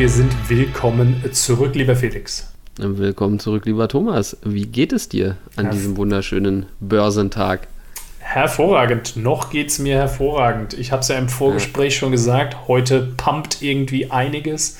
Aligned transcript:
wir 0.00 0.08
sind 0.08 0.34
willkommen 0.48 1.22
zurück, 1.32 1.74
lieber 1.74 1.94
Felix. 1.94 2.50
Willkommen 2.78 3.38
zurück, 3.38 3.66
lieber 3.66 3.86
Thomas. 3.86 4.34
Wie 4.42 4.64
geht 4.64 4.94
es 4.94 5.10
dir 5.10 5.36
an 5.56 5.66
ja. 5.66 5.72
diesem 5.72 5.98
wunderschönen 5.98 6.64
Börsentag? 6.80 7.68
Hervorragend. 8.18 9.16
Noch 9.16 9.50
geht 9.50 9.68
es 9.68 9.78
mir 9.78 9.98
hervorragend. 9.98 10.72
Ich 10.72 10.90
habe 10.90 11.02
es 11.02 11.08
ja 11.08 11.18
im 11.18 11.28
Vorgespräch 11.28 11.92
ja. 11.92 11.98
schon 11.98 12.12
gesagt. 12.12 12.66
Heute 12.66 13.12
pumpt 13.18 13.60
irgendwie 13.60 14.10
einiges. 14.10 14.78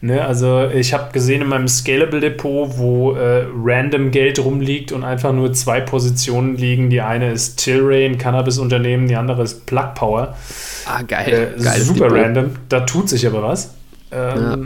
Ne, 0.00 0.24
also 0.24 0.68
ich 0.68 0.94
habe 0.94 1.12
gesehen 1.12 1.42
in 1.42 1.48
meinem 1.48 1.66
Scalable 1.66 2.20
Depot, 2.20 2.78
wo 2.78 3.14
äh, 3.14 3.44
random 3.52 4.12
Geld 4.12 4.38
rumliegt 4.38 4.92
und 4.92 5.02
einfach 5.02 5.32
nur 5.32 5.52
zwei 5.54 5.80
Positionen 5.80 6.56
liegen. 6.56 6.88
Die 6.88 7.00
eine 7.00 7.32
ist 7.32 7.56
Tilray, 7.56 8.06
ein 8.06 8.16
Cannabis-Unternehmen, 8.16 9.08
die 9.08 9.16
andere 9.16 9.42
ist 9.42 9.66
Plug 9.66 9.94
Power. 9.96 10.36
Ah, 10.86 11.02
geil. 11.02 11.56
Äh, 11.56 11.80
super 11.80 12.10
Depot. 12.10 12.16
random. 12.16 12.50
Da 12.68 12.80
tut 12.82 13.08
sich 13.08 13.26
aber 13.26 13.42
was. 13.42 13.74
Ähm, 14.12 14.40
ja. 14.40 14.58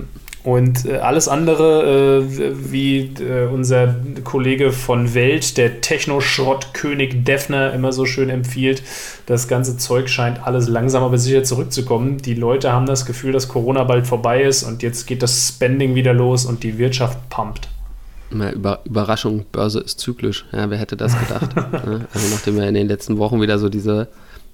Und 0.47 0.85
äh, 0.85 0.99
alles 0.99 1.27
andere, 1.27 2.23
äh, 2.23 2.73
wie 2.73 3.11
äh, 3.21 3.49
unser 3.53 3.97
Kollege 4.23 4.71
von 4.71 5.13
Welt, 5.13 5.57
der 5.57 5.81
Techno-Schrott-König 5.81 7.25
Defner, 7.25 7.73
immer 7.73 7.93
so 7.93 8.07
schön 8.07 8.31
empfiehlt, 8.31 8.81
das 9.27 9.49
ganze 9.49 9.77
Zeug 9.77 10.09
scheint 10.09 10.47
alles 10.47 10.69
langsam 10.69 11.03
aber 11.03 11.19
sicher 11.19 11.43
zurückzukommen. 11.43 12.19
Die 12.19 12.35
Leute 12.35 12.73
haben 12.73 12.87
das 12.87 13.07
Gefühl, 13.07 13.33
dass 13.33 13.49
Corona 13.49 13.83
bald 13.83 14.07
vorbei 14.07 14.45
ist 14.45 14.63
und 14.63 14.85
jetzt 14.85 15.09
geht 15.09 15.21
das 15.25 15.49
Spending 15.49 15.97
wieder 15.97 16.15
los 16.15 16.47
und 16.47 16.63
die 16.63 16.79
Wirtschaft 16.79 17.29
pumpt. 17.29 17.69
Na, 18.31 18.53
Über, 18.53 18.79
Überraschung, 18.85 19.47
Börse 19.51 19.81
ist 19.81 19.99
zyklisch. 19.99 20.47
Ja, 20.53 20.71
wer 20.71 20.79
hätte 20.79 20.97
das 20.97 21.19
gedacht? 21.19 21.51
Also 22.15 22.29
nachdem 22.31 22.57
wir 22.57 22.69
in 22.69 22.75
den 22.75 22.87
letzten 22.87 23.19
Wochen 23.19 23.41
wieder 23.41 23.59
so 23.59 23.69
diese 23.69 24.07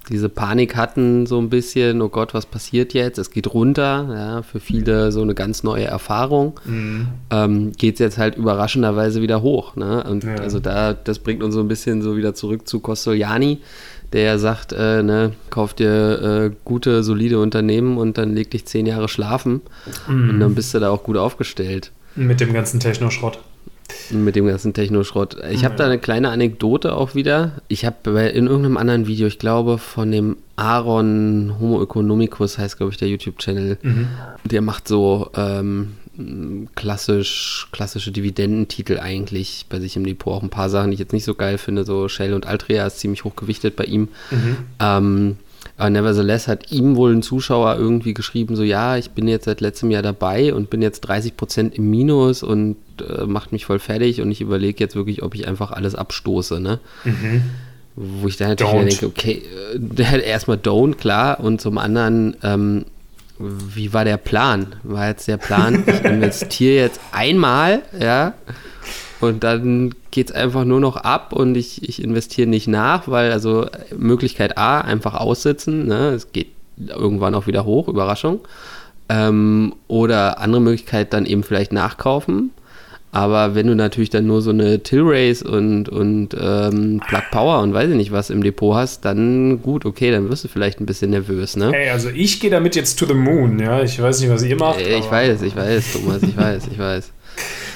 diese 0.09 0.29
Panik 0.29 0.75
hatten, 0.75 1.25
so 1.25 1.39
ein 1.39 1.49
bisschen, 1.49 2.01
oh 2.01 2.09
Gott, 2.09 2.33
was 2.33 2.45
passiert 2.45 2.93
jetzt? 2.93 3.17
Es 3.17 3.31
geht 3.31 3.53
runter, 3.53 4.07
ja, 4.09 4.41
für 4.41 4.59
viele 4.59 5.11
so 5.11 5.21
eine 5.21 5.33
ganz 5.33 5.63
neue 5.63 5.85
Erfahrung. 5.85 6.59
Mhm. 6.65 7.07
Ähm, 7.29 7.71
geht 7.73 7.95
es 7.95 7.99
jetzt 7.99 8.17
halt 8.17 8.35
überraschenderweise 8.35 9.21
wieder 9.21 9.41
hoch. 9.41 9.75
Ne? 9.75 10.03
Und 10.03 10.23
ja. 10.23 10.35
also 10.35 10.59
da, 10.59 10.93
das 10.93 11.19
bringt 11.19 11.41
uns 11.43 11.53
so 11.53 11.61
ein 11.61 11.67
bisschen 11.67 12.01
so 12.01 12.17
wieder 12.17 12.33
zurück 12.33 12.67
zu 12.67 12.79
Costoliani, 12.79 13.59
der 14.11 14.23
ja 14.23 14.37
sagt, 14.37 14.73
äh, 14.73 15.01
ne, 15.03 15.31
kauf 15.49 15.73
dir 15.73 16.21
äh, 16.21 16.55
gute, 16.65 17.03
solide 17.03 17.39
Unternehmen 17.39 17.97
und 17.97 18.17
dann 18.17 18.33
leg 18.33 18.51
dich 18.51 18.65
zehn 18.65 18.85
Jahre 18.85 19.07
schlafen 19.07 19.61
mhm. 20.07 20.29
und 20.31 20.39
dann 20.39 20.55
bist 20.55 20.73
du 20.73 20.79
da 20.79 20.89
auch 20.89 21.03
gut 21.03 21.17
aufgestellt. 21.17 21.91
Mit 22.15 22.39
dem 22.39 22.53
ganzen 22.53 22.79
Technoschrott. 22.79 23.39
Mit 24.11 24.35
dem 24.35 24.47
ganzen 24.47 24.73
Techno-Schrott. 24.73 25.37
Ich 25.51 25.65
habe 25.65 25.75
da 25.75 25.85
eine 25.85 25.99
kleine 25.99 26.29
Anekdote 26.29 26.95
auch 26.95 27.15
wieder. 27.15 27.61
Ich 27.67 27.85
habe 27.85 28.29
in 28.29 28.47
irgendeinem 28.47 28.77
anderen 28.77 29.07
Video, 29.07 29.27
ich 29.27 29.39
glaube 29.39 29.77
von 29.77 30.11
dem 30.11 30.37
Aaron 30.55 31.55
Homo 31.59 31.81
Economicus 31.81 32.57
heißt, 32.57 32.77
glaube 32.77 32.91
ich, 32.91 32.97
der 32.97 33.07
YouTube-Channel. 33.07 33.77
Mhm. 33.81 34.07
Der 34.45 34.61
macht 34.61 34.87
so 34.87 35.29
ähm, 35.35 35.93
klassisch, 36.75 37.67
klassische 37.71 38.11
Dividendentitel 38.11 38.99
eigentlich 38.99 39.65
bei 39.69 39.79
sich 39.79 39.95
im 39.95 40.05
Depot. 40.05 40.33
Auch 40.33 40.43
ein 40.43 40.49
paar 40.49 40.69
Sachen, 40.69 40.91
die 40.91 40.95
ich 40.95 40.99
jetzt 40.99 41.13
nicht 41.13 41.25
so 41.25 41.33
geil 41.33 41.57
finde. 41.57 41.85
So 41.85 42.07
Shell 42.07 42.33
und 42.33 42.45
Altria 42.45 42.85
ist 42.85 42.99
ziemlich 42.99 43.23
hochgewichtet 43.23 43.75
bei 43.75 43.85
ihm. 43.85 44.09
Mhm. 44.29 44.57
Ähm, 44.79 45.37
aber 45.77 45.89
nevertheless 45.89 46.47
hat 46.47 46.71
ihm 46.71 46.95
wohl 46.95 47.13
ein 47.13 47.23
Zuschauer 47.23 47.75
irgendwie 47.77 48.13
geschrieben, 48.13 48.55
so 48.55 48.63
ja, 48.63 48.97
ich 48.97 49.11
bin 49.11 49.27
jetzt 49.27 49.45
seit 49.45 49.61
letztem 49.61 49.91
Jahr 49.91 50.01
dabei 50.01 50.53
und 50.53 50.69
bin 50.69 50.81
jetzt 50.81 51.01
30 51.01 51.35
Prozent 51.35 51.75
im 51.75 51.89
Minus 51.89 52.43
und 52.43 52.77
äh, 53.01 53.25
macht 53.25 53.51
mich 53.51 53.65
voll 53.65 53.79
fertig 53.79 54.21
und 54.21 54.31
ich 54.31 54.41
überlege 54.41 54.83
jetzt 54.83 54.95
wirklich, 54.95 55.23
ob 55.23 55.35
ich 55.35 55.47
einfach 55.47 55.71
alles 55.71 55.95
abstoße, 55.95 56.59
ne? 56.59 56.79
Mhm. 57.03 57.43
Wo 57.95 58.27
ich 58.27 58.37
dann 58.37 58.49
natürlich 58.49 58.99
denke, 58.99 59.05
okay, 59.07 59.43
äh, 59.97 60.21
erstmal 60.27 60.57
don't, 60.57 60.95
klar, 60.95 61.39
und 61.39 61.61
zum 61.61 61.77
anderen, 61.77 62.35
ähm, 62.43 62.85
wie 63.39 63.93
war 63.93 64.05
der 64.05 64.17
Plan? 64.17 64.75
War 64.83 65.09
jetzt 65.09 65.27
der 65.27 65.37
Plan, 65.37 65.83
ich 65.85 66.03
investiere 66.03 66.75
jetzt 66.75 66.99
einmal, 67.11 67.81
ja, 67.99 68.33
und 69.23 69.43
dann 69.43 69.95
geht 70.11 70.29
es 70.29 70.35
einfach 70.35 70.65
nur 70.65 70.81
noch 70.81 70.97
ab 70.97 71.31
und 71.31 71.55
ich, 71.55 71.87
ich 71.87 72.03
investiere 72.03 72.47
nicht 72.47 72.67
nach, 72.67 73.07
weil 73.07 73.31
also 73.31 73.67
Möglichkeit 73.97 74.57
A, 74.57 74.81
einfach 74.81 75.13
aussitzen, 75.13 75.87
ne? 75.87 76.09
es 76.09 76.33
geht 76.33 76.47
irgendwann 76.77 77.33
auch 77.33 77.47
wieder 77.47 77.63
hoch, 77.63 77.87
Überraschung. 77.87 78.41
Ähm, 79.07 79.75
oder 79.87 80.39
andere 80.39 80.61
Möglichkeit 80.61 81.13
dann 81.13 81.25
eben 81.25 81.43
vielleicht 81.43 81.71
nachkaufen. 81.71 82.51
Aber 83.13 83.55
wenn 83.55 83.67
du 83.67 83.75
natürlich 83.75 84.09
dann 84.09 84.27
nur 84.27 84.41
so 84.41 84.49
eine 84.49 84.81
Tilrace 84.81 85.43
und, 85.43 85.87
und 85.87 86.35
ähm, 86.37 86.99
Plug 87.07 87.21
Power 87.31 87.61
und 87.61 87.73
weiß 87.73 87.91
ich 87.91 87.95
nicht 87.95 88.11
was 88.11 88.29
im 88.29 88.43
Depot 88.43 88.75
hast, 88.75 89.05
dann 89.05 89.61
gut, 89.61 89.85
okay, 89.85 90.11
dann 90.11 90.29
wirst 90.29 90.43
du 90.43 90.47
vielleicht 90.49 90.81
ein 90.81 90.85
bisschen 90.85 91.11
nervös, 91.11 91.55
ne? 91.55 91.71
Hey, 91.71 91.89
also 91.91 92.09
ich 92.09 92.39
gehe 92.39 92.49
damit 92.49 92.75
jetzt 92.75 92.97
to 92.97 93.05
the 93.05 93.13
moon, 93.13 93.59
ja. 93.59 93.83
Ich 93.83 94.01
weiß 94.01 94.19
nicht, 94.19 94.31
was 94.31 94.43
ihr 94.43 94.57
macht. 94.57 94.81
Äh, 94.81 94.97
ich 94.97 95.09
weiß, 95.09 95.43
ich 95.43 95.55
weiß, 95.55 95.93
Thomas, 95.93 96.23
ich 96.23 96.35
weiß, 96.35 96.67
ich 96.71 96.79
weiß. 96.79 97.11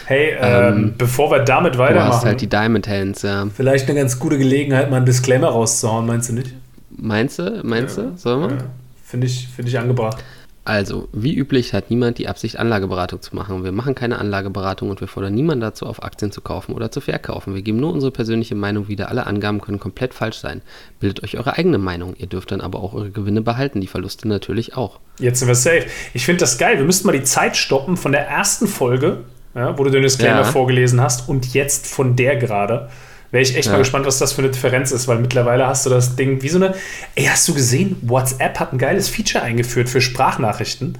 Hey, 0.07 0.37
ähm, 0.39 0.73
ähm, 0.73 0.93
bevor 0.97 1.29
wir 1.31 1.39
damit 1.39 1.77
weitermachen. 1.77 2.11
Du 2.11 2.15
hast 2.15 2.25
halt 2.25 2.39
die 2.39 2.47
Diamond 2.47 2.87
Hands, 2.87 3.21
ja. 3.21 3.45
Vielleicht 3.53 3.89
eine 3.89 3.99
ganz 3.99 4.17
gute 4.17 4.37
Gelegenheit, 4.37 4.89
mal 4.89 4.97
einen 4.97 5.05
Disclaimer 5.05 5.49
rauszuhauen, 5.49 6.05
meinst 6.05 6.29
du 6.29 6.33
nicht? 6.33 6.53
Meinst 6.91 7.39
du? 7.39 7.59
Meinst 7.65 7.97
ja. 7.97 8.03
du? 8.03 8.17
Sollen 8.17 8.41
wir? 8.41 8.57
Ja. 8.57 8.63
Finde 9.03 9.27
ich, 9.27 9.49
find 9.49 9.67
ich 9.67 9.77
angebracht. 9.77 10.23
Also, 10.63 11.09
wie 11.11 11.35
üblich 11.35 11.73
hat 11.73 11.89
niemand 11.89 12.19
die 12.19 12.29
Absicht, 12.29 12.57
Anlageberatung 12.57 13.21
zu 13.21 13.35
machen. 13.35 13.65
Wir 13.65 13.73
machen 13.73 13.95
keine 13.95 14.17
Anlageberatung 14.19 14.89
und 14.89 15.01
wir 15.01 15.09
fordern 15.09 15.33
niemanden 15.33 15.59
dazu 15.59 15.85
auf, 15.85 16.01
Aktien 16.01 16.31
zu 16.31 16.39
kaufen 16.39 16.71
oder 16.71 16.89
zu 16.89 17.01
verkaufen. 17.01 17.53
Wir 17.53 17.61
geben 17.61 17.81
nur 17.81 17.91
unsere 17.91 18.13
persönliche 18.13 18.55
Meinung 18.55 18.87
wieder. 18.87 19.09
Alle 19.09 19.27
Angaben 19.27 19.59
können 19.59 19.79
komplett 19.79 20.13
falsch 20.13 20.37
sein. 20.37 20.61
Bildet 21.01 21.21
euch 21.21 21.37
eure 21.37 21.57
eigene 21.57 21.79
Meinung. 21.79 22.15
Ihr 22.17 22.27
dürft 22.27 22.51
dann 22.51 22.61
aber 22.61 22.79
auch 22.79 22.93
eure 22.93 23.11
Gewinne 23.11 23.41
behalten, 23.41 23.81
die 23.81 23.87
Verluste 23.87 24.29
natürlich 24.29 24.77
auch. 24.77 25.01
Jetzt 25.19 25.39
sind 25.39 25.49
wir 25.49 25.55
safe. 25.55 25.85
Ich 26.13 26.25
finde 26.25 26.39
das 26.39 26.57
geil. 26.57 26.77
Wir 26.77 26.85
müssten 26.85 27.07
mal 27.07 27.13
die 27.13 27.23
Zeit 27.23 27.57
stoppen 27.57 27.97
von 27.97 28.13
der 28.13 28.25
ersten 28.25 28.67
Folge 28.67 29.25
ja, 29.57 29.77
wo 29.77 29.83
du 29.83 29.89
den 29.89 30.03
Disclaimer 30.03 30.41
ja. 30.41 30.43
vorgelesen 30.43 31.01
hast 31.01 31.27
und 31.27 31.53
jetzt 31.53 31.87
von 31.87 32.15
der 32.15 32.35
gerade. 32.35 32.89
Wäre 33.31 33.43
ich 33.43 33.57
echt 33.57 33.65
ja. 33.65 33.73
mal 33.73 33.79
gespannt, 33.79 34.05
was 34.05 34.19
das 34.19 34.31
für 34.31 34.41
eine 34.41 34.51
Differenz 34.51 34.91
ist, 34.91 35.07
weil 35.07 35.17
mittlerweile 35.19 35.67
hast 35.67 35.85
du 35.85 35.89
das 35.89 36.15
Ding 36.15 36.41
wie 36.41 36.49
so 36.49 36.57
eine. 36.57 36.75
Ey, 37.15 37.25
hast 37.25 37.47
du 37.47 37.53
gesehen? 37.53 37.97
WhatsApp 38.03 38.59
hat 38.59 38.71
ein 38.71 38.77
geiles 38.77 39.09
Feature 39.09 39.43
eingeführt 39.43 39.89
für 39.89 39.99
Sprachnachrichten. 39.99 40.97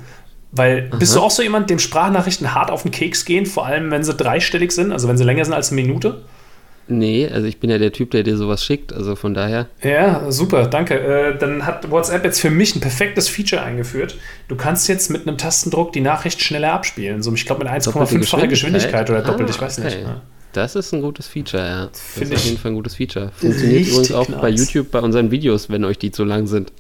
Weil 0.52 0.88
Aha. 0.90 0.98
bist 0.98 1.16
du 1.16 1.22
auch 1.22 1.32
so 1.32 1.42
jemand, 1.42 1.70
dem 1.70 1.80
Sprachnachrichten 1.80 2.54
hart 2.54 2.72
auf 2.72 2.82
den 2.82 2.92
Keks 2.92 3.26
gehen, 3.26 3.46
vor 3.46 3.66
allem 3.66 3.92
wenn 3.92 4.04
sie 4.04 4.14
dreistellig 4.14 4.72
sind, 4.72 4.92
also 4.92 5.08
wenn 5.08 5.18
sie 5.18 5.24
länger 5.24 5.46
sind 5.46 5.54
als 5.54 5.72
eine 5.72 5.82
Minute? 5.82 6.24
Nee, 6.90 7.28
also 7.28 7.48
ich 7.48 7.60
bin 7.60 7.70
ja 7.70 7.78
der 7.78 7.92
Typ, 7.92 8.12
der 8.12 8.24
dir 8.24 8.38
sowas 8.38 8.64
schickt, 8.64 8.94
also 8.94 9.16
von 9.16 9.34
daher. 9.34 9.68
Ja, 9.84 10.32
super, 10.32 10.68
danke. 10.68 10.96
Äh, 10.96 11.38
dann 11.38 11.66
hat 11.66 11.90
WhatsApp 11.92 12.24
jetzt 12.24 12.40
für 12.40 12.50
mich 12.50 12.76
ein 12.76 12.80
perfektes 12.80 13.28
Feature 13.28 13.62
eingeführt. 13.62 14.18
Du 14.48 14.56
kannst 14.56 14.88
jetzt 14.88 15.10
mit 15.10 15.28
einem 15.28 15.38
Tastendruck 15.38 15.92
die 15.92 16.02
Nachricht 16.02 16.42
schneller 16.42 16.74
abspielen. 16.74 17.22
So, 17.22 17.34
ich 17.34 17.46
glaube 17.46 17.66
mit 17.66 17.74
1,5-facher 17.74 18.48
Geschwindigkeit 18.48 19.10
oder 19.10 19.22
doppelt, 19.22 19.50
ah, 19.50 19.52
ich 19.52 19.62
weiß 19.62 19.80
okay. 19.80 19.88
nicht. 19.88 20.02
Ja. 20.02 20.22
Das 20.54 20.76
ist 20.76 20.94
ein 20.94 21.02
gutes 21.02 21.28
Feature, 21.28 21.64
ja. 21.64 21.86
Das 21.88 22.00
Find 22.00 22.32
ist 22.32 22.40
auf 22.40 22.46
jeden 22.46 22.58
Fall 22.58 22.72
ein 22.72 22.76
gutes 22.76 22.96
Feature. 22.96 23.32
Funktioniert 23.36 23.88
übrigens 23.88 24.12
auch 24.12 24.28
nice. 24.30 24.42
bei 24.42 24.50
YouTube 24.50 24.92
bei 24.92 25.00
unseren 25.00 25.30
Videos, 25.30 25.70
wenn 25.70 25.84
euch 25.84 25.98
die 25.98 26.12
zu 26.12 26.24
lang 26.24 26.48
sind. 26.48 26.72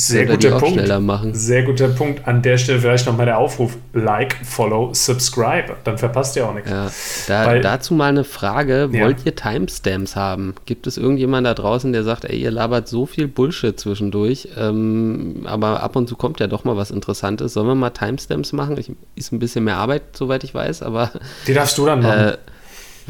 Sehr 0.00 0.24
guter 0.24 0.58
Punkt. 0.58 1.36
Sehr 1.36 1.62
guter 1.62 1.88
Punkt. 1.88 2.26
An 2.26 2.40
der 2.40 2.56
Stelle 2.56 2.80
vielleicht 2.80 3.06
nochmal 3.06 3.26
der 3.26 3.38
Aufruf: 3.38 3.76
Like, 3.92 4.34
Follow, 4.44 4.94
Subscribe. 4.94 5.76
Dann 5.84 5.98
verpasst 5.98 6.36
ihr 6.36 6.46
auch 6.46 6.54
nichts. 6.54 6.70
Ja, 6.70 6.90
da, 7.28 7.46
Weil, 7.46 7.60
dazu 7.60 7.94
mal 7.94 8.08
eine 8.08 8.24
Frage: 8.24 8.88
ja. 8.90 9.04
Wollt 9.04 9.26
ihr 9.26 9.34
Timestamps 9.34 10.16
haben? 10.16 10.54
Gibt 10.64 10.86
es 10.86 10.96
irgendjemand 10.96 11.46
da 11.46 11.54
draußen, 11.54 11.92
der 11.92 12.02
sagt, 12.02 12.24
ey, 12.24 12.40
ihr 12.40 12.50
labert 12.50 12.88
so 12.88 13.04
viel 13.04 13.28
Bullshit 13.28 13.78
zwischendurch, 13.78 14.48
ähm, 14.56 15.42
aber 15.44 15.82
ab 15.82 15.96
und 15.96 16.08
zu 16.08 16.16
kommt 16.16 16.40
ja 16.40 16.46
doch 16.46 16.64
mal 16.64 16.76
was 16.76 16.90
Interessantes. 16.90 17.52
Sollen 17.52 17.66
wir 17.66 17.74
mal 17.74 17.90
Timestamps 17.90 18.52
machen? 18.52 18.78
Ich, 18.78 18.90
ist 19.16 19.32
ein 19.32 19.38
bisschen 19.38 19.64
mehr 19.64 19.76
Arbeit, 19.76 20.02
soweit 20.14 20.44
ich 20.44 20.54
weiß, 20.54 20.82
aber. 20.82 21.10
Die 21.46 21.52
darfst 21.52 21.76
du 21.76 21.84
dann 21.84 22.00
machen. 22.00 22.20
Äh, 22.20 22.36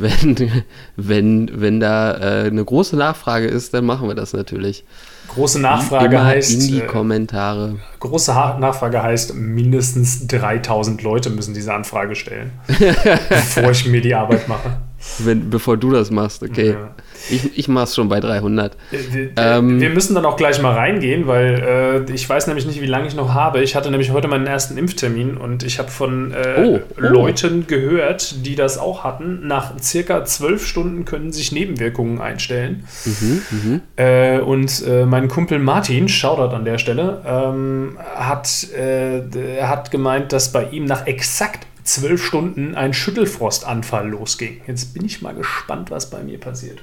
wenn, 0.01 0.65
wenn, 0.97 1.51
wenn 1.61 1.81
da 1.81 2.45
äh, 2.45 2.47
eine 2.47 2.65
große 2.65 2.97
Nachfrage 2.97 3.47
ist, 3.47 3.75
dann 3.75 3.87
machen 3.87 4.09
wir 4.09 4.15
das 4.15 4.33
natürlich. 4.33 4.85
Große 5.29 5.61
Nachfrage 5.61 6.23
heißt. 6.23 6.53
In 6.53 6.61
die 6.69 6.81
äh, 6.81 6.87
Kommentare. 6.87 7.77
Große 8.01 8.33
Nachfrage 8.33 9.03
heißt, 9.03 9.35
mindestens 9.35 10.27
3000 10.27 11.03
Leute 11.03 11.31
müssen 11.31 11.55
diese 11.55 11.73
Anfrage 11.73 12.17
stellen, 12.17 12.51
bevor 13.29 13.71
ich 13.71 13.87
mir 13.87 14.01
die 14.01 14.15
Arbeit 14.15 14.49
mache. 14.49 14.79
Wenn, 15.19 15.49
bevor 15.49 15.77
du 15.79 15.91
das 15.91 16.11
machst, 16.11 16.43
okay. 16.43 16.71
Ja. 16.73 16.95
Ich, 17.31 17.59
ich 17.59 17.69
mache 17.69 17.85
es 17.85 17.95
schon 17.95 18.09
bei 18.09 18.21
300. 18.21 18.77
Wir, 18.91 19.31
ähm, 19.37 19.81
wir, 19.81 19.91
müssen 19.91 20.15
dann 20.15 20.25
auch 20.25 20.37
gleich 20.37 20.61
mal 20.61 20.75
reingehen, 20.75 21.27
weil 21.27 22.07
äh, 22.09 22.13
ich 22.13 22.29
weiß 22.29 22.47
nämlich 22.47 22.67
nicht, 22.67 22.81
wie 22.81 22.87
lange 22.87 23.07
ich 23.07 23.15
noch 23.15 23.35
habe. 23.35 23.63
Ich 23.63 23.77
hatte 23.77 23.91
nämlich 23.91 24.11
heute 24.11 24.29
meinen 24.29 24.47
ersten 24.47 24.77
Impftermin 24.77 25.37
und 25.37 25.63
ich 25.63 25.79
habe 25.79 25.91
von 25.91 26.33
äh, 26.33 26.65
oh, 26.65 26.81
oh. 26.81 27.01
Leuten 27.01 27.67
gehört, 27.67 28.47
die 28.47 28.57
das 28.57 28.79
auch 28.79 29.05
hatten. 29.05 29.47
Nach 29.47 29.79
circa 29.81 30.25
zwölf 30.25 30.67
Stunden 30.67 31.05
können 31.05 31.33
sich 31.33 31.53
Nebenwirkungen 31.53 32.21
einstellen. 32.21 32.85
Mhm, 33.05 33.43
mh. 33.51 33.81
äh, 33.97 34.41
und 34.41 34.85
äh, 34.87 35.05
mein 35.05 35.29
Kumpel 35.29 35.59
Martin, 35.59 36.09
Shoutout 36.09 36.55
an 36.55 36.65
der 36.65 36.79
Stelle, 36.79 37.23
ähm, 37.27 37.99
hat, 38.15 38.67
äh, 38.73 39.63
hat 39.63 39.91
gemeint, 39.91 40.33
dass 40.33 40.53
bei 40.53 40.69
ihm 40.71 40.85
nach 40.85 41.07
exakt 41.07 41.67
zwölf 41.85 42.25
Stunden 42.25 42.75
ein 42.75 42.93
Schüttelfrostanfall 42.93 44.09
losging. 44.09 44.61
Jetzt 44.67 44.95
bin 44.95 45.05
ich 45.05 45.23
mal 45.23 45.35
gespannt, 45.35 45.91
was 45.91 46.11
bei 46.11 46.23
mir 46.23 46.39
passiert. 46.39 46.81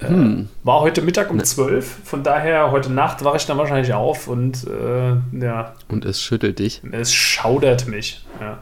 Äh, 0.00 0.08
hm. 0.08 0.48
War 0.62 0.80
heute 0.80 1.02
Mittag 1.02 1.30
um 1.30 1.38
ne. 1.38 1.42
12, 1.42 1.98
von 2.04 2.22
daher 2.22 2.70
heute 2.70 2.92
Nacht 2.92 3.24
wache 3.24 3.36
ich 3.38 3.46
dann 3.46 3.58
wahrscheinlich 3.58 3.92
auf 3.94 4.28
und 4.28 4.64
äh, 4.64 5.44
ja. 5.44 5.74
Und 5.88 6.04
es 6.04 6.22
schüttelt 6.22 6.60
dich. 6.60 6.82
Es 6.92 7.12
schaudert 7.12 7.88
mich, 7.88 8.24
ja. 8.40 8.58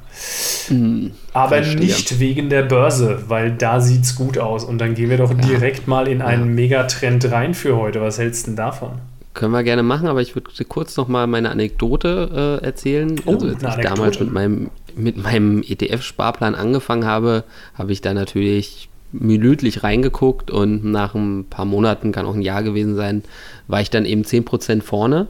Hm, 0.68 1.12
Aber 1.34 1.56
verstehe. 1.56 1.80
nicht 1.80 2.20
wegen 2.20 2.48
der 2.48 2.62
Börse, 2.62 3.24
weil 3.28 3.52
da 3.52 3.80
sieht 3.80 4.04
es 4.04 4.14
gut 4.14 4.38
aus. 4.38 4.64
Und 4.64 4.78
dann 4.78 4.94
gehen 4.94 5.10
wir 5.10 5.18
doch 5.18 5.30
ja. 5.30 5.36
direkt 5.36 5.86
mal 5.86 6.08
in 6.08 6.22
einen. 6.22 6.54
Megatrend 6.54 7.30
rein 7.30 7.52
für 7.52 7.76
heute. 7.76 8.00
Was 8.00 8.18
hältst 8.18 8.46
du 8.46 8.52
denn 8.52 8.56
davon? 8.56 8.92
Können 9.36 9.52
wir 9.52 9.62
gerne 9.64 9.82
machen, 9.82 10.08
aber 10.08 10.22
ich 10.22 10.34
würde 10.34 10.50
kurz 10.64 10.96
noch 10.96 11.08
mal 11.08 11.26
meine 11.26 11.50
Anekdote 11.50 12.58
äh, 12.62 12.64
erzählen. 12.64 13.20
Oh, 13.26 13.34
also 13.34 13.48
als 13.48 13.58
ich 13.58 13.68
Anekdote. 13.68 13.94
damals 13.94 14.18
mit 14.20 14.32
meinem, 14.32 14.70
mit 14.96 15.18
meinem 15.18 15.62
ETF-Sparplan 15.62 16.54
angefangen 16.54 17.04
habe, 17.04 17.44
habe 17.74 17.92
ich 17.92 18.00
da 18.00 18.14
natürlich 18.14 18.88
minütlich 19.12 19.82
reingeguckt 19.82 20.50
und 20.50 20.86
nach 20.86 21.14
ein 21.14 21.44
paar 21.50 21.66
Monaten, 21.66 22.12
kann 22.12 22.24
auch 22.24 22.34
ein 22.34 22.40
Jahr 22.40 22.62
gewesen 22.62 22.96
sein, 22.96 23.24
war 23.68 23.82
ich 23.82 23.90
dann 23.90 24.06
eben 24.06 24.22
10% 24.22 24.80
vorne. 24.80 25.26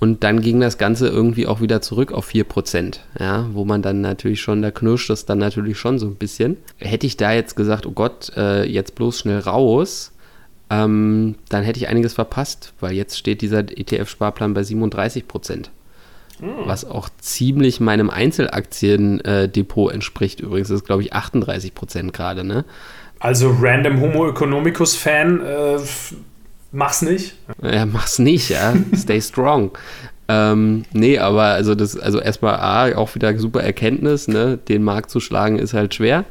Und 0.00 0.24
dann 0.24 0.40
ging 0.40 0.58
das 0.58 0.76
Ganze 0.76 1.06
irgendwie 1.06 1.46
auch 1.46 1.60
wieder 1.60 1.80
zurück 1.82 2.10
auf 2.10 2.28
4%, 2.28 2.98
ja, 3.20 3.46
wo 3.52 3.64
man 3.64 3.80
dann 3.80 4.00
natürlich 4.00 4.40
schon, 4.40 4.60
da 4.60 4.72
knirscht 4.72 5.08
das 5.08 5.24
dann 5.24 5.38
natürlich 5.38 5.78
schon 5.78 6.00
so 6.00 6.06
ein 6.06 6.16
bisschen. 6.16 6.56
Hätte 6.78 7.06
ich 7.06 7.16
da 7.16 7.32
jetzt 7.32 7.54
gesagt, 7.54 7.86
oh 7.86 7.92
Gott, 7.92 8.32
äh, 8.36 8.64
jetzt 8.64 8.96
bloß 8.96 9.20
schnell 9.20 9.38
raus, 9.38 10.10
ähm, 10.70 11.34
dann 11.48 11.64
hätte 11.64 11.80
ich 11.80 11.88
einiges 11.88 12.14
verpasst, 12.14 12.72
weil 12.80 12.92
jetzt 12.92 13.18
steht 13.18 13.42
dieser 13.42 13.58
ETF-Sparplan 13.58 14.54
bei 14.54 14.62
37 14.62 15.26
Prozent. 15.26 15.70
Hm. 16.38 16.50
Was 16.64 16.84
auch 16.84 17.08
ziemlich 17.18 17.80
meinem 17.80 18.08
Einzelaktiendepot 18.08 19.92
entspricht. 19.92 20.40
Übrigens 20.40 20.68
das 20.68 20.78
ist, 20.78 20.86
glaube 20.86 21.02
ich, 21.02 21.12
38 21.12 21.74
Prozent 21.74 22.12
gerade, 22.12 22.44
ne? 22.44 22.64
Also 23.18 23.54
Random 23.60 24.00
Homo 24.00 24.28
Economicus 24.30 24.96
Fan, 24.96 25.44
äh, 25.44 25.78
mach's 26.72 27.02
nicht. 27.02 27.34
Ja, 27.62 27.84
mach's 27.84 28.18
nicht, 28.18 28.48
ja. 28.48 28.72
Stay 28.96 29.20
strong. 29.20 29.72
Ähm, 30.28 30.84
nee, 30.92 31.18
aber 31.18 31.42
also 31.42 31.74
das, 31.74 31.98
also 31.98 32.20
erstmal 32.20 32.54
A, 32.56 32.96
auch 32.96 33.14
wieder 33.16 33.36
super 33.38 33.62
Erkenntnis, 33.62 34.28
ne? 34.28 34.56
Den 34.56 34.84
Markt 34.84 35.10
zu 35.10 35.18
schlagen 35.18 35.58
ist 35.58 35.74
halt 35.74 35.94
schwer. 35.94 36.24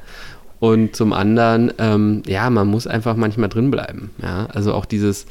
Und 0.59 0.95
zum 0.95 1.13
anderen, 1.13 1.71
ähm, 1.77 2.21
ja, 2.27 2.49
man 2.49 2.67
muss 2.67 2.85
einfach 2.85 3.15
manchmal 3.15 3.49
drin 3.49 3.71
bleiben. 3.71 4.11
Ja? 4.21 4.47
Also 4.47 4.73
auch 4.73 4.85
dieses 4.85 5.25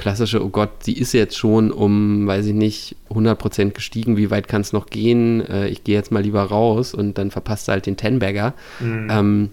klassische, 0.00 0.42
oh 0.42 0.48
Gott, 0.48 0.70
sie 0.82 0.94
ist 0.94 1.12
jetzt 1.12 1.36
schon 1.36 1.70
um, 1.70 2.26
weiß 2.26 2.46
ich 2.46 2.54
nicht, 2.54 2.96
100% 3.10 3.72
gestiegen, 3.72 4.16
wie 4.16 4.30
weit 4.30 4.48
kann 4.48 4.62
es 4.62 4.72
noch 4.72 4.86
gehen? 4.86 5.46
Äh, 5.46 5.68
ich 5.68 5.84
gehe 5.84 5.94
jetzt 5.94 6.10
mal 6.10 6.22
lieber 6.22 6.42
raus 6.42 6.94
und 6.94 7.18
dann 7.18 7.30
verpasst 7.30 7.68
du 7.68 7.72
halt 7.72 7.84
den 7.84 7.98
Ten-Bagger. 7.98 8.54
Mhm. 8.80 9.08
Ähm, 9.10 9.50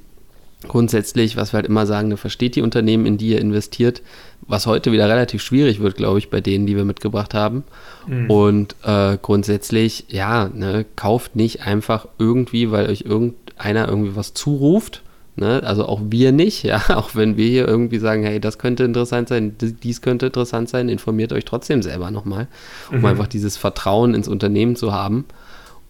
grundsätzlich, 0.68 1.35
was 1.35 1.51
wir 1.51 1.57
halt 1.57 1.68
immer 1.68 1.85
sagen, 1.85 2.07
ne, 2.07 2.18
versteht 2.18 2.56
die 2.56 2.62
Unternehmen, 2.62 3.06
in 3.06 3.18
die 3.18 3.29
ihr 3.29 3.41
investiert, 3.41 4.01
was 4.41 4.65
heute 4.65 4.91
wieder 4.94 5.09
relativ 5.09 5.41
schwierig 5.41 5.81
wird, 5.81 5.97
glaube 5.97 6.19
ich, 6.19 6.29
bei 6.29 6.39
denen, 6.39 6.65
die 6.65 6.77
wir 6.77 6.85
mitgebracht 6.85 7.33
haben. 7.33 7.63
Mhm. 8.07 8.29
Und 8.29 8.75
äh, 8.83 9.18
grundsätzlich, 9.21 10.06
ja, 10.07 10.50
ne, 10.53 10.85
kauft 10.95 11.35
nicht 11.35 11.63
einfach 11.63 12.07
irgendwie, 12.18 12.71
weil 12.71 12.89
euch 12.89 13.01
irgendeiner 13.01 13.88
irgendwie 13.88 14.15
was 14.15 14.33
zuruft. 14.33 15.03
Ne? 15.39 15.62
Also 15.63 15.86
auch 15.86 16.01
wir 16.10 16.31
nicht, 16.31 16.63
ja, 16.63 16.81
auch 16.95 17.13
wenn 17.13 17.38
wir 17.38 17.48
hier 17.48 17.68
irgendwie 17.68 18.00
sagen, 18.00 18.24
hey, 18.24 18.39
das 18.39 18.57
könnte 18.57 18.84
interessant 18.84 19.30
sein, 19.30 19.56
dies 19.60 20.01
könnte 20.01 20.25
interessant 20.25 20.68
sein, 20.68 20.89
informiert 20.89 21.31
euch 21.31 21.45
trotzdem 21.45 21.84
selber 21.84 22.10
nochmal, 22.10 22.48
um 22.92 23.00
mhm. 23.00 23.06
einfach 23.06 23.28
dieses 23.28 23.56
Vertrauen 23.56 24.16
ins 24.16 24.28
Unternehmen 24.28 24.75
zu 24.75 24.94
haben, 24.94 25.25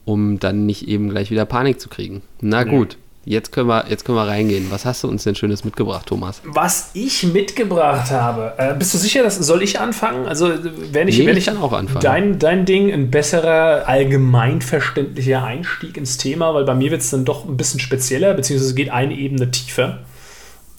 um 0.03 0.37
dann 0.37 0.65
nicht 0.65 0.87
eben 0.89 1.09
gleich 1.09 1.31
wieder 1.31 1.45
Panik 1.45 1.79
zu 1.79 1.87
kriegen. 1.87 2.21
Na 2.41 2.65
gut, 2.65 2.97
Jetzt 3.27 3.51
können, 3.51 3.67
wir, 3.67 3.83
jetzt 3.89 4.05
können 4.05 4.17
wir 4.17 4.25
reingehen. 4.25 4.67
Was 4.71 4.85
hast 4.85 5.03
du 5.03 5.09
uns 5.09 5.25
denn 5.25 5.35
Schönes 5.35 5.65
mitgebracht, 5.65 6.05
Thomas? 6.05 6.41
Was 6.45 6.91
ich 6.93 7.23
mitgebracht 7.25 8.09
habe. 8.09 8.53
Äh, 8.57 8.73
bist 8.73 8.93
du 8.93 8.97
sicher, 8.97 9.21
dass 9.21 9.35
soll 9.35 9.61
ich 9.63 9.81
anfangen? 9.81 10.25
Also, 10.25 10.49
wenn 10.93 11.09
ich, 11.09 11.19
nee, 11.19 11.27
wenn 11.27 11.35
ich 11.35 11.47
kann 11.47 11.57
auch 11.57 11.73
anfangen. 11.73 11.99
Dein, 11.99 12.39
dein 12.39 12.63
Ding 12.63 12.89
ein 12.89 13.11
besserer, 13.11 13.85
allgemeinverständlicher 13.85 15.43
Einstieg 15.43 15.97
ins 15.97 16.15
Thema, 16.15 16.53
weil 16.53 16.63
bei 16.63 16.73
mir 16.73 16.89
wird 16.89 17.01
es 17.01 17.09
dann 17.09 17.25
doch 17.25 17.43
ein 17.43 17.57
bisschen 17.57 17.81
spezieller, 17.81 18.33
beziehungsweise 18.33 18.73
geht 18.73 18.91
eine 18.91 19.13
Ebene 19.13 19.51
tiefer. 19.51 19.99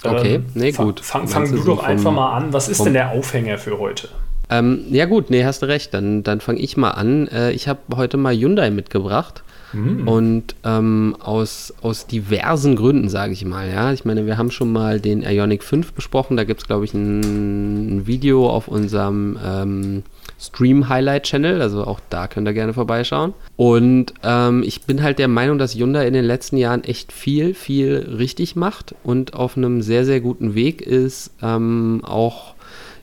Okay, 0.03 0.37
ähm, 0.37 0.47
nee, 0.55 0.73
gut. 0.73 1.01
Fang, 1.01 1.29
fang 1.29 1.55
du 1.55 1.63
doch 1.63 1.85
einfach 1.85 2.13
mal 2.13 2.35
an. 2.35 2.55
Was 2.55 2.71
ist 2.71 2.83
denn 2.83 2.95
der 2.95 3.11
Aufhänger 3.11 3.59
für 3.59 3.79
heute? 3.79 4.09
Ähm, 4.49 4.87
ja, 4.89 5.05
gut, 5.05 5.29
nee, 5.29 5.45
hast 5.45 5.61
du 5.61 5.67
recht. 5.67 5.93
Dann, 5.93 6.23
dann 6.23 6.41
fange 6.41 6.61
ich 6.61 6.79
mal 6.79 6.93
an. 6.93 7.29
Äh, 7.29 7.51
ich 7.51 7.69
habe 7.69 7.81
heute 7.95 8.17
mal 8.17 8.35
Hyundai 8.35 8.71
mitgebracht. 8.71 9.43
Mhm. 9.73 10.09
Und 10.09 10.55
ähm, 10.65 11.17
aus, 11.21 11.75
aus 11.83 12.07
diversen 12.07 12.77
Gründen, 12.77 13.09
sage 13.09 13.33
ich 13.33 13.45
mal. 13.45 13.71
Ja, 13.71 13.93
ich 13.93 14.05
meine, 14.05 14.27
wir 14.27 14.39
haben 14.39 14.51
schon 14.51 14.73
mal 14.73 15.01
den 15.01 15.23
Ionic 15.23 15.63
5 15.63 15.93
besprochen. 15.93 16.37
Da 16.37 16.45
gibt 16.45 16.61
es, 16.61 16.67
glaube 16.67 16.85
ich, 16.85 16.95
ein, 16.95 17.99
ein, 17.99 18.07
Video 18.07 18.49
auf 18.49 18.69
unserem 18.69 19.39
ähm, 19.45 20.03
Stream 20.41 20.89
Highlight 20.89 21.25
Channel. 21.25 21.61
Also 21.61 21.85
auch 21.85 22.01
da 22.11 22.29
könnt 22.29 22.49
ihr 22.49 22.55
gerne 22.55 22.73
vorbeischauen. 22.73 23.35
Und 23.57 24.15
ähm, 24.23 24.63
ich 24.65 24.83
bin 24.83 25.03
halt 25.03 25.19
der 25.19 25.29
Meinung, 25.29 25.59
dass 25.59 25.75
Hyundai 25.75 26.07
in 26.07 26.15
den 26.15 26.25
letzten 26.25 26.57
Jahren 26.57 26.85
echt 26.85 27.13
viel, 27.13 27.55
viel 27.55 28.15
richtig 28.19 28.57
macht 28.57 28.95
und 29.03 29.35
auf 29.35 29.57
einem 29.57 29.83
sehr, 29.83 30.05
sehr 30.05 30.21
guten 30.21 30.55
Weg 30.55 30.81
ist, 30.81 31.31
ähm, 31.43 32.01
auch 32.05 32.55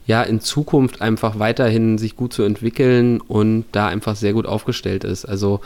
ja 0.08 0.22
in 0.22 0.40
Zukunft 0.40 1.02
einfach 1.02 1.40
weiterhin 1.40 1.98
sich 1.98 2.16
gut 2.16 2.32
zu 2.32 2.44
entwickeln 2.44 3.22
und 3.22 3.66
da 3.72 3.88
einfach 3.88 4.16
sehr 4.16 4.34
gut 4.34 4.46
aufgestellt 4.46 5.04
ist. 5.04 5.26
Also 5.26 5.62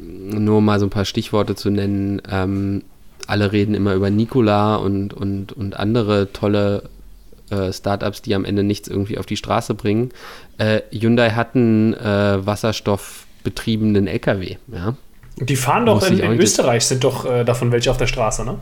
nur 0.00 0.60
mal 0.60 0.78
so 0.78 0.86
ein 0.86 0.90
paar 0.90 1.04
Stichworte 1.04 1.54
zu 1.54 1.70
nennen. 1.70 2.22
Ähm, 2.30 2.82
alle 3.26 3.52
reden 3.52 3.74
immer 3.74 3.94
über 3.94 4.10
Nikola 4.10 4.76
und, 4.76 5.14
und, 5.14 5.52
und 5.52 5.78
andere 5.78 6.32
tolle 6.32 6.84
äh, 7.50 7.72
Startups, 7.72 8.22
die 8.22 8.34
am 8.34 8.44
Ende 8.44 8.62
nichts 8.62 8.88
irgendwie 8.88 9.18
auf 9.18 9.26
die 9.26 9.36
Straße 9.36 9.74
bringen. 9.74 10.10
Äh, 10.58 10.80
Hyundai 10.90 11.30
hat 11.30 11.54
einen 11.54 11.94
äh, 11.94 12.44
wasserstoffbetriebenen 12.44 14.06
LKW. 14.06 14.56
Ja? 14.68 14.94
Die 15.36 15.56
fahren 15.56 15.86
doch 15.86 16.06
in, 16.08 16.18
in 16.18 16.40
Österreich, 16.40 16.84
sind 16.84 17.04
doch 17.04 17.24
äh, 17.24 17.44
davon 17.44 17.72
welche 17.72 17.90
auf 17.90 17.96
der 17.96 18.06
Straße, 18.06 18.44
ne? 18.44 18.58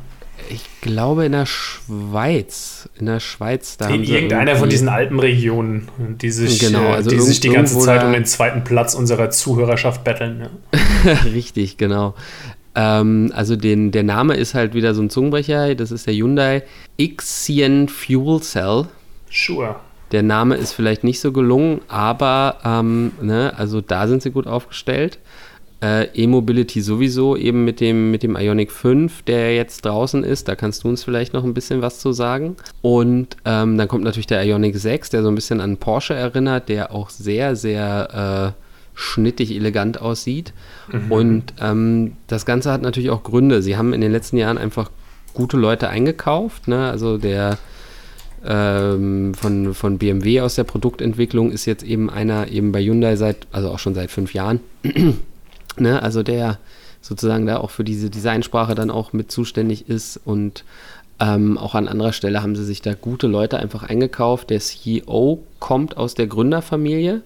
Ich 0.50 0.64
glaube 0.80 1.24
in 1.24 1.32
der 1.32 1.46
Schweiz. 1.46 2.88
In 2.98 3.06
der 3.06 3.20
Schweiz 3.20 3.76
da. 3.76 3.88
In 3.88 4.04
irgendeiner 4.04 4.56
von 4.56 4.68
diesen 4.68 4.88
Alpenregionen, 4.88 5.88
die 5.98 6.30
sich, 6.30 6.58
genau, 6.60 6.84
äh, 6.84 6.94
also 6.94 7.10
die 7.10 7.20
sich 7.20 7.40
die 7.40 7.50
ganze 7.50 7.78
Zeit 7.78 8.04
um 8.04 8.12
den 8.12 8.24
zweiten 8.24 8.64
Platz 8.64 8.94
unserer 8.94 9.30
Zuhörerschaft 9.30 10.04
betteln. 10.04 10.48
Ja. 10.72 11.12
Richtig, 11.24 11.76
genau. 11.76 12.14
Ähm, 12.74 13.32
also 13.34 13.56
den, 13.56 13.90
der 13.90 14.04
Name 14.04 14.34
ist 14.34 14.54
halt 14.54 14.74
wieder 14.74 14.94
so 14.94 15.02
ein 15.02 15.10
Zungenbrecher. 15.10 15.74
Das 15.74 15.90
ist 15.90 16.06
der 16.06 16.14
Hyundai 16.14 16.62
Ixion 16.96 17.88
Fuel 17.88 18.40
Cell. 18.40 18.86
Sure. 19.30 19.76
Der 20.12 20.22
Name 20.22 20.54
ist 20.54 20.72
vielleicht 20.72 21.04
nicht 21.04 21.20
so 21.20 21.32
gelungen, 21.32 21.82
aber 21.88 22.58
ähm, 22.64 23.12
ne, 23.20 23.52
also 23.56 23.80
da 23.80 24.08
sind 24.08 24.22
sie 24.22 24.30
gut 24.30 24.46
aufgestellt. 24.46 25.18
Äh, 25.80 26.06
E-Mobility 26.14 26.80
sowieso 26.80 27.36
eben 27.36 27.64
mit 27.64 27.80
dem, 27.80 28.10
mit 28.10 28.24
dem 28.24 28.36
Ionic 28.36 28.72
5, 28.72 29.22
der 29.22 29.54
jetzt 29.54 29.84
draußen 29.84 30.24
ist. 30.24 30.48
Da 30.48 30.56
kannst 30.56 30.82
du 30.82 30.88
uns 30.88 31.04
vielleicht 31.04 31.34
noch 31.34 31.44
ein 31.44 31.54
bisschen 31.54 31.82
was 31.82 32.00
zu 32.00 32.12
sagen. 32.12 32.56
Und 32.82 33.36
ähm, 33.44 33.78
dann 33.78 33.86
kommt 33.86 34.02
natürlich 34.02 34.26
der 34.26 34.44
Ionic 34.44 34.76
6, 34.76 35.10
der 35.10 35.22
so 35.22 35.28
ein 35.28 35.36
bisschen 35.36 35.60
an 35.60 35.76
Porsche 35.76 36.14
erinnert, 36.14 36.68
der 36.68 36.92
auch 36.92 37.10
sehr, 37.10 37.54
sehr 37.54 38.54
äh, 38.56 38.62
schnittig, 38.94 39.54
elegant 39.54 40.00
aussieht. 40.00 40.52
Mhm. 40.90 41.12
Und 41.12 41.54
ähm, 41.60 42.16
das 42.26 42.44
Ganze 42.44 42.72
hat 42.72 42.82
natürlich 42.82 43.10
auch 43.10 43.22
Gründe. 43.22 43.62
Sie 43.62 43.76
haben 43.76 43.92
in 43.92 44.00
den 44.00 44.10
letzten 44.10 44.36
Jahren 44.36 44.58
einfach 44.58 44.90
gute 45.32 45.56
Leute 45.56 45.88
eingekauft. 45.88 46.66
Ne? 46.66 46.90
Also 46.90 47.18
der 47.18 47.58
ähm, 48.44 49.34
von, 49.34 49.74
von 49.74 49.98
BMW 49.98 50.40
aus 50.40 50.56
der 50.56 50.64
Produktentwicklung 50.64 51.52
ist 51.52 51.66
jetzt 51.66 51.84
eben 51.84 52.10
einer 52.10 52.48
eben 52.48 52.72
bei 52.72 52.82
Hyundai 52.82 53.14
seit, 53.14 53.46
also 53.52 53.70
auch 53.70 53.78
schon 53.78 53.94
seit 53.94 54.10
fünf 54.10 54.34
Jahren. 54.34 54.60
Ne? 55.80 56.02
also 56.02 56.22
der 56.22 56.58
sozusagen 57.00 57.46
da 57.46 57.58
auch 57.58 57.70
für 57.70 57.84
diese 57.84 58.10
Designsprache 58.10 58.74
dann 58.74 58.90
auch 58.90 59.12
mit 59.12 59.30
zuständig 59.30 59.88
ist 59.88 60.20
und 60.24 60.64
ähm, 61.20 61.58
auch 61.58 61.74
an 61.74 61.88
anderer 61.88 62.12
Stelle 62.12 62.42
haben 62.42 62.54
sie 62.54 62.64
sich 62.64 62.80
da 62.82 62.94
gute 62.94 63.26
Leute 63.26 63.58
einfach 63.58 63.82
eingekauft. 63.82 64.50
Der 64.50 64.60
CEO 64.60 65.42
kommt 65.58 65.96
aus 65.96 66.14
der 66.14 66.28
Gründerfamilie 66.28 67.22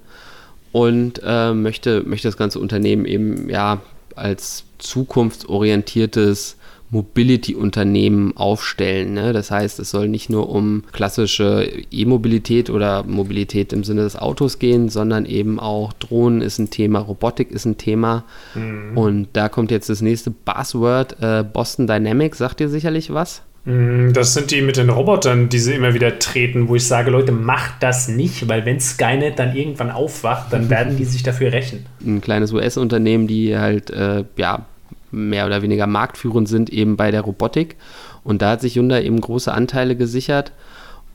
und 0.73 1.21
äh, 1.25 1.53
möchte, 1.53 2.03
möchte 2.03 2.29
das 2.29 2.39
ganze 2.39 2.59
Unternehmen 2.59 3.05
eben 3.05 3.51
ja 3.51 3.83
als 4.17 4.65
zukunftsorientiertes 4.79 6.57
Mobility-Unternehmen 6.93 8.37
aufstellen. 8.37 9.15
Ne? 9.15 9.33
Das 9.33 9.51
heißt, 9.51 9.81
es 9.81 9.91
soll 9.91 10.09
nicht 10.09 10.29
nur 10.29 10.51
um 10.51 10.85
klassische 10.93 11.67
E-Mobilität 11.91 12.69
oder 12.69 13.03
Mobilität 13.03 13.73
im 13.73 13.83
Sinne 13.83 14.03
des 14.03 14.15
Autos 14.15 14.59
gehen, 14.59 14.91
sondern 14.91 15.25
eben 15.25 15.59
auch 15.59 15.95
Drohnen 15.95 16.43
ist 16.43 16.59
ein 16.59 16.69
Thema, 16.69 17.01
Robotik 17.01 17.51
ist 17.51 17.65
ein 17.65 17.79
Thema. 17.79 18.25
Mhm. 18.55 18.97
Und 18.97 19.29
da 19.33 19.49
kommt 19.49 19.71
jetzt 19.71 19.89
das 19.89 20.03
nächste 20.03 20.31
Buzzword, 20.31 21.17
äh, 21.21 21.43
Boston 21.43 21.87
Dynamics, 21.87 22.39
sagt 22.39 22.61
ihr 22.61 22.69
sicherlich 22.69 23.13
was? 23.13 23.43
Mhm, 23.65 24.13
das 24.13 24.35
sind 24.35 24.51
die 24.51 24.61
mit 24.61 24.77
den 24.77 24.91
Robotern, 24.91 25.49
die 25.49 25.61
sie 25.61 25.73
immer 25.73 25.95
wieder 25.95 26.19
treten, 26.19 26.69
wo 26.69 26.77
ich 26.77 26.87
sage, 26.87 27.11
Leute, 27.11 27.33
macht 27.33 27.75
das 27.81 28.09
nicht, 28.09 28.49
weil 28.49 28.67
wenn 28.67 28.81
Skynet 28.81 29.39
dann 29.39 29.57
irgendwann 29.57 29.91
aufwacht, 29.91 30.53
dann 30.53 30.69
werden 30.69 30.99
die 30.99 31.05
sich 31.05 31.23
dafür 31.23 31.53
rächen. 31.53 31.87
Ein 32.05 32.21
kleines 32.21 32.53
US-Unternehmen, 32.53 33.29
die 33.29 33.57
halt 33.57 33.91
äh, 33.91 34.25
ja, 34.37 34.67
mehr 35.13 35.47
oder 35.47 35.63
weniger 35.63 35.87
marktführend 35.87 36.49
sind, 36.49 36.71
eben 36.71 36.97
bei 36.97 37.11
der 37.11 37.21
Robotik. 37.21 37.77
Und 38.25 38.43
da 38.43 38.51
hat 38.53 38.61
sich 38.61 38.75
Hyundai 38.75 39.05
eben 39.05 39.21
große 39.21 39.53
Anteile 39.53 39.95
gesichert. 39.95 40.53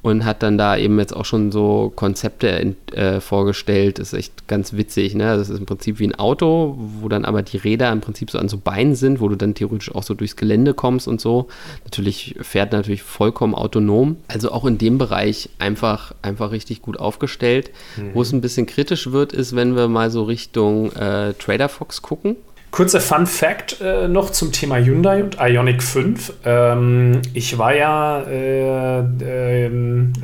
und 0.04 0.26
hat 0.26 0.44
dann 0.44 0.58
da 0.58 0.78
eben 0.78 1.00
jetzt 1.00 1.14
auch 1.14 1.26
schon 1.26 1.52
so 1.52 1.92
Konzepte 1.96 2.76
äh, 2.94 3.20
vorgestellt. 3.20 4.00
Das 4.00 4.14
ist 4.14 4.20
echt 4.20 4.48
ganz 4.48 4.74
witzig. 4.74 5.16
Ne? 5.16 5.36
Das 5.36 5.50
ist 5.50 5.60
im 5.60 5.66
Prinzip 5.66 6.00
wie 6.00 6.08
ein 6.08 6.16
Auto, 6.16 6.78
wo 7.02 7.10
dann 7.10 7.26
aber 7.26 7.42
die 7.42 7.58
Räder 7.58 7.92
im 7.92 8.00
Prinzip 8.00 8.32
so 8.32 8.38
an 8.40 8.48
so 8.48 8.58
Beinen 8.58 8.96
sind, 8.96 9.20
wo 9.20 9.28
du 9.28 9.36
dann 9.36 9.54
theoretisch 9.54 9.94
auch 9.94 10.04
so 10.04 10.14
durchs 10.14 10.36
Gelände 10.36 10.74
kommst 10.74 11.08
und 11.08 11.20
so. 11.20 11.48
Natürlich 11.84 12.36
fährt 12.42 12.72
natürlich 12.72 13.04
vollkommen 13.04 13.56
autonom. 13.56 14.18
Also 14.28 14.52
auch 14.52 14.66
in 14.66 14.78
dem 14.78 14.98
Bereich 14.98 15.50
einfach, 15.60 16.14
einfach 16.22 16.52
richtig 16.52 16.82
gut 16.82 17.00
aufgestellt. 17.00 17.72
Mhm. 17.98 18.12
Wo 18.14 18.22
es 18.22 18.32
ein 18.32 18.42
bisschen 18.42 18.66
kritisch 18.66 19.12
wird, 19.12 19.34
ist, 19.34 19.56
wenn 19.56 19.76
wir 19.76 19.88
mal 19.88 20.12
so 20.12 20.24
Richtung 20.24 20.92
äh, 20.94 21.34
Trader 21.34 21.70
Fox 21.70 22.02
gucken. 22.02 22.38
Kurzer 22.78 23.02
Fun 23.02 23.26
Fact 23.26 23.82
äh, 23.82 24.08
noch 24.08 24.30
zum 24.30 24.52
Thema 24.52 24.78
Hyundai 24.78 25.24
und 25.24 25.38
Ionic 25.42 25.82
5. 25.82 26.34
Ähm, 26.46 27.24
ich 27.34 27.58
war 27.58 27.74
ja 27.74 28.22
äh, 28.22 29.00
äh, 29.00 29.72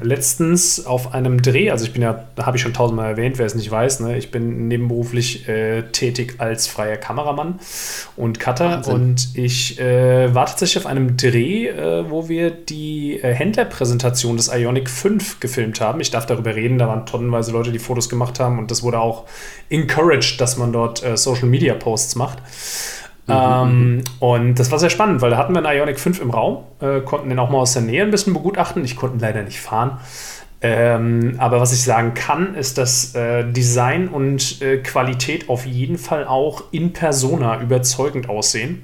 letztens 0.03 0.85
auf 0.85 1.15
einem 1.15 1.41
Dreh, 1.41 1.71
also 1.71 1.83
ich 1.85 1.93
bin 1.93 2.03
ja, 2.03 2.25
habe 2.39 2.57
ich 2.57 2.61
schon 2.61 2.75
tausendmal 2.75 3.09
erwähnt, 3.09 3.39
wer 3.39 3.47
es 3.47 3.55
nicht 3.55 3.71
weiß, 3.71 4.01
ne? 4.01 4.19
ich 4.19 4.29
bin 4.29 4.67
nebenberuflich 4.67 5.49
äh, 5.49 5.81
tätig 5.93 6.35
als 6.37 6.67
freier 6.67 6.97
Kameramann 6.97 7.59
und 8.17 8.39
Cutter 8.39 8.69
Wahnsinn. 8.69 8.93
und 8.93 9.29
ich 9.33 9.79
äh, 9.79 10.35
war 10.35 10.45
tatsächlich 10.45 10.85
auf 10.85 10.85
einem 10.85 11.17
Dreh, 11.17 11.69
äh, 11.69 12.07
wo 12.07 12.29
wir 12.29 12.51
die 12.51 13.17
Händlerpräsentation 13.19 14.37
des 14.37 14.53
Ionic 14.53 14.91
5 14.91 15.39
gefilmt 15.39 15.81
haben. 15.81 15.99
Ich 16.01 16.11
darf 16.11 16.27
darüber 16.27 16.53
reden, 16.53 16.77
da 16.77 16.87
waren 16.87 17.07
tonnenweise 17.07 17.51
Leute, 17.51 17.71
die 17.71 17.79
Fotos 17.79 18.09
gemacht 18.09 18.39
haben 18.39 18.59
und 18.59 18.69
das 18.69 18.83
wurde 18.83 18.99
auch 18.99 19.23
encouraged, 19.71 20.39
dass 20.39 20.57
man 20.57 20.71
dort 20.71 21.03
Social 21.15 21.47
Media 21.47 21.73
Posts 21.73 22.13
macht. 22.15 22.42
Mhm. 23.27 23.33
Ähm, 23.33 24.03
und 24.19 24.59
das 24.59 24.71
war 24.71 24.79
sehr 24.79 24.89
spannend, 24.89 25.21
weil 25.21 25.31
da 25.31 25.37
hatten 25.37 25.53
wir 25.53 25.65
einen 25.65 25.77
Ionic 25.77 25.99
5 25.99 26.21
im 26.21 26.29
Raum, 26.31 26.63
äh, 26.81 26.99
konnten 27.01 27.29
den 27.29 27.39
auch 27.39 27.49
mal 27.49 27.59
aus 27.59 27.73
der 27.73 27.81
Nähe 27.81 28.03
ein 28.03 28.11
bisschen 28.11 28.33
begutachten. 28.33 28.83
Ich 28.83 28.95
konnte 28.95 29.17
leider 29.19 29.43
nicht 29.43 29.61
fahren. 29.61 29.99
Ähm, 30.65 31.35
aber 31.39 31.59
was 31.59 31.73
ich 31.73 31.83
sagen 31.83 32.13
kann, 32.13 32.55
ist, 32.55 32.77
dass 32.77 33.15
äh, 33.15 33.43
Design 33.43 34.07
und 34.07 34.61
äh, 34.61 34.77
Qualität 34.77 35.49
auf 35.49 35.65
jeden 35.65 35.97
Fall 35.97 36.25
auch 36.25 36.63
in 36.71 36.93
Persona 36.93 37.61
überzeugend 37.61 38.29
aussehen. 38.29 38.83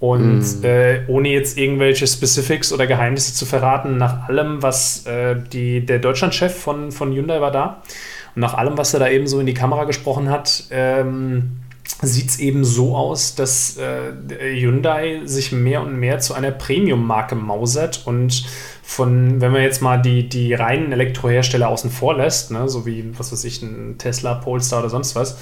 Und 0.00 0.40
mm. 0.40 0.64
äh, 0.64 1.00
ohne 1.06 1.28
jetzt 1.28 1.56
irgendwelche 1.56 2.08
Specifics 2.08 2.72
oder 2.72 2.88
Geheimnisse 2.88 3.32
zu 3.32 3.46
verraten, 3.46 3.96
nach 3.96 4.28
allem, 4.28 4.60
was 4.60 5.06
äh, 5.06 5.36
die, 5.52 5.86
der 5.86 6.00
Deutschlandchef 6.00 6.52
von, 6.52 6.90
von 6.90 7.12
Hyundai 7.12 7.40
war 7.40 7.52
da 7.52 7.82
und 8.34 8.40
nach 8.40 8.54
allem, 8.54 8.76
was 8.76 8.92
er 8.92 9.00
da 9.00 9.08
eben 9.08 9.26
so 9.26 9.38
in 9.38 9.46
die 9.46 9.54
Kamera 9.54 9.84
gesprochen 9.84 10.28
hat, 10.28 10.64
ähm, 10.70 11.60
sieht 12.06 12.30
es 12.30 12.38
eben 12.38 12.64
so 12.64 12.96
aus, 12.96 13.34
dass 13.34 13.76
äh, 13.76 14.12
Hyundai 14.60 15.22
sich 15.24 15.52
mehr 15.52 15.82
und 15.82 15.98
mehr 15.98 16.18
zu 16.18 16.34
einer 16.34 16.50
Premium-Marke 16.50 17.34
mausert 17.34 18.02
und 18.06 18.46
von, 18.82 19.40
wenn 19.40 19.52
man 19.52 19.62
jetzt 19.62 19.80
mal 19.80 20.00
die, 20.00 20.28
die 20.28 20.52
reinen 20.52 20.92
Elektrohersteller 20.92 21.68
außen 21.68 21.90
vor 21.90 22.16
lässt, 22.16 22.50
ne, 22.50 22.68
so 22.68 22.84
wie, 22.84 23.18
was 23.18 23.32
weiß 23.32 23.44
ich, 23.44 23.62
ein 23.62 23.96
Tesla, 23.98 24.34
Polestar 24.34 24.80
oder 24.80 24.90
sonst 24.90 25.16
was, 25.16 25.38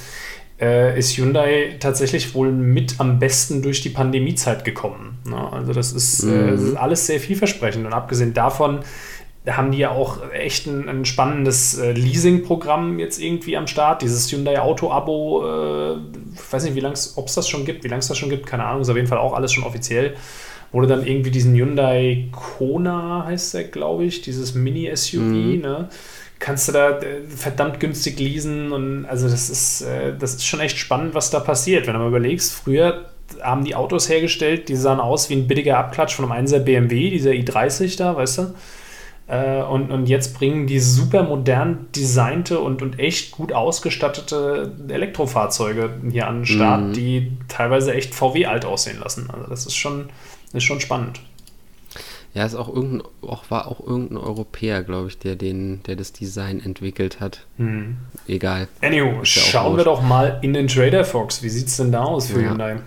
äh, 0.61 0.97
ist 0.97 1.17
Hyundai 1.17 1.77
tatsächlich 1.81 2.35
wohl 2.35 2.53
mit 2.53 3.01
am 3.01 3.19
besten 3.19 3.63
durch 3.63 3.83
die 3.83 3.89
Pandemiezeit 3.89 4.65
gekommen. 4.65 5.19
Ne? 5.25 5.53
Also 5.53 5.73
das 5.73 5.93
ist, 5.93 6.23
mhm. 6.23 6.33
äh, 6.33 6.51
das 6.53 6.63
ist 6.63 6.77
alles 6.77 7.07
sehr 7.07 7.19
vielversprechend 7.19 7.85
und 7.85 7.93
abgesehen 7.93 8.33
davon 8.33 8.81
da 9.45 9.57
haben 9.57 9.73
die 9.73 9.79
ja 9.79 9.91
auch 9.91 10.19
echt 10.33 10.67
ein, 10.67 10.89
ein 10.89 11.05
spannendes 11.05 11.77
äh, 11.77 11.93
Leasing-Programm 11.93 13.01
jetzt 13.01 13.21
irgendwie 13.21 13.57
am 13.57 13.67
Start. 13.67 14.03
Dieses 14.03 14.31
Hyundai 14.31 14.61
Auto-Abo, 14.61 15.45
äh, 15.45 15.97
ich 16.35 16.53
weiß 16.53 16.65
nicht, 16.65 16.77
wie 16.77 16.81
lange 16.81 16.95
ob 17.17 17.27
es 17.27 17.35
das 17.35 17.49
schon 17.49 17.65
gibt, 17.65 17.83
wie 17.83 17.89
lange 17.89 18.01
es 18.01 18.09
das 18.09 18.19
schon 18.19 18.31
gibt, 18.31 18.47
keine 18.47 18.65
Ahnung, 18.65 18.83
ist 18.83 18.89
auf 18.89 18.97
jeden 18.97 19.09
Fall 19.09 19.19
auch 19.19 19.35
alles 19.35 19.53
schon 19.53 19.65
offiziell. 19.65 20.15
Wurde 20.71 20.87
dann 20.87 21.05
irgendwie 21.05 21.33
diesen 21.33 21.55
Hyundai 21.55 22.29
Kona, 22.31 23.25
heißt 23.27 23.55
der, 23.55 23.65
glaube 23.65 24.05
ich, 24.05 24.23
dieses 24.23 24.55
Mini-SUV, 24.55 25.21
mhm. 25.21 25.61
ne? 25.61 25.89
Kannst 26.39 26.69
du 26.69 26.73
da 26.73 26.99
äh, 26.99 27.23
verdammt 27.29 27.79
günstig 27.79 28.19
leasen 28.19 28.73
und 28.73 29.07
also 29.07 29.29
das 29.29 29.51
ist, 29.51 29.83
äh, 29.83 30.17
das 30.17 30.35
ist 30.35 30.47
schon 30.47 30.61
echt 30.61 30.79
spannend, 30.79 31.15
was 31.15 31.31
da 31.31 31.41
passiert. 31.41 31.87
Wenn 31.87 31.95
du 31.95 32.01
mal 32.01 32.09
überlegst, 32.09 32.53
früher 32.53 33.07
haben 33.41 33.65
die 33.65 33.75
Autos 33.75 34.09
hergestellt, 34.09 34.69
die 34.69 34.77
sahen 34.77 35.01
aus 35.01 35.31
wie 35.31 35.35
ein 35.35 35.47
billiger 35.47 35.79
Abklatsch 35.79 36.15
von 36.15 36.31
einem 36.31 36.47
1er 36.47 36.61
BMW, 36.61 37.11
dieser 37.11 37.31
i30 37.31 37.97
da, 37.97 38.17
weißt 38.17 38.39
du? 38.39 38.55
Äh, 39.33 39.63
und, 39.63 39.91
und 39.91 40.11
jetzt 40.11 40.35
bringen 40.35 40.67
die 40.67 40.79
super 40.79 41.23
modern 41.23 41.87
designte 41.97 42.61
und, 42.61 42.83
und 42.83 42.99
echt 42.99 43.33
gut 43.33 43.55
ausgestattete 43.55 44.71
Elektrofahrzeuge 44.89 45.95
hier 46.11 46.27
an 46.27 46.41
den 46.41 46.47
Start, 46.47 46.83
mhm. 46.83 46.93
die 46.93 47.33
teilweise 47.49 47.95
echt 47.95 48.15
VW 48.15 48.45
alt 48.45 48.67
aussehen 48.67 49.01
lassen. 49.01 49.31
Also 49.33 49.49
das 49.49 49.65
ist 49.65 49.75
schon, 49.75 50.11
ist 50.53 50.65
schon 50.65 50.81
spannend. 50.81 51.23
Ja, 52.35 52.45
ist 52.45 52.55
auch 52.55 52.69
irgendein, 52.69 53.09
auch, 53.23 53.51
war 53.51 53.69
auch 53.69 53.81
irgendein 53.81 54.19
Europäer, 54.19 54.83
glaube 54.83 55.09
ich, 55.09 55.19
der 55.19 55.35
den, 55.35 55.83
der 55.85 55.97
das 55.97 56.13
Design 56.13 56.61
entwickelt 56.61 57.21
hat. 57.21 57.47
Mhm. 57.57 57.97
Egal. 58.29 58.69
Anyway, 58.83 59.15
ja 59.15 59.25
schauen 59.25 59.79
wir 59.79 59.85
doch 59.85 60.03
mal 60.03 60.41
in 60.43 60.53
den 60.53 60.69
Trader 60.69 61.07
Fox. 61.07 61.43
Wie 61.43 61.49
sieht 61.49 61.69
es 61.69 61.79
denn 61.79 61.91
da 61.91 62.05
aus 62.05 62.27
für 62.27 62.43
ja. 62.43 62.51
Hyundai? 62.51 62.81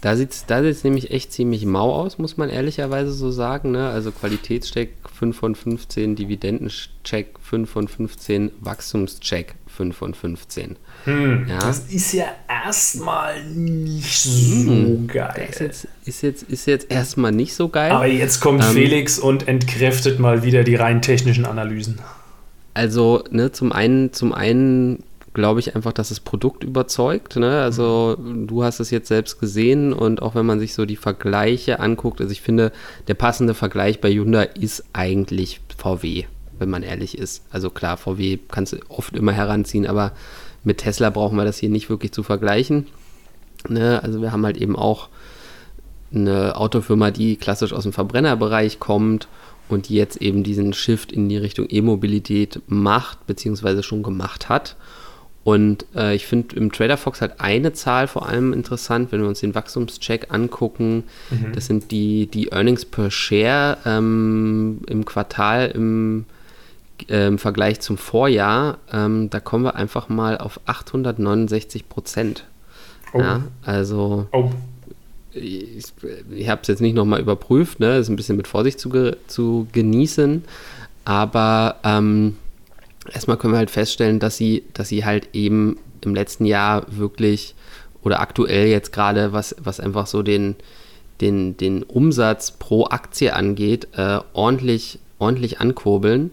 Da 0.00 0.16
sieht 0.16 0.30
es 0.30 0.46
da 0.46 0.62
sieht's 0.62 0.82
nämlich 0.82 1.10
echt 1.10 1.32
ziemlich 1.32 1.66
mau 1.66 1.92
aus, 1.92 2.16
muss 2.16 2.38
man 2.38 2.48
ehrlicherweise 2.48 3.12
so 3.12 3.30
sagen. 3.30 3.72
Ne? 3.72 3.88
Also 3.88 4.12
Qualitätscheck 4.12 4.94
5 5.18 5.36
von 5.36 5.54
15, 5.54 6.16
Dividendencheck 6.16 7.26
5 7.42 7.70
von 7.70 7.86
15, 7.86 8.50
Wachstumscheck 8.60 9.54
5 9.66 9.94
von 9.96 10.14
15. 10.14 10.76
Hm, 11.04 11.46
ja? 11.48 11.58
Das 11.58 11.80
ist 11.90 12.12
ja 12.12 12.26
erstmal 12.48 13.44
nicht 13.44 14.22
so 14.22 14.70
hm, 14.70 15.06
geil. 15.06 15.48
Das 15.48 15.60
ist 15.60 15.60
jetzt, 15.60 15.88
ist, 16.06 16.22
jetzt, 16.22 16.42
ist 16.44 16.66
jetzt 16.66 16.90
erstmal 16.90 17.32
nicht 17.32 17.54
so 17.54 17.68
geil. 17.68 17.90
Aber 17.90 18.06
jetzt 18.06 18.40
kommt 18.40 18.64
ähm, 18.64 18.72
Felix 18.72 19.18
und 19.18 19.48
entkräftet 19.48 20.18
mal 20.18 20.42
wieder 20.42 20.64
die 20.64 20.76
rein 20.76 21.02
technischen 21.02 21.44
Analysen. 21.44 21.98
Also, 22.72 23.24
ne, 23.30 23.52
zum 23.52 23.72
einen, 23.72 24.12
zum 24.12 24.32
einen 24.32 25.02
glaube 25.40 25.58
ich 25.58 25.74
einfach, 25.74 25.92
dass 25.92 26.10
das 26.10 26.20
Produkt 26.20 26.64
überzeugt. 26.64 27.36
Ne? 27.36 27.62
Also 27.62 28.18
du 28.18 28.62
hast 28.62 28.78
es 28.78 28.90
jetzt 28.90 29.08
selbst 29.08 29.40
gesehen 29.40 29.94
und 29.94 30.20
auch 30.20 30.34
wenn 30.34 30.44
man 30.44 30.60
sich 30.60 30.74
so 30.74 30.84
die 30.84 30.96
Vergleiche 30.96 31.80
anguckt, 31.80 32.20
also 32.20 32.30
ich 32.30 32.42
finde, 32.42 32.72
der 33.08 33.14
passende 33.14 33.54
Vergleich 33.54 34.02
bei 34.02 34.12
Hyundai 34.12 34.50
ist 34.60 34.84
eigentlich 34.92 35.62
VW, 35.78 36.24
wenn 36.58 36.68
man 36.68 36.82
ehrlich 36.82 37.16
ist. 37.16 37.42
Also 37.50 37.70
klar, 37.70 37.96
VW 37.96 38.38
kannst 38.48 38.74
du 38.74 38.80
oft 38.90 39.16
immer 39.16 39.32
heranziehen, 39.32 39.86
aber 39.86 40.12
mit 40.62 40.78
Tesla 40.78 41.08
brauchen 41.08 41.38
wir 41.38 41.46
das 41.46 41.56
hier 41.56 41.70
nicht 41.70 41.88
wirklich 41.88 42.12
zu 42.12 42.22
vergleichen. 42.22 42.86
Ne? 43.66 44.02
Also 44.02 44.20
wir 44.20 44.32
haben 44.32 44.44
halt 44.44 44.58
eben 44.58 44.76
auch 44.76 45.08
eine 46.12 46.54
Autofirma, 46.56 47.10
die 47.10 47.36
klassisch 47.36 47.72
aus 47.72 47.84
dem 47.84 47.94
Verbrennerbereich 47.94 48.78
kommt 48.78 49.26
und 49.70 49.88
die 49.88 49.94
jetzt 49.94 50.20
eben 50.20 50.42
diesen 50.42 50.74
Shift 50.74 51.12
in 51.12 51.30
die 51.30 51.38
Richtung 51.38 51.66
E-Mobilität 51.66 52.60
macht, 52.66 53.26
beziehungsweise 53.26 53.82
schon 53.82 54.02
gemacht 54.02 54.50
hat. 54.50 54.76
Und 55.42 55.86
äh, 55.94 56.14
ich 56.14 56.26
finde 56.26 56.56
im 56.56 56.70
Trader 56.70 56.98
Fox 56.98 57.22
halt 57.22 57.40
eine 57.40 57.72
Zahl 57.72 58.08
vor 58.08 58.28
allem 58.28 58.52
interessant, 58.52 59.10
wenn 59.10 59.22
wir 59.22 59.28
uns 59.28 59.40
den 59.40 59.54
Wachstumscheck 59.54 60.26
angucken. 60.30 61.04
Mhm. 61.30 61.52
Das 61.54 61.66
sind 61.66 61.90
die, 61.90 62.26
die 62.26 62.48
Earnings 62.48 62.84
per 62.84 63.10
Share 63.10 63.78
ähm, 63.86 64.80
im 64.86 65.06
Quartal 65.06 65.70
im, 65.74 66.26
äh, 67.08 67.26
im 67.26 67.38
Vergleich 67.38 67.80
zum 67.80 67.96
Vorjahr. 67.96 68.78
Ähm, 68.92 69.30
da 69.30 69.40
kommen 69.40 69.64
wir 69.64 69.76
einfach 69.76 70.10
mal 70.10 70.36
auf 70.36 70.60
869 70.66 71.88
Prozent. 71.88 72.44
Oh. 73.14 73.20
Ja, 73.20 73.42
also 73.64 74.26
oh. 74.32 74.50
ich, 75.32 75.86
ich 76.30 76.48
habe 76.50 76.60
es 76.62 76.68
jetzt 76.68 76.80
nicht 76.80 76.94
nochmal 76.94 77.20
überprüft, 77.20 77.80
ne? 77.80 77.88
das 77.96 78.00
ist 78.00 78.08
ein 78.10 78.16
bisschen 78.16 78.36
mit 78.36 78.46
Vorsicht 78.46 78.78
zu, 78.78 79.16
zu 79.26 79.66
genießen. 79.72 80.44
Aber 81.06 81.76
ähm, 81.82 82.36
erstmal 83.12 83.36
können 83.36 83.54
wir 83.54 83.58
halt 83.58 83.70
feststellen, 83.70 84.18
dass 84.18 84.36
sie, 84.36 84.64
dass 84.74 84.88
sie 84.88 85.04
halt 85.04 85.28
eben 85.32 85.78
im 86.02 86.14
letzten 86.14 86.44
Jahr 86.44 86.86
wirklich 86.88 87.54
oder 88.02 88.20
aktuell 88.20 88.68
jetzt 88.68 88.92
gerade, 88.92 89.32
was, 89.32 89.54
was 89.62 89.80
einfach 89.80 90.06
so 90.06 90.22
den, 90.22 90.56
den, 91.20 91.56
den 91.56 91.82
Umsatz 91.82 92.50
pro 92.52 92.86
Aktie 92.86 93.34
angeht, 93.34 93.88
äh, 93.96 94.20
ordentlich, 94.32 94.98
ordentlich 95.18 95.60
ankurbeln. 95.60 96.30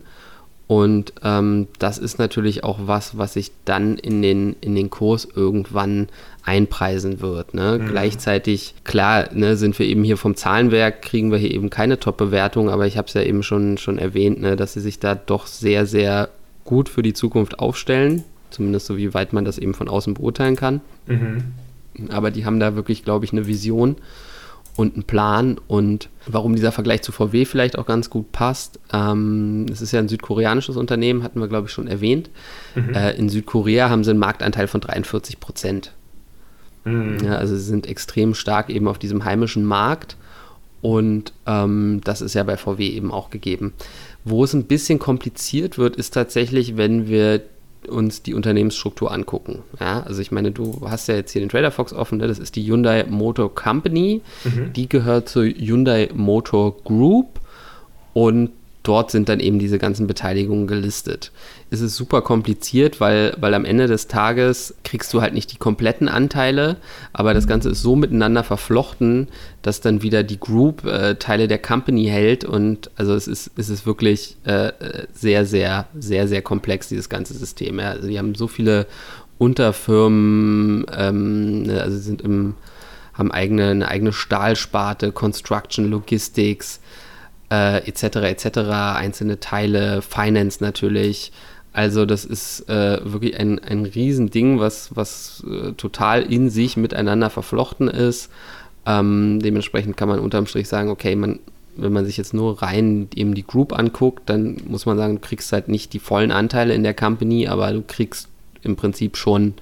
Und 0.68 1.14
ähm, 1.24 1.68
das 1.80 1.98
ist 1.98 2.20
natürlich 2.20 2.66
auch 2.66 2.80
was, 2.82 3.18
was 3.18 3.34
sich 3.34 3.52
dann 3.64 3.98
in 3.98 4.22
den, 4.22 4.56
in 4.60 4.76
den 4.76 4.90
Kurs 4.90 5.26
irgendwann 5.34 6.10
einpreisen 6.44 7.22
wird. 7.22 7.54
Ne? 7.54 7.80
Mhm. 7.80 7.88
Gleichzeitig, 7.88 8.76
klar, 8.84 9.30
ne, 9.34 9.56
sind 9.56 9.80
wir 9.80 9.86
eben 9.86 10.04
hier 10.04 10.18
vom 10.18 10.36
Zahlenwerk, 10.36 11.02
kriegen 11.02 11.32
wir 11.32 11.38
hier 11.38 11.52
eben 11.52 11.70
keine 11.70 12.00
Top-Bewertung, 12.00 12.70
aber 12.70 12.86
ich 12.86 12.98
habe 12.98 13.08
es 13.08 13.14
ja 13.14 13.22
eben 13.22 13.44
schon, 13.44 13.78
schon 13.78 13.98
erwähnt, 13.98 14.42
ne, 14.42 14.58
dass 14.58 14.74
sie 14.74 14.82
sich 14.82 15.00
da 15.00 15.16
doch 15.16 15.48
sehr, 15.48 15.86
sehr 15.86 16.30
gut 16.68 16.88
für 16.88 17.02
die 17.02 17.14
Zukunft 17.14 17.58
aufstellen, 17.58 18.24
zumindest 18.52 18.86
so 18.86 18.96
wie 18.98 19.16
weit 19.16 19.34
man 19.34 19.44
das 19.44 19.58
eben 19.58 19.74
von 19.74 19.90
außen 19.90 20.14
beurteilen 20.14 20.56
kann. 20.56 20.82
Mhm. 21.08 21.54
Aber 22.10 22.30
die 22.30 22.46
haben 22.46 22.60
da 22.60 22.76
wirklich, 22.76 23.04
glaube 23.04 23.26
ich, 23.26 23.32
eine 23.32 23.48
Vision 23.48 23.96
und 24.76 24.94
einen 24.94 25.04
Plan 25.04 25.60
und 25.68 26.10
warum 26.28 26.56
dieser 26.56 26.72
Vergleich 26.72 27.02
zu 27.02 27.12
VW 27.12 27.46
vielleicht 27.46 27.80
auch 27.80 27.88
ganz 27.88 28.12
gut 28.12 28.32
passt. 28.32 28.80
Ähm, 28.94 29.66
es 29.72 29.82
ist 29.82 29.92
ja 29.92 30.00
ein 30.00 30.08
südkoreanisches 30.08 30.78
Unternehmen, 30.78 31.24
hatten 31.24 31.40
wir, 31.40 31.48
glaube 31.48 31.66
ich, 31.66 31.74
schon 31.74 31.88
erwähnt. 31.88 32.30
Mhm. 32.76 32.94
Äh, 32.94 33.14
in 33.14 33.30
Südkorea 33.30 33.90
haben 33.90 34.04
sie 34.04 34.12
einen 34.12 34.20
Marktanteil 34.20 34.68
von 34.68 34.80
43 34.80 35.40
Prozent. 35.40 35.94
Mhm. 36.84 37.18
Ja, 37.26 37.38
also 37.38 37.56
sie 37.56 37.64
sind 37.64 37.88
extrem 37.88 38.36
stark 38.36 38.70
eben 38.70 38.88
auf 38.88 39.00
diesem 39.00 39.26
heimischen 39.26 39.66
Markt 39.66 40.16
Und 40.82 41.34
ähm, 41.48 42.02
das 42.04 42.22
ist 42.22 42.36
ja 42.36 42.44
bei 42.44 42.56
VW 42.56 42.88
eben 42.88 43.12
auch 43.12 43.30
gegeben. 43.30 43.74
Wo 44.24 44.44
es 44.44 44.54
ein 44.54 44.66
bisschen 44.66 45.00
kompliziert 45.00 45.78
wird, 45.78 45.96
ist 45.96 46.14
tatsächlich, 46.14 46.78
wenn 46.78 47.08
wir 47.08 47.42
uns 47.88 48.22
die 48.22 48.34
Unternehmensstruktur 48.34 49.12
angucken. 49.12 49.64
Ja, 49.80 50.02
also 50.02 50.22
ich 50.22 50.32
meine, 50.32 50.52
du 50.52 50.82
hast 50.86 51.08
ja 51.08 51.16
jetzt 51.16 51.32
hier 51.32 51.42
den 51.42 51.50
Trader 51.50 51.72
Fox 51.72 51.94
offen, 51.94 52.18
ne? 52.18 52.28
das 52.28 52.40
ist 52.40 52.56
die 52.56 52.64
Hyundai 52.64 53.06
Motor 53.08 53.54
Company, 53.54 54.22
mhm. 54.44 54.74
die 54.74 54.90
gehört 54.90 55.30
zur 55.30 55.46
Hyundai 55.46 56.10
Motor 56.14 56.78
Group 56.84 57.40
und 58.14 58.52
dort 58.88 59.12
sind 59.12 59.27
dann 59.27 59.39
eben 59.39 59.60
diese 59.60 59.79
ganzen 59.79 60.08
Beteiligungen 60.08 60.67
gelistet. 60.67 61.32
Es 61.70 61.82
ist 61.82 61.96
super 61.96 62.22
kompliziert, 62.22 63.01
weil, 63.01 63.36
weil 63.39 63.53
am 63.53 63.65
Ende 63.65 63.88
des 63.88 64.08
Tages 64.08 64.75
kriegst 64.84 65.13
du 65.13 65.22
halt 65.22 65.34
nicht 65.34 65.51
die 65.51 65.58
kompletten 65.58 66.08
Anteile, 66.08 66.77
aber 67.12 67.34
das 67.34 67.48
Ganze 67.48 67.70
ist 67.70 67.82
so 67.82 67.96
miteinander 67.96 68.44
verflochten, 68.44 69.27
dass 69.62 69.82
dann 69.82 70.01
wieder 70.01 70.24
die 70.24 70.39
Group 70.39 70.86
äh, 70.86 71.15
Teile 71.15 71.50
der 71.50 71.58
Company 71.58 72.06
hält 72.06 72.46
und 72.46 72.89
also 72.96 73.13
es 73.13 73.27
ist, 73.27 73.51
es 73.58 73.70
ist 73.70 73.86
wirklich 73.86 74.38
äh, 74.46 74.72
sehr, 75.13 75.46
sehr, 75.46 75.88
sehr, 75.98 76.27
sehr 76.27 76.41
komplex, 76.41 76.88
dieses 76.88 77.10
ganze 77.10 77.34
System. 77.34 77.79
Ja. 77.79 77.91
Also 77.91 78.08
haben 78.17 78.36
so 78.36 78.48
viele 78.48 78.88
Unterfirmen, 79.38 80.86
ähm, 80.96 81.63
ne, 81.63 81.82
also 81.82 81.98
sind 81.98 82.22
im, 82.22 82.56
haben 83.13 83.32
eigene, 83.32 83.72
eine 83.72 83.88
eigene 83.88 84.13
Stahlsparte, 84.13 85.12
Construction, 85.12 85.89
Logistics, 85.89 86.79
äh, 87.51 87.88
etc. 87.88 88.18
etc. 88.18 88.58
einzelne 88.96 89.39
Teile, 89.39 90.01
Finance 90.01 90.63
natürlich. 90.63 91.32
Also 91.74 92.06
das 92.06 92.25
ist 92.25 92.68
äh, 92.70 93.00
wirklich 93.04 93.39
ein, 93.39 93.60
ein 93.60 93.86
Riesending, 93.86 94.60
was, 94.60 94.96
was 94.96 95.44
äh, 95.48 95.74
total 95.74 96.24
in 96.24 96.50
sich 96.50 96.75
miteinander 96.75 97.30
verflochten 97.30 97.88
ist. 97.88 98.32
Ähm, 98.86 99.39
dementsprechend 99.42 99.96
kann 99.98 100.10
man 100.10 100.20
unterm 100.20 100.48
Strich 100.48 100.68
sagen, 100.68 100.89
okay, 100.89 101.16
man, 101.16 101.39
wenn 101.75 101.94
man 101.94 102.06
sich 102.06 102.18
jetzt 102.18 102.34
nur 102.34 102.62
rein 102.62 103.10
eben 103.16 103.36
die 103.36 103.46
Group 103.46 103.77
anguckt, 103.77 104.30
dann 104.30 104.58
muss 104.68 104.86
man 104.86 104.98
sagen, 104.98 105.16
du 105.16 105.22
kriegst 105.22 105.51
halt 105.51 105.68
nicht 105.68 105.94
die 105.94 106.00
vollen 106.00 106.32
Anteile 106.32 106.74
in 106.74 106.84
der 106.84 106.94
Company, 106.94 107.48
aber 107.48 107.72
du 107.72 107.84
kriegst 107.86 108.27
im 108.63 108.75
Prinzip 108.75 109.18
schon 109.18 109.54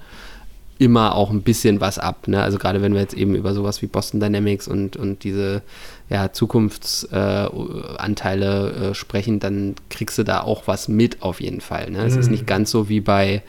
immer 0.78 1.14
auch 1.14 1.30
ein 1.30 1.42
bisschen 1.42 1.80
was 1.80 1.98
ab. 1.98 2.28
Ne? 2.28 2.42
Also 2.42 2.58
gerade 2.58 2.82
wenn 2.82 2.92
wir 2.92 3.00
jetzt 3.00 3.14
eben 3.14 3.34
über 3.34 3.54
sowas 3.54 3.80
wie 3.82 3.86
Boston 3.86 4.20
Dynamics 4.20 4.68
und, 4.68 4.96
und 4.96 5.24
diese 5.24 5.62
ja, 6.08 6.32
Zukunftsanteile 6.32 8.70
äh, 8.70 8.90
äh, 8.90 8.94
sprechen, 8.94 9.40
dann 9.40 9.74
kriegst 9.88 10.18
du 10.18 10.22
da 10.22 10.42
auch 10.42 10.66
was 10.66 10.88
mit 10.88 11.22
auf 11.22 11.40
jeden 11.40 11.60
Fall. 11.60 11.90
Ne? 11.90 12.04
Es 12.04 12.14
mhm. 12.14 12.20
ist 12.20 12.30
nicht 12.30 12.46
ganz 12.46 12.70
so 12.70 12.88
wie 12.88 13.00
bei, 13.00 13.42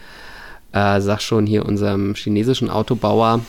äh, 0.71 1.01
sag 1.01 1.21
schon 1.21 1.45
hier, 1.45 1.65
unserem 1.65 2.15
chinesischen 2.15 2.69
Autobauer 2.69 3.41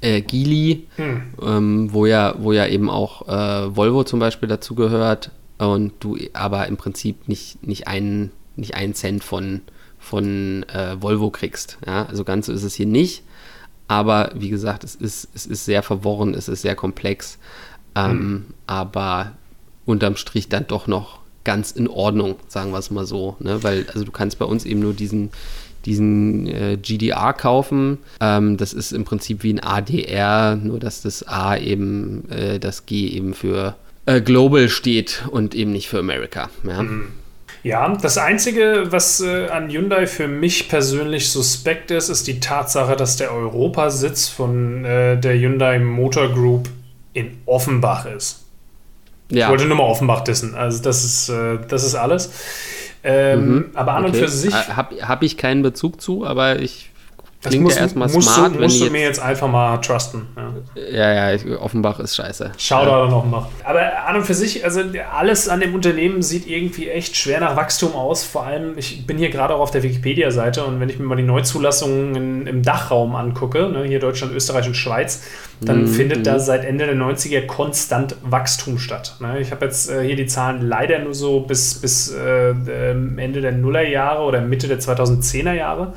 äh, 0.00 0.20
Geely, 0.20 0.86
mhm. 0.96 1.22
ähm, 1.42 1.92
wo, 1.92 2.06
ja, 2.06 2.34
wo 2.38 2.52
ja 2.52 2.66
eben 2.66 2.90
auch 2.90 3.28
äh, 3.28 3.76
Volvo 3.76 4.04
zum 4.04 4.20
Beispiel 4.20 4.48
dazu 4.48 4.74
gehört 4.74 5.30
und 5.58 5.92
du 6.00 6.16
aber 6.32 6.66
im 6.68 6.76
Prinzip 6.76 7.28
nicht, 7.28 7.66
nicht, 7.66 7.88
einen, 7.88 8.30
nicht 8.56 8.74
einen 8.74 8.94
Cent 8.94 9.24
von, 9.24 9.62
von 10.12 10.62
äh, 10.64 11.00
Volvo 11.00 11.30
kriegst. 11.30 11.78
Ja? 11.86 12.04
Also 12.04 12.22
ganz 12.22 12.44
so 12.44 12.52
ist 12.52 12.64
es 12.64 12.74
hier 12.74 12.84
nicht. 12.84 13.22
Aber 13.88 14.30
wie 14.34 14.50
gesagt, 14.50 14.84
es 14.84 14.94
ist, 14.94 15.26
es 15.34 15.46
ist 15.46 15.64
sehr 15.64 15.82
verworren, 15.82 16.34
es 16.34 16.48
ist 16.48 16.60
sehr 16.60 16.76
komplex. 16.76 17.38
Ähm, 17.94 18.18
mhm. 18.18 18.44
Aber 18.66 19.32
unterm 19.86 20.16
Strich 20.16 20.50
dann 20.50 20.66
doch 20.66 20.86
noch 20.86 21.20
ganz 21.44 21.70
in 21.70 21.88
Ordnung, 21.88 22.36
sagen 22.46 22.72
wir 22.72 22.78
es 22.78 22.90
mal 22.90 23.06
so. 23.06 23.36
Ne? 23.40 23.62
Weil, 23.62 23.86
also 23.88 24.04
du 24.04 24.12
kannst 24.12 24.38
bei 24.38 24.44
uns 24.44 24.66
eben 24.66 24.80
nur 24.80 24.92
diesen, 24.92 25.30
diesen 25.86 26.46
äh, 26.46 26.76
GDR 26.76 27.32
kaufen. 27.32 27.96
Ähm, 28.20 28.58
das 28.58 28.74
ist 28.74 28.92
im 28.92 29.04
Prinzip 29.04 29.42
wie 29.42 29.54
ein 29.54 29.60
ADR, 29.60 30.56
nur 30.56 30.78
dass 30.78 31.00
das 31.00 31.26
A 31.26 31.56
eben, 31.56 32.28
äh, 32.28 32.60
das 32.60 32.84
G 32.84 33.06
eben 33.06 33.32
für 33.32 33.76
äh, 34.04 34.20
Global 34.20 34.68
steht 34.68 35.24
und 35.30 35.54
eben 35.54 35.72
nicht 35.72 35.88
für 35.88 36.00
America. 36.00 36.50
Ja? 36.68 36.82
Mhm. 36.82 37.08
Ja, 37.62 37.96
das 37.96 38.18
Einzige, 38.18 38.86
was 38.90 39.20
äh, 39.20 39.48
an 39.48 39.70
Hyundai 39.70 40.06
für 40.06 40.26
mich 40.26 40.68
persönlich 40.68 41.30
suspekt 41.30 41.92
ist, 41.92 42.08
ist 42.08 42.26
die 42.26 42.40
Tatsache, 42.40 42.96
dass 42.96 43.16
der 43.16 43.32
Europasitz 43.32 44.28
von 44.28 44.84
äh, 44.84 45.16
der 45.16 45.34
Hyundai 45.34 45.78
Motor 45.78 46.32
Group 46.32 46.68
in 47.12 47.38
Offenbach 47.46 48.06
ist. 48.06 48.44
Ja. 49.30 49.46
Ich 49.46 49.50
wollte 49.50 49.66
nur 49.66 49.76
mal 49.76 49.84
Offenbach 49.84 50.22
dissen. 50.22 50.54
Also 50.54 50.82
das 50.82 51.04
ist, 51.04 51.28
äh, 51.28 51.58
das 51.68 51.84
ist 51.84 51.94
alles. 51.94 52.32
Ähm, 53.04 53.54
mhm. 53.54 53.64
Aber 53.74 53.94
an 53.94 54.04
okay. 54.04 54.12
und 54.12 54.18
für 54.18 54.28
sich. 54.28 54.54
Äh, 54.54 54.74
Habe 54.74 55.08
hab 55.08 55.22
ich 55.22 55.36
keinen 55.36 55.62
Bezug 55.62 56.00
zu, 56.00 56.26
aber 56.26 56.60
ich 56.60 56.90
Klingt 57.50 57.64
musst, 57.64 57.76
ja 57.76 57.82
erstmal 57.82 58.08
smart. 58.08 58.54
Du, 58.54 58.60
musst 58.60 58.80
du 58.80 58.88
mir 58.90 59.00
jetzt 59.00 59.20
einfach 59.20 59.48
mal 59.48 59.76
trusten. 59.78 60.28
Ja, 60.76 61.12
ja, 61.12 61.32
ja 61.32 61.58
Offenbach 61.58 61.98
ist 61.98 62.14
scheiße. 62.14 62.52
Schau 62.56 62.84
da 62.84 63.04
ja. 63.04 63.12
Offenbach. 63.12 63.48
Aber 63.64 64.06
an 64.06 64.16
und 64.16 64.24
für 64.24 64.34
sich, 64.34 64.64
also 64.64 64.80
alles 65.12 65.48
an 65.48 65.58
dem 65.58 65.74
Unternehmen 65.74 66.22
sieht 66.22 66.46
irgendwie 66.46 66.88
echt 66.88 67.16
schwer 67.16 67.40
nach 67.40 67.56
Wachstum 67.56 67.94
aus. 67.94 68.22
Vor 68.22 68.44
allem, 68.44 68.78
ich 68.78 69.08
bin 69.08 69.18
hier 69.18 69.30
gerade 69.30 69.56
auch 69.56 69.60
auf 69.60 69.70
der 69.72 69.82
Wikipedia-Seite 69.82 70.64
und 70.64 70.78
wenn 70.78 70.88
ich 70.88 71.00
mir 71.00 71.04
mal 71.04 71.16
die 71.16 71.24
Neuzulassungen 71.24 72.14
in, 72.14 72.46
im 72.46 72.62
Dachraum 72.62 73.16
angucke, 73.16 73.68
ne, 73.68 73.82
hier 73.84 73.98
Deutschland, 73.98 74.32
Österreich 74.32 74.68
und 74.68 74.76
Schweiz, 74.76 75.22
dann 75.60 75.82
mhm. 75.82 75.88
findet 75.88 76.26
da 76.26 76.38
seit 76.38 76.64
Ende 76.64 76.86
der 76.86 76.94
90er 76.96 77.46
konstant 77.46 78.14
Wachstum 78.22 78.78
statt. 78.78 79.16
Ne? 79.18 79.40
Ich 79.40 79.50
habe 79.50 79.64
jetzt 79.64 79.90
äh, 79.90 80.04
hier 80.04 80.16
die 80.16 80.26
Zahlen 80.26 80.62
leider 80.62 81.00
nur 81.00 81.14
so 81.14 81.40
bis, 81.40 81.80
bis 81.80 82.12
äh, 82.12 82.50
Ende 82.90 83.40
der 83.40 83.52
Nullerjahre 83.52 84.22
oder 84.22 84.40
Mitte 84.40 84.68
der 84.68 84.78
2010er 84.78 85.54
Jahre. 85.54 85.94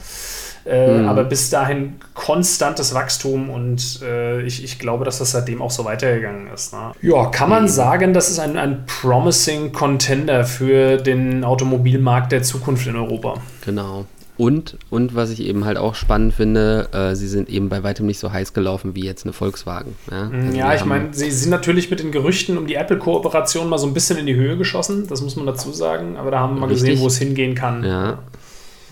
Äh, 0.66 1.00
mhm. 1.00 1.08
Aber 1.08 1.24
bis 1.26 1.52
dahin 1.52 1.96
konstantes 2.16 2.96
Wachstum 2.96 3.52
und 3.52 4.02
äh, 4.02 4.42
ich, 4.42 4.64
ich 4.64 4.80
glaube, 4.80 5.06
dass 5.06 5.20
das 5.20 5.32
seitdem 5.32 5.62
auch 5.62 5.70
so 5.70 5.86
weitergegangen 5.86 6.48
ist. 6.52 6.74
Ne? 6.74 6.92
Ja, 7.02 7.28
kann 7.28 7.50
man 7.50 7.64
mhm. 7.64 7.68
sagen, 7.68 8.14
das 8.14 8.32
ist 8.32 8.40
ein, 8.40 8.58
ein 8.58 8.86
promising 8.88 9.74
Contender 9.74 10.44
für 10.44 10.98
den 10.98 11.44
Automobilmarkt 11.44 12.32
der 12.32 12.42
Zukunft 12.42 12.88
in 12.88 12.96
Europa. 12.96 13.36
Genau. 13.64 14.06
Und, 14.38 14.78
und 14.90 15.16
was 15.16 15.30
ich 15.30 15.42
eben 15.42 15.64
halt 15.64 15.78
auch 15.78 15.96
spannend 15.96 16.34
finde, 16.34 16.90
äh, 16.92 17.16
sie 17.16 17.28
sind 17.28 17.48
eben 17.48 17.70
bei 17.70 17.84
weitem 17.84 18.06
nicht 18.06 18.20
so 18.20 18.34
heiß 18.34 18.52
gelaufen 18.54 18.94
wie 18.96 19.06
jetzt 19.06 19.24
eine 19.24 19.32
Volkswagen. 19.34 19.96
Ja, 20.12 20.26
mhm, 20.26 20.48
also 20.48 20.58
ja 20.58 20.74
ich 20.74 20.84
meine, 20.84 21.14
sie 21.14 21.32
sind 21.32 21.52
natürlich 21.52 21.90
mit 21.90 22.02
den 22.02 22.12
Gerüchten 22.12 22.58
um 22.58 22.68
die 22.68 22.76
Apple-Kooperation 22.76 23.70
mal 23.70 23.78
so 23.78 23.88
ein 23.88 23.94
bisschen 23.94 24.18
in 24.18 24.26
die 24.26 24.36
Höhe 24.36 24.58
geschossen, 24.58 25.08
das 25.08 25.22
muss 25.22 25.38
man 25.38 25.46
dazu 25.46 25.72
sagen, 25.72 26.18
aber 26.18 26.32
da 26.32 26.40
haben 26.40 26.56
wir 26.56 26.62
mal 26.62 26.70
gesehen, 26.70 27.00
wo 27.00 27.08
es 27.08 27.18
hingehen 27.18 27.56
kann. 27.56 27.84
Ja, 27.86 28.20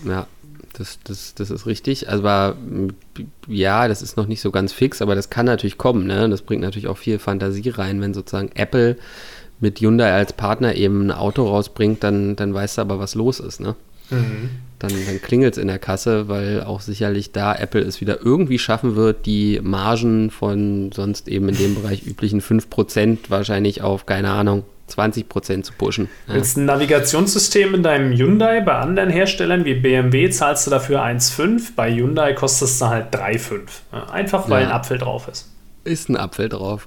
ja 0.06 0.26
das, 0.74 0.98
das, 1.04 1.34
das 1.34 1.50
ist 1.50 1.66
richtig. 1.66 2.08
Aber 2.10 2.56
ja, 3.48 3.88
das 3.88 4.02
ist 4.02 4.16
noch 4.16 4.26
nicht 4.26 4.40
so 4.40 4.50
ganz 4.50 4.72
fix, 4.72 5.00
aber 5.00 5.14
das 5.14 5.30
kann 5.30 5.46
natürlich 5.46 5.78
kommen. 5.78 6.06
Ne? 6.06 6.28
Das 6.28 6.42
bringt 6.42 6.62
natürlich 6.62 6.88
auch 6.88 6.98
viel 6.98 7.18
Fantasie 7.18 7.70
rein, 7.70 8.00
wenn 8.00 8.14
sozusagen 8.14 8.50
Apple 8.54 8.96
mit 9.60 9.80
Hyundai 9.80 10.12
als 10.12 10.32
Partner 10.32 10.74
eben 10.74 11.06
ein 11.06 11.10
Auto 11.12 11.46
rausbringt, 11.46 12.02
dann, 12.02 12.36
dann 12.36 12.52
weißt 12.52 12.78
du 12.78 12.82
aber, 12.82 12.98
was 12.98 13.14
los 13.14 13.40
ist. 13.40 13.60
Ne? 13.60 13.74
Mhm. 14.10 14.50
Dann, 14.78 14.92
dann 15.06 15.22
klingelt 15.22 15.54
es 15.54 15.62
in 15.62 15.68
der 15.68 15.78
Kasse, 15.78 16.28
weil 16.28 16.62
auch 16.62 16.80
sicherlich 16.80 17.32
da 17.32 17.54
Apple 17.54 17.80
es 17.80 18.00
wieder 18.00 18.20
irgendwie 18.22 18.58
schaffen 18.58 18.96
wird, 18.96 19.24
die 19.24 19.60
Margen 19.62 20.30
von 20.30 20.90
sonst 20.92 21.28
eben 21.28 21.48
in 21.48 21.56
dem 21.56 21.74
Bereich 21.76 22.06
üblichen 22.06 22.40
5% 22.40 23.18
wahrscheinlich 23.28 23.82
auf, 23.82 24.04
keine 24.04 24.30
Ahnung, 24.30 24.64
20% 24.90 25.62
zu 25.62 25.72
pushen. 25.72 26.08
Ja. 26.26 26.34
Willst 26.34 26.56
ein 26.56 26.66
Navigationssystem 26.66 27.74
in 27.74 27.82
deinem 27.82 28.12
Hyundai, 28.12 28.60
bei 28.60 28.74
anderen 28.74 29.10
Herstellern 29.10 29.64
wie 29.64 29.74
BMW 29.74 30.30
zahlst 30.30 30.66
du 30.66 30.70
dafür 30.70 31.02
1,5, 31.02 31.70
bei 31.74 31.92
Hyundai 31.94 32.34
kostet 32.34 32.68
es 32.68 32.78
dann 32.78 32.90
halt 32.90 33.14
3,5. 33.14 34.12
Einfach 34.12 34.48
weil 34.50 34.62
ja. 34.62 34.68
ein 34.68 34.72
Apfel 34.74 34.98
drauf 34.98 35.28
ist. 35.28 35.50
Ist 35.84 36.08
ein 36.08 36.16
Apfel 36.16 36.48
drauf. 36.48 36.86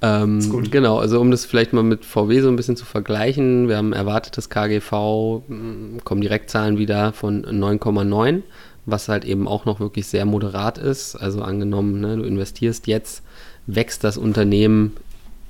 Ähm, 0.00 0.38
ist 0.38 0.50
gut. 0.50 0.70
Genau, 0.70 0.98
also 0.98 1.20
um 1.20 1.30
das 1.30 1.44
vielleicht 1.44 1.72
mal 1.72 1.82
mit 1.82 2.04
VW 2.04 2.40
so 2.40 2.48
ein 2.48 2.56
bisschen 2.56 2.76
zu 2.76 2.84
vergleichen, 2.84 3.68
wir 3.68 3.76
haben 3.76 3.92
erwartetes 3.92 4.50
KGV, 4.50 5.42
hm, 5.46 6.00
kommen 6.04 6.20
Direktzahlen 6.20 6.78
wieder 6.78 7.12
von 7.12 7.44
9,9, 7.44 8.42
was 8.86 9.08
halt 9.08 9.24
eben 9.24 9.48
auch 9.48 9.64
noch 9.64 9.80
wirklich 9.80 10.06
sehr 10.06 10.26
moderat 10.26 10.78
ist. 10.78 11.16
Also 11.16 11.42
angenommen, 11.42 12.00
ne, 12.00 12.16
du 12.16 12.24
investierst 12.24 12.86
jetzt, 12.86 13.22
wächst 13.66 14.04
das 14.04 14.18
Unternehmen 14.18 14.96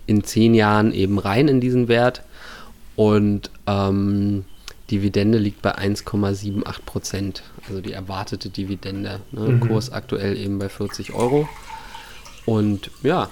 in 0.07 0.25
zehn 0.25 0.55
Jahren 0.55 0.93
eben 0.93 1.19
rein 1.19 1.49
in 1.49 1.61
diesen 1.61 1.89
Wert 1.89 2.23
und 2.97 3.51
ähm, 3.67 4.45
Dividende 4.91 5.39
liegt 5.39 5.63
bei 5.63 5.77
1,78 5.77 6.63
Prozent, 6.85 7.43
also 7.69 7.81
die 7.81 7.93
erwartete 7.93 8.51
Dividende. 8.51 9.21
Ne? 9.33 9.41
Mhm. 9.41 9.61
Kurs 9.61 9.91
aktuell 9.91 10.37
eben 10.37 10.59
bei 10.59 10.69
40 10.69 11.15
Euro. 11.15 11.49
Und 12.45 12.91
ja, 13.03 13.31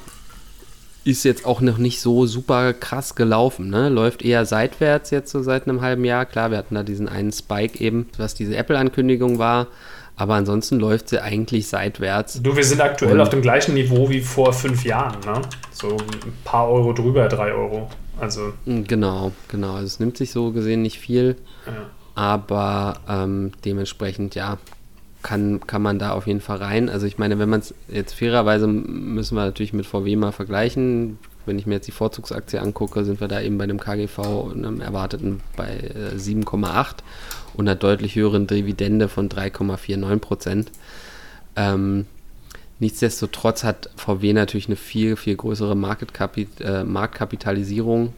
ist 1.05 1.25
jetzt 1.25 1.45
auch 1.45 1.61
noch 1.61 1.79
nicht 1.79 2.01
so 2.01 2.27
super 2.27 2.73
krass 2.73 3.15
gelaufen. 3.15 3.69
Ne? 3.69 3.89
Läuft 3.91 4.23
eher 4.23 4.47
seitwärts 4.47 5.11
jetzt 5.11 5.31
so 5.31 5.43
seit 5.43 5.69
einem 5.69 5.83
halben 5.83 6.05
Jahr. 6.05 6.25
Klar, 6.25 6.51
wir 6.51 6.59
hatten 6.59 6.75
da 6.75 6.83
diesen 6.83 7.09
einen 7.09 7.33
Spike 7.33 7.83
eben, 7.83 8.09
was 8.17 8.35
diese 8.35 8.57
Apple-Ankündigung 8.57 9.39
war. 9.39 9.67
Aber 10.17 10.35
ansonsten 10.35 10.79
läuft 10.79 11.09
sie 11.09 11.23
eigentlich 11.23 11.69
seitwärts. 11.69 12.43
Du, 12.43 12.55
wir 12.55 12.65
sind 12.65 12.81
aktuell 12.81 13.13
Und 13.13 13.21
auf 13.21 13.31
dem 13.31 13.43
gleichen 13.43 13.75
Niveau 13.75 14.11
wie 14.11 14.21
vor 14.21 14.53
fünf 14.53 14.85
Jahren, 14.85 15.19
ne? 15.25 15.43
So 15.73 15.89
ein 15.89 16.33
paar 16.45 16.69
Euro 16.69 16.93
drüber, 16.93 17.29
drei 17.29 17.53
Euro. 17.53 17.89
Also. 18.21 18.53
Mm, 18.67 18.83
genau, 18.83 19.33
genau. 19.49 19.75
Also 19.75 19.87
es 19.87 20.01
nimmt 20.01 20.17
sich 20.17 20.31
so 20.31 20.53
gesehen 20.53 20.83
nicht 20.83 20.99
viel. 20.99 21.37
Ja. 21.67 21.73
Aber 22.15 23.01
ähm, 23.09 23.53
dementsprechend, 23.65 24.35
ja, 24.35 24.59
kann, 25.23 25.61
kann 25.67 25.83
man 25.83 25.99
da 25.99 26.13
auf 26.13 26.27
jeden 26.27 26.41
Fall 26.41 26.59
rein. 26.59 26.89
Also 26.89 27.07
ich 27.07 27.17
meine, 27.19 27.39
wenn 27.39 27.49
man 27.49 27.61
es 27.61 27.75
jetzt 27.89 28.15
fairerweise 28.15 28.67
müssen 28.67 29.37
wir 29.37 29.45
natürlich 29.45 29.73
mit 29.73 29.87
VW 29.87 30.17
mal 30.17 30.33
vergleichen. 30.33 31.19
Wenn 31.47 31.59
ich 31.59 31.67
mir 31.67 31.75
jetzt 31.75 31.89
die 31.89 31.93
Vorzugsaktie 31.93 32.61
angucke, 32.61 33.05
sind 33.05 33.21
wir 33.21 33.29
da 33.29 33.41
eben 33.41 33.59
bei 33.59 33.65
einem 33.65 33.81
KGV 33.81 34.53
einem 34.53 34.81
erwarteten 34.81 35.41
bei 35.57 35.71
äh, 35.71 36.17
7,8 36.17 36.97
und 37.55 37.69
einer 37.69 37.77
deutlich 37.77 38.17
höheren 38.17 38.47
Dividende 38.47 39.09
von 39.09 39.29
3,49 39.29 40.19
Prozent. 40.19 40.71
Ähm, 41.57 42.07
nichtsdestotrotz 42.79 43.65
hat 43.65 43.91
VW 43.97 44.33
natürlich 44.33 44.67
eine 44.67 44.77
viel, 44.77 45.17
viel 45.17 45.37
größere 45.37 45.73
äh, 45.73 46.85
Marktkapitalisierung 46.85 48.13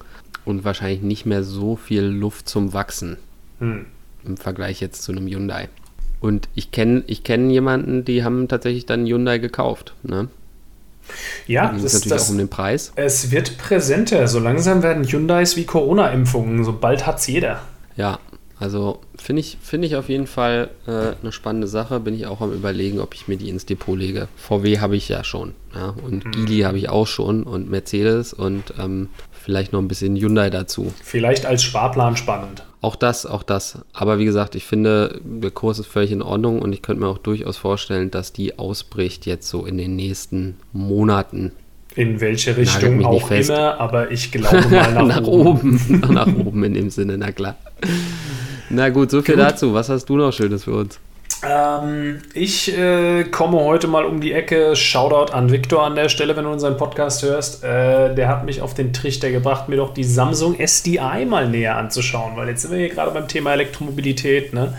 und 0.45 0.65
wahrscheinlich 0.65 1.03
nicht 1.03 1.27
mehr 1.27 1.43
so 1.43 1.77
viel 1.77 2.03
Luft 2.03 2.49
zum 2.49 2.73
Wachsen 2.73 3.17
hm. 3.59 3.87
im 4.25 4.37
Vergleich 4.37 4.81
jetzt 4.81 5.03
zu 5.03 5.13
einem 5.13 5.27
Hyundai. 5.27 5.69
Und 6.21 6.49
ich 6.55 6.71
kenne 6.71 7.05
ich 7.07 7.23
kenn 7.23 7.51
jemanden, 7.51 8.05
die 8.05 8.25
haben 8.25 8.49
tatsächlich 8.49 8.87
dann 8.87 9.07
Hyundai 9.07 9.39
gekauft. 9.39 9.95
Ne? 10.03 10.29
Ja, 11.47 11.71
das 11.71 11.85
ist 11.85 11.95
natürlich 11.95 12.13
das, 12.13 12.27
auch 12.27 12.31
um 12.31 12.39
den 12.39 12.49
Preis. 12.49 12.93
Es 12.97 13.31
wird 13.31 13.59
präsenter. 13.59 14.27
So 14.29 14.39
langsam 14.39 14.83
werden 14.83 15.05
Hyundais 15.05 15.57
wie 15.57 15.65
Corona-Impfungen. 15.65 16.65
Sobald 16.65 17.07
hat 17.07 17.19
es 17.19 17.27
jeder. 17.27 17.61
Ja, 17.97 18.19
also 18.65 19.01
finde 19.17 19.41
ich, 19.41 19.59
find 19.61 19.85
ich 19.85 19.95
auf 19.95 20.09
jeden 20.09 20.27
Fall 20.27 20.71
äh, 20.87 21.13
eine 21.21 21.33
spannende 21.33 21.67
Sache. 21.67 22.01
Bin 22.01 22.15
ich 22.15 22.27
auch 22.27 22.41
am 22.41 22.51
überlegen, 22.51 22.99
ob 22.99 23.15
ich 23.15 23.29
mir 23.29 23.37
die 23.37 23.51
ins 23.51 23.67
Depot 23.67 23.99
lege. 23.99 24.27
VW 24.37 24.79
habe 24.79 24.97
ich 24.97 25.07
ja 25.11 25.23
schon. 25.23 25.53
Ja, 25.75 25.95
und 26.03 26.25
mhm. 26.25 26.31
Geely 26.31 26.63
habe 26.63 26.79
ich 26.79 26.89
auch 26.89 27.07
schon 27.07 27.43
und 27.43 27.69
Mercedes 27.69 28.33
und 28.33 28.73
ähm, 28.81 29.11
vielleicht 29.33 29.75
noch 29.75 29.81
ein 29.81 29.89
bisschen 29.89 30.17
Hyundai 30.17 30.49
dazu. 30.49 30.95
Vielleicht 31.03 31.45
als 31.45 31.63
Sparplan 31.63 32.17
spannend. 32.17 32.65
Auch 32.81 32.97
das, 32.97 33.27
auch 33.27 33.43
das. 33.43 33.81
Aber 33.93 34.19
wie 34.19 34.25
gesagt, 34.25 34.55
ich 34.55 34.65
finde, 34.65 35.21
der 35.23 35.51
Kurs 35.51 35.79
ist 35.79 35.89
völlig 35.89 36.11
in 36.11 36.23
Ordnung 36.23 36.63
und 36.63 36.73
ich 36.73 36.81
könnte 36.81 37.03
mir 37.03 37.09
auch 37.09 37.19
durchaus 37.19 37.59
vorstellen, 37.59 38.11
dass 38.11 38.33
die 38.33 38.59
ausbricht 38.59 39.27
jetzt 39.27 39.47
so 39.47 39.67
in 39.67 39.77
den 39.77 39.95
nächsten 39.95 40.57
Monaten. 40.73 41.53
In 41.97 42.21
welche 42.21 42.57
Richtung 42.57 43.05
auch 43.05 43.31
immer, 43.31 43.81
aber 43.81 44.11
ich 44.11 44.33
glaube 44.33 44.69
mal 44.71 44.93
nach, 44.93 45.07
nach 45.07 45.23
oben. 45.23 45.81
oben. 45.89 46.01
nach 46.13 46.27
oben 46.27 46.65
in 46.65 46.75
dem 46.75 46.91
Sinne, 46.91 47.17
na 47.17 47.31
klar. 47.31 47.57
Na 48.71 48.89
gut, 48.89 49.11
so 49.11 49.23
viel 49.23 49.37
gut. 49.37 49.45
dazu. 49.45 49.75
Was 49.75 49.89
hast 49.89 50.07
du 50.07 50.17
noch 50.17 50.33
Schönes 50.33 50.65
für 50.65 50.75
uns? 50.75 50.99
Ähm, 51.47 52.23
ich 52.33 52.77
äh, 52.77 53.25
komme 53.25 53.59
heute 53.61 53.87
mal 53.87 54.05
um 54.05 54.21
die 54.21 54.33
Ecke. 54.33 54.77
Shoutout 54.77 55.33
an 55.33 55.51
Victor 55.51 55.85
an 55.85 55.95
der 55.95 56.09
Stelle, 56.09 56.37
wenn 56.37 56.45
du 56.45 56.51
unseren 56.51 56.77
Podcast 56.77 57.23
hörst. 57.23 57.63
Äh, 57.65 58.15
der 58.15 58.29
hat 58.29 58.45
mich 58.45 58.63
auf 58.63 58.75
den 58.75 58.93
Trichter 58.93 59.31
gebracht, 59.31 59.69
mir 59.69 59.77
doch 59.77 59.93
die 59.93 60.05
Samsung 60.05 60.57
SDI 60.59 61.27
mal 61.27 61.49
näher 61.49 61.77
anzuschauen, 61.77 62.37
weil 62.37 62.49
jetzt 62.49 62.63
sind 62.63 62.73
wir 62.73 62.79
hier 62.79 62.89
gerade 62.89 63.11
beim 63.11 63.29
Thema 63.29 63.53
Elektromobilität. 63.53 64.53
Ne? 64.53 64.75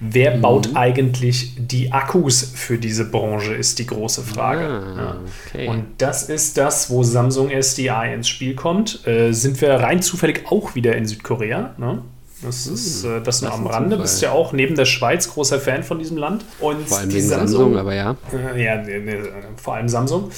Wer 0.00 0.36
mhm. 0.36 0.40
baut 0.40 0.68
eigentlich 0.74 1.54
die 1.58 1.92
Akkus 1.92 2.52
für 2.54 2.78
diese 2.78 3.04
Branche, 3.10 3.54
ist 3.54 3.78
die 3.78 3.86
große 3.86 4.22
Frage. 4.22 4.66
Ah, 4.66 5.16
okay. 5.46 5.68
Und 5.68 5.84
das 5.98 6.28
ist 6.28 6.58
das, 6.58 6.90
wo 6.90 7.02
Samsung 7.02 7.50
SDI 7.50 8.12
ins 8.14 8.28
Spiel 8.28 8.54
kommt. 8.54 9.06
Äh, 9.06 9.32
sind 9.32 9.60
wir 9.60 9.74
rein 9.74 10.02
zufällig 10.02 10.44
auch 10.50 10.74
wieder 10.74 10.96
in 10.96 11.06
Südkorea. 11.06 11.74
Ne? 11.78 12.02
Das 12.42 12.66
ist 12.66 13.04
hm, 13.04 13.18
äh, 13.18 13.20
das 13.20 13.42
nur 13.42 13.52
am 13.52 13.66
Rande. 13.66 13.96
Du 13.96 14.02
bist 14.02 14.22
ja 14.22 14.32
auch 14.32 14.52
neben 14.52 14.74
der 14.76 14.84
Schweiz 14.84 15.28
großer 15.28 15.58
Fan 15.58 15.82
von 15.82 15.98
diesem 15.98 16.16
Land. 16.16 16.44
Und 16.60 16.88
vor 16.88 16.98
allem 16.98 17.10
die 17.10 17.20
Samsung, 17.20 17.48
Samsung, 17.48 17.78
aber 17.78 17.94
ja. 17.94 18.16
Äh, 18.32 18.64
ja, 18.64 18.76
ne, 18.76 19.18
vor 19.56 19.74
allem 19.74 19.88
Samsung. 19.88 20.30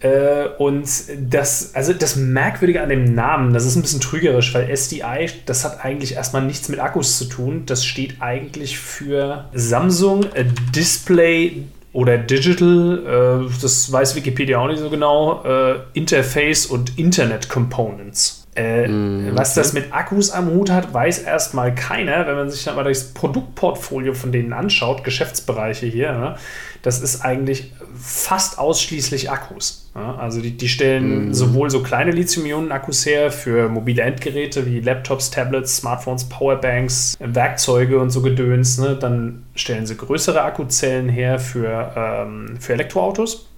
Äh, 0.00 0.48
und 0.58 0.88
das, 1.30 1.74
also 1.74 1.92
das 1.92 2.16
Merkwürdige 2.16 2.82
an 2.82 2.90
dem 2.90 3.14
Namen, 3.14 3.54
das 3.54 3.64
ist 3.64 3.76
ein 3.76 3.82
bisschen 3.82 4.00
trügerisch, 4.00 4.54
weil 4.54 4.74
SDI, 4.74 5.30
das 5.46 5.64
hat 5.64 5.84
eigentlich 5.84 6.14
erstmal 6.14 6.42
nichts 6.42 6.68
mit 6.68 6.78
Akkus 6.78 7.16
zu 7.16 7.24
tun. 7.24 7.62
Das 7.66 7.84
steht 7.84 8.16
eigentlich 8.20 8.78
für 8.78 9.46
Samsung 9.54 10.26
Display 10.74 11.64
oder 11.96 12.18
Digital, 12.18 13.46
äh, 13.48 13.62
das 13.62 13.90
weiß 13.90 14.16
Wikipedia 14.16 14.58
auch 14.58 14.68
nicht 14.68 14.80
so 14.80 14.90
genau, 14.90 15.42
äh, 15.44 15.76
Interface 15.94 16.66
und 16.66 16.98
Internet 16.98 17.48
Components. 17.48 18.45
Äh, 18.56 18.88
mm, 18.88 19.36
was 19.36 19.54
das 19.54 19.74
mit 19.74 19.92
Akkus 19.92 20.30
am 20.30 20.50
Hut 20.50 20.70
hat, 20.70 20.92
weiß 20.94 21.20
erstmal 21.20 21.74
keiner. 21.74 22.26
Wenn 22.26 22.36
man 22.36 22.50
sich 22.50 22.64
dann 22.64 22.74
mal 22.74 22.84
das 22.84 23.12
Produktportfolio 23.12 24.14
von 24.14 24.32
denen 24.32 24.52
anschaut, 24.52 25.04
Geschäftsbereiche 25.04 25.86
hier, 25.86 26.12
ne, 26.12 26.36
das 26.82 27.00
ist 27.00 27.22
eigentlich 27.22 27.72
fast 27.98 28.58
ausschließlich 28.58 29.30
Akkus. 29.30 29.90
Ne? 29.94 30.18
Also 30.18 30.40
die, 30.40 30.56
die 30.56 30.68
stellen 30.68 31.30
mm. 31.30 31.34
sowohl 31.34 31.68
so 31.68 31.82
kleine 31.82 32.12
Lithium-Ionen-Akkus 32.12 33.04
her 33.04 33.30
für 33.30 33.68
mobile 33.68 34.02
Endgeräte 34.02 34.66
wie 34.66 34.80
Laptops, 34.80 35.30
Tablets, 35.30 35.76
Smartphones, 35.76 36.24
Powerbanks, 36.24 37.16
Werkzeuge 37.20 37.98
und 37.98 38.10
so 38.10 38.22
Gedöns. 38.22 38.78
Ne? 38.78 38.96
Dann 38.96 39.44
stellen 39.54 39.86
sie 39.86 39.96
größere 39.96 40.42
Akkuzellen 40.42 41.08
her 41.08 41.38
für, 41.38 41.92
ähm, 41.96 42.56
für 42.58 42.72
Elektroautos 42.72 43.48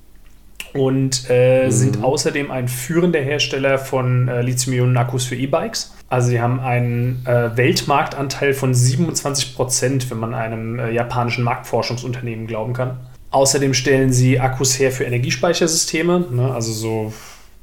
und 0.74 1.24
äh, 1.28 1.66
mhm. 1.66 1.70
sind 1.70 2.04
außerdem 2.04 2.50
ein 2.50 2.68
führender 2.68 3.20
Hersteller 3.20 3.78
von 3.78 4.28
äh, 4.28 4.42
Lithium-Ionen-Akkus 4.42 5.24
für 5.24 5.36
E-Bikes. 5.36 5.94
Also 6.08 6.28
sie 6.28 6.40
haben 6.40 6.60
einen 6.60 7.24
äh, 7.26 7.56
Weltmarktanteil 7.56 8.54
von 8.54 8.74
27 8.74 9.54
Prozent, 9.54 10.10
wenn 10.10 10.18
man 10.18 10.34
einem 10.34 10.78
äh, 10.78 10.90
japanischen 10.90 11.44
Marktforschungsunternehmen 11.44 12.46
glauben 12.46 12.72
kann. 12.72 12.98
Außerdem 13.30 13.74
stellen 13.74 14.12
sie 14.12 14.40
Akkus 14.40 14.78
her 14.78 14.90
für 14.90 15.04
Energiespeichersysteme, 15.04 16.26
ne? 16.30 16.54
also 16.54 16.72
so, 16.72 17.12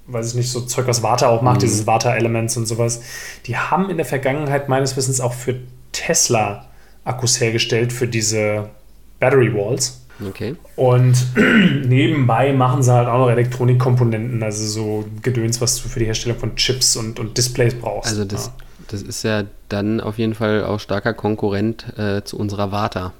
weiß 0.06 0.30
ich 0.30 0.36
nicht, 0.36 0.52
so 0.52 0.62
Zeug, 0.62 0.86
was 0.88 1.02
Warta 1.02 1.28
auch 1.30 1.42
macht, 1.42 1.58
mhm. 1.58 1.62
dieses 1.62 1.88
Warta-Elements 1.88 2.56
und 2.58 2.68
sowas. 2.68 3.02
Die 3.48 3.58
haben 3.58 3.90
in 3.90 3.98
der 3.98 4.06
Vergangenheit 4.06 4.70
meines 4.70 4.96
Wissens 4.96 5.20
auch 5.20 5.34
für 5.34 5.56
Tesla 5.92 6.68
Akkus 7.04 7.40
hergestellt, 7.40 7.94
für 7.94 8.08
diese 8.08 8.70
Battery 9.20 9.54
Walls. 9.54 10.05
Okay. 10.26 10.56
Und 10.76 11.16
nebenbei 11.86 12.54
machen 12.54 12.84
sie 12.84 12.94
halt 12.94 13.08
auch 13.08 13.20
noch 13.20 13.30
Elektronikkomponenten, 13.30 14.42
also 14.44 14.66
so 14.66 15.06
Gedöns, 15.22 15.62
was 15.62 15.82
du 15.82 15.90
für 15.90 16.00
die 16.00 16.06
Herstellung 16.06 16.38
von 16.38 16.56
Chips 16.56 16.96
und, 16.96 17.20
und 17.20 17.38
Displays 17.38 17.76
brauchst. 17.76 18.12
Also 18.12 18.26
das, 18.26 18.48
ja. 18.48 18.54
das 18.88 19.02
ist 19.02 19.24
ja 19.24 19.44
dann 19.70 20.00
auf 20.00 20.18
jeden 20.18 20.36
Fall 20.36 20.64
auch 20.64 20.80
starker 20.80 21.14
Konkurrent 21.14 21.98
äh, 21.98 22.24
zu 22.24 22.38
unserer 22.38 22.72
Vata. 22.72 23.14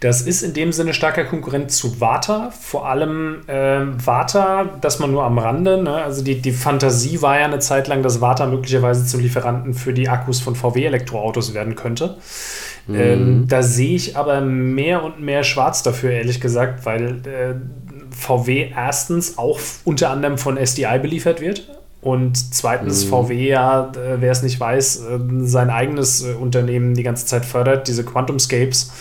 Das 0.00 0.22
ist 0.22 0.42
in 0.42 0.54
dem 0.54 0.70
Sinne 0.70 0.94
starker 0.94 1.24
Konkurrent 1.24 1.72
zu 1.72 2.00
Vata, 2.00 2.50
vor 2.50 2.86
allem 2.86 3.40
äh, 3.48 3.80
Vata, 4.04 4.64
dass 4.80 5.00
man 5.00 5.10
nur 5.10 5.24
am 5.24 5.38
Rande, 5.38 5.82
ne? 5.82 5.94
also 5.94 6.22
die, 6.22 6.40
die 6.40 6.52
Fantasie 6.52 7.20
war 7.20 7.40
ja 7.40 7.46
eine 7.46 7.58
Zeit 7.58 7.88
lang, 7.88 8.04
dass 8.04 8.20
Vata 8.20 8.46
möglicherweise 8.46 9.04
zum 9.04 9.20
Lieferanten 9.20 9.74
für 9.74 9.92
die 9.92 10.08
Akkus 10.08 10.40
von 10.40 10.54
VW-Elektroautos 10.54 11.52
werden 11.52 11.74
könnte. 11.74 12.16
Ähm, 12.88 12.94
mhm. 12.94 13.00
Ähm, 13.00 13.48
da 13.48 13.62
sehe 13.62 13.94
ich 13.94 14.16
aber 14.16 14.40
mehr 14.40 15.04
und 15.04 15.20
mehr 15.20 15.44
schwarz 15.44 15.82
dafür, 15.82 16.10
ehrlich 16.10 16.40
gesagt, 16.40 16.86
weil 16.86 17.20
äh, 17.26 17.54
VW 18.10 18.70
erstens 18.74 19.38
auch 19.38 19.60
unter 19.84 20.10
anderem 20.10 20.38
von 20.38 20.56
SDI 20.56 20.98
beliefert 21.00 21.40
wird. 21.40 21.68
Und 22.00 22.54
zweitens 22.54 23.04
mhm. 23.04 23.08
VW 23.10 23.48
ja, 23.48 23.92
äh, 23.92 24.20
wer 24.20 24.30
es 24.30 24.42
nicht 24.42 24.58
weiß, 24.58 25.00
äh, 25.00 25.18
sein 25.40 25.68
eigenes 25.68 26.24
äh, 26.24 26.32
Unternehmen 26.32 26.94
die 26.94 27.02
ganze 27.02 27.26
Zeit 27.26 27.44
fördert, 27.44 27.88
diese 27.88 28.04
Quantumscapes. 28.04 28.92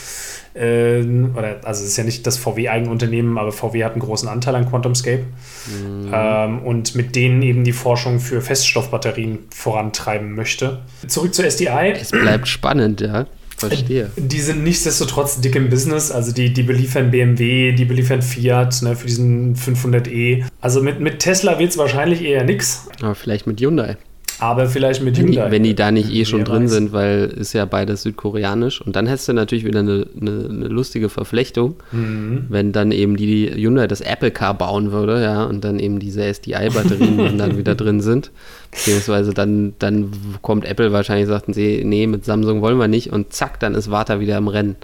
oder, 0.56 1.58
also 1.65 1.84
es 1.84 1.89
ist 1.89 1.97
ja 1.97 2.04
nicht 2.04 2.26
das 2.26 2.39
VW-Eigenunternehmen, 2.39 3.38
aber 3.38 3.52
VW 3.52 3.84
hat 3.84 3.91
einen 3.91 4.02
großen 4.02 4.28
Anteil 4.28 4.56
an 4.56 4.67
QuantumScape. 4.67 5.23
Mhm. 5.67 6.10
Ähm, 6.12 6.60
und 6.63 6.95
mit 6.95 7.15
denen 7.15 7.43
eben 7.43 7.63
die 7.63 7.73
Forschung 7.73 8.19
für 8.19 8.41
Feststoffbatterien 8.41 9.38
vorantreiben 9.54 10.34
möchte. 10.34 10.80
Zurück 11.06 11.36
zur 11.36 11.45
SDI. 11.45 11.93
Es 12.02 12.10
bleibt 12.10 12.47
spannend, 12.47 13.02
ja. 13.02 13.28
Verstehe. 13.58 14.12
Die 14.17 14.39
sind 14.39 14.63
nichtsdestotrotz 14.63 15.41
dick 15.41 15.56
im 15.56 15.70
Business. 15.70 16.12
Also 16.12 16.32
die, 16.32 16.54
die 16.54 16.63
beliefern 16.63 17.10
BMW, 17.10 17.72
die 17.72 17.86
beliefern 17.86 18.22
Fiat 18.22 18.82
ne, 18.84 18.96
für 18.96 19.08
diesen 19.08 19.56
500e. 19.56 20.46
Also 20.62 20.84
mit, 20.84 21.00
mit 21.00 21.20
Tesla 21.20 21.58
wird 21.58 21.72
es 21.72 21.78
wahrscheinlich 21.78 22.22
eher 22.22 22.43
nichts. 22.43 22.88
Aber 23.02 23.15
vielleicht 23.15 23.48
mit 23.48 23.60
Hyundai. 23.60 23.98
Aber 24.39 24.67
vielleicht 24.67 25.02
mit 25.02 25.17
wenn 25.17 25.28
Hyundai. 25.28 25.45
Die, 25.45 25.52
wenn 25.52 25.63
die 25.63 25.76
da 25.76 25.91
nicht 25.91 26.12
eh 26.13 26.26
schon 26.26 26.43
drin 26.43 26.63
weiß. 26.63 26.71
sind, 26.71 26.93
weil 26.93 27.26
ist 27.26 27.54
ja 27.54 27.65
beides 27.65 28.04
südkoreanisch. 28.04 28.82
Und 28.82 28.95
dann 28.95 29.10
hast 29.10 29.28
du 29.28 29.34
natürlich 29.34 29.65
wieder 29.65 29.80
eine, 29.80 30.06
eine, 30.19 30.47
eine 30.50 30.67
lustige 30.67 31.10
Verflechtung, 31.10 31.76
mhm. 31.91 32.45
wenn 32.50 32.71
dann 32.71 32.91
eben 32.91 33.17
die 33.17 33.52
Hyundai 33.54 33.88
das 33.88 34.02
Apple 34.02 34.32
Car 34.32 34.54
bauen 34.54 34.91
würde, 34.91 35.21
ja, 35.21 35.43
und 35.43 35.63
dann 35.63 35.80
eben 35.80 36.00
diese 36.00 36.23
SDI-Batterien 36.23 37.38
dann 37.38 37.58
wieder 37.58 37.76
drin 37.76 38.02
sind. 38.02 38.32
Beziehungsweise 38.71 39.34
dann, 39.34 39.73
dann 39.80 40.12
kommt 40.41 40.65
Apple 40.65 40.91
wahrscheinlich 40.91 41.28
sagten 41.28 41.54
sie, 41.54 41.84
nee, 41.84 42.06
mit 42.06 42.26
Samsung 42.26 42.62
wollen 42.62 42.78
wir 42.78 42.88
nicht 42.88 43.12
und 43.12 43.34
zack, 43.34 43.60
dann 43.60 43.73
ist 43.73 43.89
Vata 43.89 44.19
wieder 44.19 44.38
im 44.38 44.47
Rennen. 44.47 44.76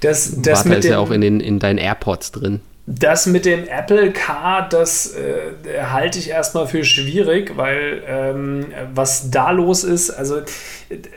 Das, 0.00 0.40
das 0.40 0.64
Vata 0.64 0.76
ist 0.76 0.84
ja 0.86 0.98
auch 0.98 1.10
in, 1.10 1.20
den, 1.20 1.40
in 1.40 1.58
deinen 1.58 1.78
AirPods 1.78 2.32
drin. 2.32 2.60
Das 2.88 3.26
mit 3.26 3.44
dem 3.44 3.66
Apple 3.66 4.12
Car, 4.12 4.68
das 4.68 5.12
äh, 5.12 5.82
halte 5.90 6.20
ich 6.20 6.30
erstmal 6.30 6.68
für 6.68 6.84
schwierig, 6.84 7.56
weil 7.56 8.00
ähm, 8.06 8.66
was 8.94 9.28
da 9.32 9.50
los 9.50 9.82
ist, 9.82 10.10
also 10.10 10.42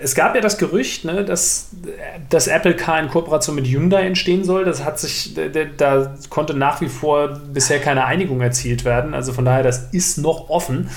es 0.02 0.16
gab 0.16 0.34
ja 0.34 0.42
das 0.42 0.58
Gerücht, 0.58 1.06
ne, 1.06 1.24
dass 1.24 1.70
das 2.30 2.48
Apple 2.48 2.76
Car 2.76 3.00
in 3.00 3.08
Kooperation 3.08 3.56
mit 3.56 3.68
Hyundai 3.68 4.08
entstehen 4.08 4.44
soll. 4.44 4.66
Das 4.66 4.84
hat 4.84 5.00
sich, 5.00 5.36
da, 5.78 6.16
konnte 6.32 6.56
nach 6.56 6.82
wie 6.82 6.88
vor 6.88 7.40
bisher 7.54 7.80
keine 7.80 8.06
Einigung 8.06 8.42
erzielt 8.42 8.84
werden. 8.84 9.14
Also 9.14 9.32
von 9.32 9.46
daher, 9.46 9.62
das 9.62 9.90
ist 9.92 10.18
noch 10.18 10.50
offen. 10.50 10.90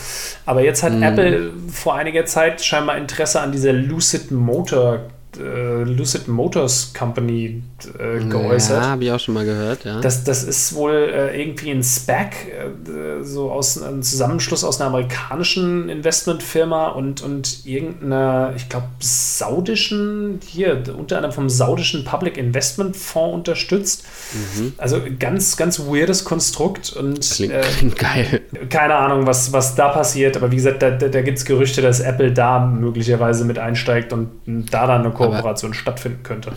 Aber 0.46 0.64
jetzt 0.64 0.82
hat 0.82 0.94
mhm. 0.94 1.02
Apple 1.02 1.52
vor 1.70 1.96
einiger 1.96 2.24
Zeit 2.24 2.64
scheinbar 2.64 2.96
Interesse 2.96 3.40
an 3.40 3.52
dieser 3.52 3.74
Lucid 3.74 4.30
Motor 4.30 5.00
äh, 5.38 5.82
Lucid 5.84 6.28
Motors 6.28 6.92
Company 6.96 7.62
äh, 7.98 8.24
geäußert. 8.24 8.82
Ja, 8.82 8.90
habe 8.90 9.04
ich 9.04 9.12
auch 9.12 9.20
schon 9.20 9.34
mal 9.34 9.44
gehört, 9.44 9.84
ja. 9.84 10.00
Das, 10.00 10.24
das 10.24 10.44
ist 10.44 10.74
wohl 10.74 10.92
äh, 10.92 11.40
irgendwie 11.40 11.70
ein 11.70 11.82
SPAC, 11.82 12.34
äh, 12.48 13.22
so 13.22 13.50
aus 13.50 13.80
einem 13.80 14.02
Zusammenschluss 14.02 14.64
aus 14.64 14.80
einer 14.80 14.90
amerikanischen 14.90 15.88
Investmentfirma 15.88 16.88
und, 16.88 17.22
und 17.22 17.64
irgendeiner, 17.64 18.52
ich 18.56 18.68
glaube, 18.68 18.88
saudischen, 19.00 20.40
hier, 20.46 20.82
unter 20.96 21.16
anderem 21.16 21.34
vom 21.34 21.48
saudischen 21.48 22.04
Public 22.04 22.36
Investment 22.36 22.96
Fonds 22.96 23.34
unterstützt. 23.34 24.04
Mhm. 24.32 24.74
Also 24.78 25.00
ganz, 25.18 25.56
ganz 25.56 25.80
weirdes 25.80 26.24
Konstrukt 26.24 26.92
und 26.92 27.20
klingt, 27.20 27.52
äh, 27.52 27.62
klingt 27.78 27.96
geil. 27.98 28.40
Keine 28.68 28.94
Ahnung, 28.94 29.26
was, 29.26 29.52
was 29.52 29.74
da 29.74 29.88
passiert, 29.88 30.36
aber 30.36 30.50
wie 30.50 30.56
gesagt, 30.56 30.82
da, 30.82 30.90
da, 30.90 31.08
da 31.08 31.22
gibt 31.22 31.38
es 31.38 31.44
Gerüchte, 31.44 31.82
dass 31.82 32.00
Apple 32.00 32.32
da 32.32 32.60
möglicherweise 32.66 33.44
mit 33.44 33.58
einsteigt 33.58 34.12
und 34.12 34.30
da 34.46 34.86
dann 34.86 35.02
eine 35.02 35.10
Kooperation 35.30 35.70
aber, 35.70 35.78
stattfinden 35.78 36.22
könnte. 36.22 36.52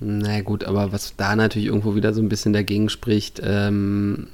Na 0.00 0.40
gut, 0.42 0.64
aber 0.64 0.92
was 0.92 1.14
da 1.16 1.34
natürlich 1.34 1.68
irgendwo 1.68 1.94
wieder 1.94 2.14
so 2.14 2.22
ein 2.22 2.28
bisschen 2.28 2.52
dagegen 2.52 2.88
spricht, 2.88 3.40
ähm, 3.44 4.28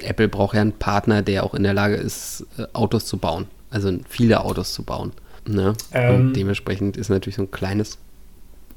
Apple 0.00 0.28
braucht 0.28 0.54
ja 0.54 0.62
einen 0.62 0.72
Partner, 0.72 1.22
der 1.22 1.44
auch 1.44 1.54
in 1.54 1.62
der 1.62 1.74
Lage 1.74 1.96
ist, 1.96 2.46
äh, 2.58 2.66
Autos 2.72 3.06
zu 3.06 3.18
bauen. 3.18 3.46
Also 3.70 3.92
viele 4.08 4.42
Autos 4.42 4.72
zu 4.72 4.82
bauen. 4.82 5.12
Ne? 5.46 5.74
Ähm, 5.92 6.14
und 6.14 6.32
dementsprechend 6.34 6.96
ist 6.96 7.08
natürlich 7.08 7.36
so 7.36 7.42
ein 7.42 7.50
kleines 7.50 7.98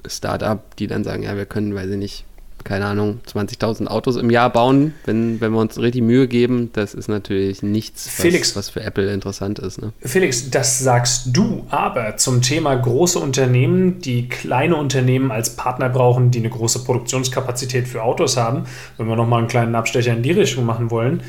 Startup, 0.05 0.75
die 0.77 0.87
dann 0.87 1.03
sagen, 1.03 1.23
ja, 1.23 1.35
wir 1.35 1.45
können, 1.45 1.75
weiß 1.75 1.89
ich 1.91 1.97
nicht, 1.97 2.25
keine 2.63 2.85
Ahnung, 2.85 3.21
20.000 3.31 3.87
Autos 3.87 4.15
im 4.15 4.29
Jahr 4.29 4.49
bauen, 4.49 4.93
wenn, 5.05 5.41
wenn 5.41 5.51
wir 5.51 5.59
uns 5.59 5.79
richtig 5.79 6.01
Mühe 6.01 6.27
geben. 6.27 6.69
Das 6.73 6.93
ist 6.93 7.07
natürlich 7.07 7.63
nichts, 7.63 8.05
was, 8.07 8.13
Felix, 8.13 8.55
was 8.55 8.69
für 8.69 8.81
Apple 8.81 9.11
interessant 9.11 9.59
ist. 9.59 9.81
Ne? 9.81 9.93
Felix, 10.01 10.49
das 10.49 10.79
sagst 10.79 11.29
du, 11.33 11.65
aber 11.69 12.17
zum 12.17 12.41
Thema 12.41 12.75
große 12.75 13.19
Unternehmen, 13.19 13.99
die 13.99 14.27
kleine 14.29 14.75
Unternehmen 14.75 15.31
als 15.31 15.55
Partner 15.55 15.89
brauchen, 15.89 16.31
die 16.31 16.39
eine 16.39 16.49
große 16.49 16.83
Produktionskapazität 16.83 17.87
für 17.87 18.03
Autos 18.03 18.37
haben, 18.37 18.63
wenn 18.97 19.07
wir 19.07 19.15
nochmal 19.15 19.39
einen 19.39 19.47
kleinen 19.47 19.75
Abstecher 19.75 20.13
in 20.13 20.23
die 20.23 20.31
Richtung 20.31 20.65
machen 20.65 20.91
wollen, 20.91 21.21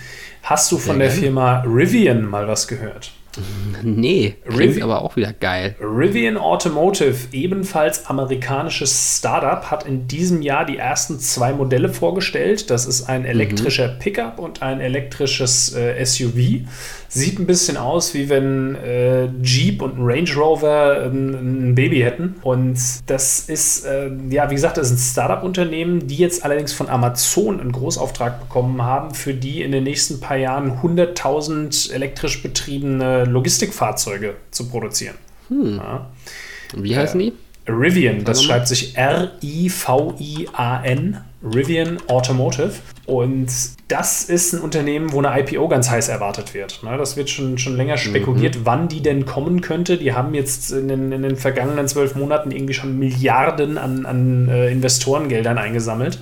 hast 0.42 0.70
du 0.72 0.78
von 0.78 0.96
Sehr 0.96 1.06
der 1.06 1.08
gern. 1.08 1.20
Firma 1.20 1.60
Rivian 1.62 2.24
mal 2.24 2.48
was 2.48 2.68
gehört? 2.68 3.12
Nee, 3.82 4.36
klingt 4.48 4.82
aber 4.82 5.02
auch 5.02 5.16
wieder 5.16 5.32
geil. 5.32 5.76
Rivian 5.80 6.36
Automotive, 6.36 7.16
ebenfalls 7.32 8.06
amerikanisches 8.06 9.18
Startup, 9.18 9.70
hat 9.70 9.86
in 9.86 10.08
diesem 10.08 10.42
Jahr 10.42 10.64
die 10.64 10.78
ersten 10.78 11.20
zwei 11.20 11.52
Modelle 11.52 11.88
vorgestellt. 11.88 12.70
Das 12.70 12.86
ist 12.86 13.08
ein 13.08 13.24
elektrischer 13.24 13.94
mhm. 13.94 13.98
Pickup 13.98 14.38
und 14.38 14.62
ein 14.62 14.80
elektrisches 14.80 15.74
äh, 15.74 16.04
SUV. 16.04 16.66
Sieht 17.08 17.38
ein 17.40 17.46
bisschen 17.46 17.76
aus, 17.76 18.14
wie 18.14 18.28
wenn 18.28 18.76
äh, 18.76 19.26
Jeep 19.42 19.82
und 19.82 19.98
ein 19.98 20.04
Range 20.04 20.32
Rover 20.36 21.02
ein, 21.04 21.70
ein, 21.70 21.74
Baby 21.74 22.00
hätten. 22.00 22.36
Und 22.42 22.78
das 23.06 23.48
ist, 23.48 23.84
äh, 23.84 24.10
ja, 24.28 24.48
wie 24.50 24.54
gesagt, 24.54 24.76
das 24.76 24.90
ist 24.90 24.92
ein 24.92 25.12
Startup-Unternehmen, 25.12 26.06
die 26.06 26.16
jetzt 26.16 26.44
allerdings 26.44 26.72
von 26.72 26.88
Amazon 26.88 27.60
einen 27.60 27.72
Großauftrag 27.72 28.40
bekommen 28.40 28.82
haben, 28.82 29.14
für 29.14 29.34
die 29.34 29.62
in 29.62 29.72
den 29.72 29.84
nächsten 29.84 30.20
paar 30.20 30.36
Jahren 30.36 30.78
100.000 30.82 31.92
elektrisch 31.92 32.42
betriebene 32.42 33.19
Logistikfahrzeuge 33.24 34.34
zu 34.50 34.68
produzieren. 34.68 35.16
Hm. 35.48 35.76
Ja. 35.76 36.10
Wie 36.76 36.96
heißen 36.96 37.18
die? 37.18 37.32
Rivian, 37.68 38.24
das 38.24 38.42
schreibt 38.42 38.68
sich 38.68 38.96
R-I-V-I-A-N, 38.96 39.40
Rivian 41.42 41.98
Automotive. 42.08 42.72
Und 43.06 43.50
das 43.88 44.24
ist 44.24 44.52
ein 44.52 44.60
Unternehmen, 44.60 45.12
wo 45.12 45.22
eine 45.22 45.40
IPO 45.40 45.68
ganz 45.68 45.90
heiß 45.90 46.08
erwartet 46.08 46.54
wird. 46.54 46.82
Ne, 46.82 46.96
das 46.96 47.16
wird 47.16 47.28
schon, 47.30 47.58
schon 47.58 47.76
länger 47.76 47.96
spekuliert, 47.96 48.56
mhm. 48.56 48.60
wann 48.64 48.88
die 48.88 49.02
denn 49.02 49.26
kommen 49.26 49.60
könnte. 49.60 49.98
Die 49.98 50.12
haben 50.12 50.34
jetzt 50.34 50.72
in 50.72 50.88
den, 50.88 51.12
in 51.12 51.22
den 51.22 51.36
vergangenen 51.36 51.88
zwölf 51.88 52.14
Monaten 52.14 52.50
irgendwie 52.50 52.74
schon 52.74 52.98
Milliarden 52.98 53.78
an, 53.78 54.06
an 54.06 54.48
äh, 54.48 54.70
Investorengeldern 54.70 55.58
eingesammelt. 55.58 56.18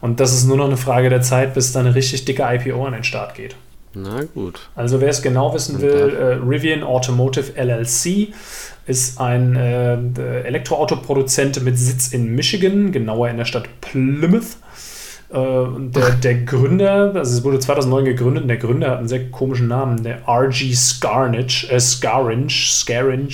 Und 0.00 0.20
das 0.20 0.32
ist 0.32 0.44
nur 0.44 0.56
noch 0.56 0.66
eine 0.66 0.76
Frage 0.76 1.08
der 1.08 1.22
Zeit, 1.22 1.54
bis 1.54 1.72
da 1.72 1.80
eine 1.80 1.94
richtig 1.94 2.24
dicke 2.24 2.42
IPO 2.42 2.84
an 2.84 2.92
den 2.92 3.04
Start 3.04 3.34
geht. 3.34 3.56
Na 3.94 4.22
gut. 4.34 4.68
Also 4.74 5.00
wer 5.00 5.08
es 5.08 5.22
genau 5.22 5.54
wissen 5.54 5.80
will, 5.80 6.14
äh, 6.14 6.34
Rivian 6.46 6.82
Automotive 6.82 7.52
LLC 7.56 8.32
ist 8.86 9.20
ein 9.20 9.56
äh, 9.56 10.42
Elektroautoproduzent 10.42 11.62
mit 11.62 11.78
Sitz 11.78 12.08
in 12.08 12.34
Michigan, 12.34 12.92
genauer 12.92 13.28
in 13.28 13.36
der 13.36 13.44
Stadt 13.44 13.68
Plymouth. 13.80 14.56
Äh, 15.30 15.34
der, 15.34 16.10
der 16.12 16.34
Gründer, 16.44 17.12
also 17.14 17.36
es 17.36 17.44
wurde 17.44 17.58
2009 17.58 18.04
gegründet, 18.06 18.42
und 18.42 18.48
der 18.48 18.56
Gründer 18.56 18.90
hat 18.90 18.98
einen 18.98 19.08
sehr 19.08 19.30
komischen 19.30 19.68
Namen, 19.68 20.02
der 20.02 20.26
RG 20.26 20.74
Scarnage, 20.74 21.66
äh, 21.70 21.78
Scaringe, 21.78 22.48
Scaringe, 22.48 23.28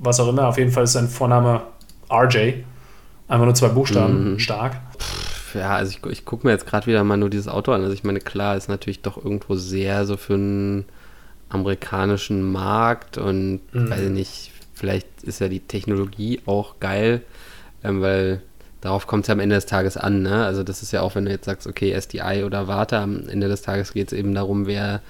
was 0.00 0.18
auch 0.18 0.28
immer, 0.28 0.48
auf 0.48 0.58
jeden 0.58 0.72
Fall 0.72 0.84
ist 0.84 0.92
sein 0.92 1.08
Vorname 1.08 1.62
RJ. 2.10 2.64
Einfach 3.28 3.44
nur 3.44 3.54
zwei 3.54 3.68
Buchstaben, 3.68 4.32
mhm. 4.32 4.38
stark. 4.38 4.80
Ja, 5.54 5.76
also 5.76 5.90
ich, 5.90 6.04
ich 6.10 6.24
gucke 6.24 6.46
mir 6.46 6.52
jetzt 6.52 6.66
gerade 6.66 6.86
wieder 6.86 7.02
mal 7.04 7.16
nur 7.16 7.30
dieses 7.30 7.48
Auto 7.48 7.72
an. 7.72 7.82
Also 7.82 7.92
ich 7.94 8.04
meine, 8.04 8.20
klar, 8.20 8.56
ist 8.56 8.68
natürlich 8.68 9.02
doch 9.02 9.16
irgendwo 9.16 9.56
sehr 9.56 10.06
so 10.06 10.16
für 10.16 10.34
einen 10.34 10.84
amerikanischen 11.48 12.50
Markt 12.50 13.18
und 13.18 13.60
mhm. 13.72 13.90
weiß 13.90 14.00
ich 14.00 14.10
nicht, 14.10 14.52
vielleicht 14.74 15.06
ist 15.22 15.40
ja 15.40 15.48
die 15.48 15.60
Technologie 15.60 16.40
auch 16.46 16.78
geil, 16.80 17.22
ähm, 17.82 18.00
weil 18.00 18.42
darauf 18.80 19.06
kommt 19.06 19.24
es 19.24 19.28
ja 19.28 19.32
am 19.32 19.40
Ende 19.40 19.56
des 19.56 19.66
Tages 19.66 19.96
an. 19.96 20.22
Ne? 20.22 20.44
Also 20.44 20.62
das 20.62 20.82
ist 20.82 20.92
ja 20.92 21.00
auch, 21.00 21.14
wenn 21.14 21.24
du 21.24 21.30
jetzt 21.30 21.46
sagst, 21.46 21.66
okay, 21.66 21.98
SDI 21.98 22.44
oder 22.44 22.68
Warte, 22.68 22.98
am 22.98 23.28
Ende 23.28 23.48
des 23.48 23.62
Tages 23.62 23.92
geht 23.92 24.12
es 24.12 24.18
eben 24.18 24.34
darum, 24.34 24.66
wer 24.66 25.00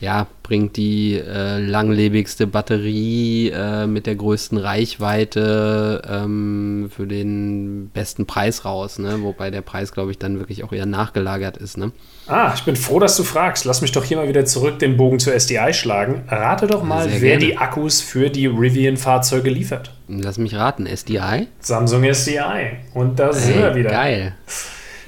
ja, 0.00 0.26
bringt 0.42 0.76
die 0.76 1.18
äh, 1.18 1.58
langlebigste 1.58 2.46
Batterie 2.46 3.50
äh, 3.50 3.86
mit 3.86 4.06
der 4.06 4.14
größten 4.14 4.56
Reichweite 4.56 6.02
ähm, 6.08 6.90
für 6.94 7.06
den 7.06 7.90
besten 7.92 8.24
Preis 8.26 8.64
raus, 8.64 8.98
ne? 8.98 9.22
wobei 9.22 9.50
der 9.50 9.62
Preis, 9.62 9.92
glaube 9.92 10.10
ich, 10.10 10.18
dann 10.18 10.38
wirklich 10.38 10.64
auch 10.64 10.72
eher 10.72 10.86
nachgelagert 10.86 11.56
ist. 11.56 11.76
Ne? 11.76 11.92
Ah, 12.28 12.52
ich 12.54 12.62
bin 12.62 12.76
froh, 12.76 12.98
dass 13.00 13.16
du 13.16 13.24
fragst. 13.24 13.64
Lass 13.64 13.82
mich 13.82 13.92
doch 13.92 14.04
hier 14.04 14.16
mal 14.16 14.28
wieder 14.28 14.44
zurück 14.44 14.78
den 14.78 14.96
Bogen 14.96 15.18
zur 15.18 15.38
SDI 15.38 15.72
schlagen. 15.74 16.22
Rate 16.28 16.66
doch 16.66 16.82
mal, 16.82 17.08
Sehr 17.08 17.20
wer 17.20 17.38
gerne. 17.38 17.44
die 17.44 17.58
Akkus 17.58 18.00
für 18.00 18.30
die 18.30 18.46
Rivian-Fahrzeuge 18.46 19.50
liefert. 19.50 19.90
Lass 20.06 20.38
mich 20.38 20.54
raten, 20.54 20.86
SDI? 20.86 21.48
Samsung 21.60 22.04
SDI. 22.04 22.78
Und 22.94 23.18
da 23.18 23.32
sind 23.32 23.58
wir 23.58 23.74
wieder. 23.74 23.90
Geil. 23.90 24.34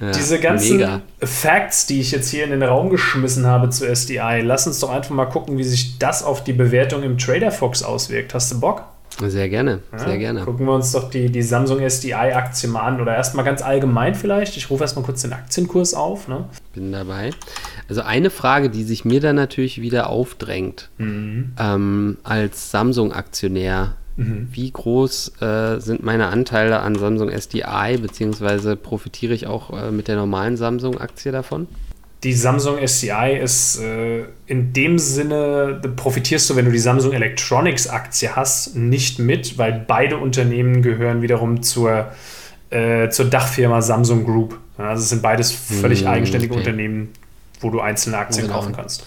Ja, 0.00 0.12
Diese 0.12 0.40
ganzen 0.40 0.78
mega. 0.78 1.02
Facts, 1.20 1.86
die 1.86 2.00
ich 2.00 2.10
jetzt 2.10 2.30
hier 2.30 2.44
in 2.44 2.50
den 2.50 2.62
Raum 2.62 2.88
geschmissen 2.88 3.46
habe 3.46 3.68
zu 3.68 3.86
SDI, 3.86 4.40
lass 4.42 4.66
uns 4.66 4.80
doch 4.80 4.90
einfach 4.90 5.10
mal 5.10 5.26
gucken, 5.26 5.58
wie 5.58 5.64
sich 5.64 5.98
das 5.98 6.22
auf 6.22 6.42
die 6.42 6.54
Bewertung 6.54 7.02
im 7.02 7.18
Trader 7.18 7.50
Fox 7.50 7.82
auswirkt. 7.82 8.32
Hast 8.32 8.50
du 8.52 8.60
Bock? 8.60 8.84
Sehr 9.18 9.48
gerne, 9.48 9.80
ja, 9.92 9.98
sehr 9.98 10.18
gerne. 10.18 10.44
Gucken 10.44 10.66
wir 10.66 10.72
uns 10.72 10.92
doch 10.92 11.10
die, 11.10 11.30
die 11.30 11.42
Samsung 11.42 11.80
SDI-Aktie 11.80 12.68
mal 12.70 12.82
an. 12.82 13.00
Oder 13.00 13.16
erstmal 13.16 13.44
ganz 13.44 13.60
allgemein 13.60 14.14
vielleicht. 14.14 14.56
Ich 14.56 14.70
rufe 14.70 14.82
erstmal 14.82 15.04
kurz 15.04 15.22
den 15.22 15.32
Aktienkurs 15.32 15.92
auf. 15.94 16.28
Ne? 16.28 16.46
Bin 16.72 16.92
dabei. 16.92 17.30
Also 17.88 18.02
eine 18.02 18.30
Frage, 18.30 18.70
die 18.70 18.84
sich 18.84 19.04
mir 19.04 19.20
dann 19.20 19.36
natürlich 19.36 19.80
wieder 19.80 20.08
aufdrängt, 20.08 20.88
mhm. 20.96 21.52
ähm, 21.58 22.18
als 22.22 22.70
Samsung-Aktionär. 22.70 23.96
Mhm. 24.20 24.48
Wie 24.52 24.70
groß 24.70 25.40
äh, 25.40 25.80
sind 25.80 26.02
meine 26.02 26.26
Anteile 26.26 26.80
an 26.80 26.94
Samsung 26.94 27.30
SDI, 27.30 27.96
beziehungsweise 28.00 28.76
profitiere 28.76 29.32
ich 29.32 29.46
auch 29.46 29.72
äh, 29.72 29.90
mit 29.90 30.08
der 30.08 30.16
normalen 30.16 30.56
Samsung-Aktie 30.56 31.32
davon? 31.32 31.66
Die 32.22 32.34
Samsung 32.34 32.76
SDI 32.76 33.38
ist 33.42 33.80
äh, 33.80 34.24
in 34.46 34.74
dem 34.74 34.98
Sinne, 34.98 35.80
profitierst 35.96 36.50
du, 36.50 36.56
wenn 36.56 36.66
du 36.66 36.70
die 36.70 36.78
Samsung 36.78 37.12
Electronics 37.14 37.88
Aktie 37.88 38.36
hast, 38.36 38.76
nicht 38.76 39.18
mit, 39.18 39.56
weil 39.56 39.84
beide 39.88 40.18
Unternehmen 40.18 40.82
gehören 40.82 41.22
wiederum 41.22 41.62
zur, 41.62 42.12
äh, 42.68 43.08
zur 43.08 43.24
Dachfirma 43.24 43.80
Samsung 43.80 44.24
Group. 44.26 44.58
Also 44.76 45.02
es 45.02 45.08
sind 45.08 45.22
beides 45.22 45.50
völlig 45.50 46.02
mhm, 46.02 46.08
eigenständige 46.08 46.52
okay. 46.52 46.60
Unternehmen, 46.60 47.08
wo 47.60 47.70
du 47.70 47.80
einzelne 47.80 48.18
Aktien 48.18 48.46
genau. 48.46 48.58
kaufen 48.58 48.74
kannst. 48.76 49.06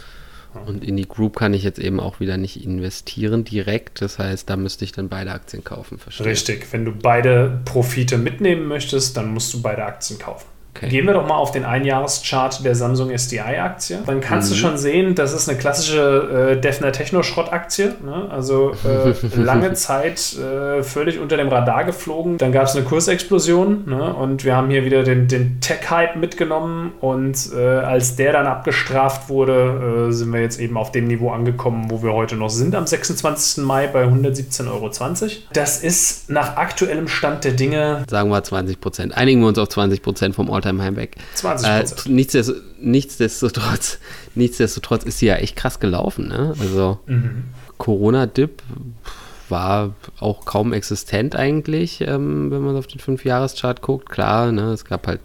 Und 0.65 0.83
in 0.83 0.97
die 0.97 1.07
Group 1.07 1.35
kann 1.35 1.53
ich 1.53 1.63
jetzt 1.63 1.79
eben 1.79 1.99
auch 1.99 2.19
wieder 2.19 2.37
nicht 2.37 2.63
investieren 2.63 3.43
direkt. 3.43 4.01
Das 4.01 4.19
heißt, 4.19 4.49
da 4.49 4.55
müsste 4.55 4.85
ich 4.85 4.91
dann 4.91 5.09
beide 5.09 5.31
Aktien 5.31 5.63
kaufen. 5.63 5.97
Verstehe. 5.97 6.27
Richtig. 6.27 6.71
Wenn 6.71 6.85
du 6.85 6.91
beide 6.91 7.61
Profite 7.65 8.17
mitnehmen 8.17 8.67
möchtest, 8.67 9.17
dann 9.17 9.33
musst 9.33 9.53
du 9.53 9.61
beide 9.61 9.83
Aktien 9.85 10.19
kaufen. 10.19 10.52
Okay. 10.75 10.89
Gehen 10.89 11.05
wir 11.05 11.13
doch 11.13 11.27
mal 11.27 11.35
auf 11.35 11.51
den 11.51 11.65
Einjahreschart 11.65 12.65
der 12.65 12.73
Samsung 12.73 13.11
SDI-Aktie. 13.11 13.99
Dann 14.07 14.21
kannst 14.21 14.49
mhm. 14.49 14.53
du 14.53 14.59
schon 14.59 14.77
sehen, 14.77 15.13
das 15.13 15.31
ist 15.31 15.47
eine 15.47 15.57
klassische 15.57 16.55
äh, 16.55 16.61
Defner 16.61 16.91
Techno-Schrott-Aktie. 16.91 17.95
Ne? 18.03 18.27
Also 18.31 18.71
äh, 18.83 19.13
lange 19.39 19.73
Zeit 19.73 20.35
äh, 20.35 20.81
völlig 20.81 21.19
unter 21.19 21.37
dem 21.37 21.49
Radar 21.49 21.83
geflogen. 21.83 22.39
Dann 22.39 22.51
gab 22.51 22.65
es 22.65 22.75
eine 22.75 22.85
Kursexplosion 22.85 23.83
ne? 23.85 24.13
und 24.15 24.45
wir 24.45 24.55
haben 24.55 24.71
hier 24.71 24.83
wieder 24.83 25.03
den, 25.03 25.27
den 25.27 25.59
Tech-Hype 25.61 26.15
mitgenommen. 26.15 26.93
Und 27.01 27.49
äh, 27.55 27.59
als 27.59 28.15
der 28.15 28.33
dann 28.33 28.47
abgestraft 28.47 29.29
wurde, 29.29 30.07
äh, 30.09 30.11
sind 30.11 30.33
wir 30.33 30.41
jetzt 30.41 30.59
eben 30.59 30.75
auf 30.75 30.91
dem 30.91 31.05
Niveau 31.05 31.29
angekommen, 31.29 31.91
wo 31.91 32.01
wir 32.01 32.13
heute 32.13 32.35
noch 32.35 32.49
sind, 32.49 32.73
am 32.73 32.87
26. 32.87 33.63
Mai 33.63 33.85
bei 33.85 34.05
117,20 34.05 34.71
Euro. 34.71 34.89
Das 35.53 35.83
ist 35.83 36.31
nach 36.31 36.57
aktuellem 36.57 37.07
Stand 37.07 37.43
der 37.43 37.51
Dinge. 37.51 38.03
Sagen 38.09 38.31
wir 38.31 38.43
20 38.43 38.81
Prozent. 38.81 39.15
Einigen 39.15 39.39
wir 39.41 39.49
uns 39.49 39.59
auf 39.59 39.69
20 39.69 40.01
Prozent 40.01 40.35
vom 40.35 40.49
Ort 40.49 40.62
Alltime 40.63 40.83
Heimweg. 40.83 41.15
20 41.35 41.67
äh, 41.67 41.83
nichtsdest 42.09 42.53
nichtsdestotrotz, 42.79 43.99
nichtsdestotrotz 44.35 45.03
ist 45.03 45.19
sie 45.19 45.27
ja 45.27 45.35
echt 45.35 45.55
krass 45.55 45.79
gelaufen. 45.79 46.27
Ne? 46.27 46.53
Also 46.59 46.99
mhm. 47.07 47.45
Corona-Dip 47.77 48.61
war 49.49 49.93
auch 50.19 50.45
kaum 50.45 50.73
existent 50.73 51.35
eigentlich, 51.35 52.01
ähm, 52.01 52.49
wenn 52.49 52.61
man 52.61 52.75
auf 52.75 52.87
den 52.87 52.99
Fünfjahreschart 52.99 53.81
guckt. 53.81 54.09
Klar, 54.09 54.51
ne, 54.51 54.71
es 54.71 54.85
gab 54.85 55.05
halt 55.07 55.19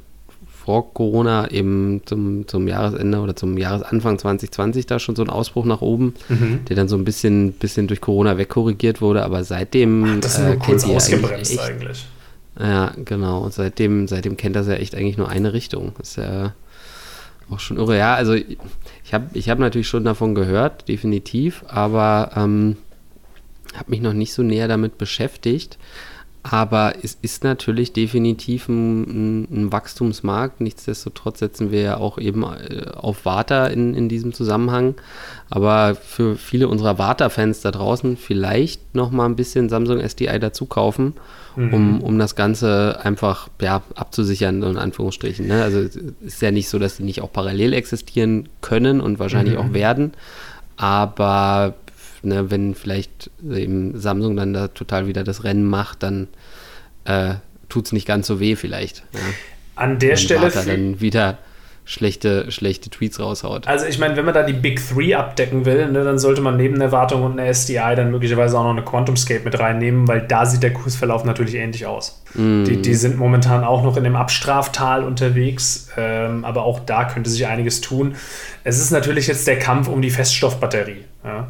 vor 0.64 0.92
Corona 0.92 1.50
eben 1.50 2.02
zum, 2.04 2.46
zum 2.46 2.68
Jahresende 2.68 3.20
oder 3.20 3.34
zum 3.34 3.56
Jahresanfang 3.56 4.18
2020 4.18 4.84
da 4.84 4.98
schon 4.98 5.16
so 5.16 5.22
einen 5.22 5.30
Ausbruch 5.30 5.64
nach 5.64 5.80
oben, 5.80 6.14
mhm. 6.28 6.60
der 6.68 6.76
dann 6.76 6.88
so 6.88 6.96
ein 6.96 7.04
bisschen, 7.04 7.52
bisschen 7.52 7.86
durch 7.86 8.02
Corona 8.02 8.36
wegkorrigiert 8.36 9.00
wurde, 9.00 9.22
aber 9.24 9.44
seitdem. 9.44 10.04
Ach, 10.04 10.20
das 10.20 10.34
ist 10.34 10.44
nur 10.44 10.54
äh, 10.54 10.56
kurz 10.58 10.84
ausgebremst 10.84 11.58
eigentlich, 11.58 11.60
eigentlich. 11.60 12.06
Ja, 12.58 12.92
genau. 13.04 13.42
Und 13.44 13.52
seitdem, 13.52 14.08
seitdem 14.08 14.36
kennt 14.36 14.56
das 14.56 14.66
ja 14.66 14.74
echt 14.74 14.94
eigentlich 14.94 15.16
nur 15.16 15.28
eine 15.28 15.52
Richtung. 15.52 15.92
Ist 16.00 16.16
ja 16.16 16.54
auch 17.50 17.60
schon 17.60 17.78
irre. 17.78 17.96
Ja, 17.96 18.14
also 18.14 18.34
ich 18.34 19.14
habe 19.14 19.26
ich 19.32 19.48
hab 19.48 19.58
natürlich 19.58 19.88
schon 19.88 20.04
davon 20.04 20.34
gehört, 20.34 20.88
definitiv, 20.88 21.64
aber 21.68 22.32
ähm, 22.36 22.76
habe 23.74 23.90
mich 23.90 24.00
noch 24.00 24.12
nicht 24.12 24.32
so 24.32 24.42
näher 24.42 24.68
damit 24.68 24.98
beschäftigt. 24.98 25.78
Aber 26.42 26.94
es 27.02 27.18
ist 27.20 27.42
natürlich 27.42 27.92
definitiv 27.92 28.68
ein, 28.68 29.42
ein, 29.50 29.72
Wachstumsmarkt. 29.72 30.60
Nichtsdestotrotz 30.60 31.40
setzen 31.40 31.72
wir 31.72 31.80
ja 31.80 31.96
auch 31.96 32.16
eben 32.16 32.44
äh, 32.44 32.86
auf 32.94 33.24
Warta 33.24 33.66
in, 33.66 33.94
in 33.94 34.08
diesem 34.08 34.32
Zusammenhang. 34.32 34.94
Aber 35.50 35.94
für 35.94 36.36
viele 36.36 36.68
unserer 36.68 36.98
Warta-Fans 36.98 37.60
da 37.60 37.70
draußen 37.70 38.16
vielleicht 38.16 38.94
noch 38.94 39.10
mal 39.10 39.26
ein 39.26 39.36
bisschen 39.36 39.68
Samsung 39.68 40.00
SDI 40.00 40.38
dazu 40.38 40.66
kaufen, 40.66 41.14
mhm. 41.56 41.74
um, 41.74 42.00
um 42.02 42.18
das 42.18 42.36
Ganze 42.36 43.00
einfach 43.02 43.48
ja, 43.60 43.82
abzusichern, 43.94 44.62
in 44.62 44.78
Anführungsstrichen. 44.78 45.46
Ne? 45.46 45.62
Also 45.62 45.80
es 45.80 45.96
ist 45.96 46.40
ja 46.40 46.52
nicht 46.52 46.68
so, 46.68 46.78
dass 46.78 46.98
die 46.98 47.02
nicht 47.02 47.20
auch 47.20 47.32
parallel 47.32 47.72
existieren 47.72 48.48
können 48.60 49.00
und 49.00 49.18
wahrscheinlich 49.18 49.54
mhm. 49.54 49.60
auch 49.60 49.72
werden. 49.72 50.12
Aber 50.76 51.74
ne, 52.22 52.50
wenn 52.50 52.74
vielleicht 52.74 53.30
eben 53.50 53.98
Samsung 53.98 54.36
dann 54.36 54.52
da 54.52 54.68
total 54.68 55.06
wieder 55.06 55.24
das 55.24 55.44
Rennen 55.44 55.64
macht, 55.64 56.02
dann 56.02 56.28
äh, 57.04 57.34
tut 57.68 57.86
es 57.86 57.92
nicht 57.92 58.06
ganz 58.06 58.26
so 58.26 58.40
weh 58.40 58.56
vielleicht. 58.56 59.04
Ja. 59.12 59.20
An 59.76 59.98
der 59.98 60.10
wenn 60.10 60.16
Stelle. 60.16 60.50
dann 60.50 61.00
wieder 61.00 61.38
schlechte, 61.88 62.52
schlechte 62.52 62.90
Tweets 62.90 63.18
raushaut. 63.18 63.66
Also 63.66 63.86
ich 63.86 63.98
meine, 63.98 64.14
wenn 64.16 64.26
man 64.26 64.34
da 64.34 64.42
die 64.42 64.52
Big 64.52 64.78
Three 64.86 65.14
abdecken 65.14 65.64
will, 65.64 65.90
ne, 65.90 66.04
dann 66.04 66.18
sollte 66.18 66.42
man 66.42 66.58
neben 66.58 66.78
der 66.78 66.92
Wartung 66.92 67.22
und 67.22 67.40
einer 67.40 67.48
SDI 67.48 67.94
dann 67.96 68.10
möglicherweise 68.10 68.58
auch 68.58 68.64
noch 68.64 68.72
eine 68.72 68.82
QuantumScape 68.82 69.42
mit 69.42 69.58
reinnehmen, 69.58 70.06
weil 70.06 70.20
da 70.20 70.44
sieht 70.44 70.62
der 70.62 70.74
Kursverlauf 70.74 71.24
natürlich 71.24 71.54
ähnlich 71.54 71.86
aus. 71.86 72.22
Mm. 72.34 72.64
Die, 72.64 72.82
die 72.82 72.94
sind 72.94 73.16
momentan 73.16 73.64
auch 73.64 73.82
noch 73.82 73.96
in 73.96 74.04
dem 74.04 74.16
Abstraftal 74.16 75.02
unterwegs, 75.02 75.88
ähm, 75.96 76.44
aber 76.44 76.64
auch 76.64 76.80
da 76.80 77.04
könnte 77.04 77.30
sich 77.30 77.46
einiges 77.46 77.80
tun. 77.80 78.16
Es 78.64 78.78
ist 78.78 78.90
natürlich 78.90 79.26
jetzt 79.26 79.46
der 79.46 79.58
Kampf 79.58 79.88
um 79.88 80.02
die 80.02 80.10
Feststoffbatterie. 80.10 81.06
Ja. 81.24 81.48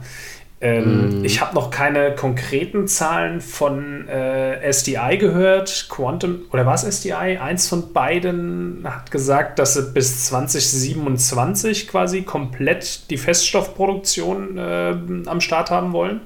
Ähm, 0.61 1.21
mm. 1.21 1.25
Ich 1.25 1.40
habe 1.40 1.55
noch 1.55 1.71
keine 1.71 2.14
konkreten 2.14 2.88
Zahlen 2.88 3.40
von 3.40 4.09
äh, 4.09 4.73
SDI 4.73 5.16
gehört. 5.18 5.87
Quantum, 5.88 6.40
oder 6.53 6.66
war 6.66 6.75
es 6.75 6.83
SDI? 6.83 7.38
Eins 7.38 7.68
von 7.68 7.92
beiden 7.92 8.83
hat 8.85 9.11
gesagt, 9.11 9.61
dass 9.61 9.75
sie 9.75 9.83
bis 9.92 10.27
2027 10.27 11.87
quasi 11.87 12.23
komplett 12.23 13.09
die 13.11 13.18
Feststoffproduktion 13.18 14.59
äh, 14.59 14.97
am 15.27 15.40
Start 15.40 15.71
haben 15.71 15.92
wollen. 15.92 16.23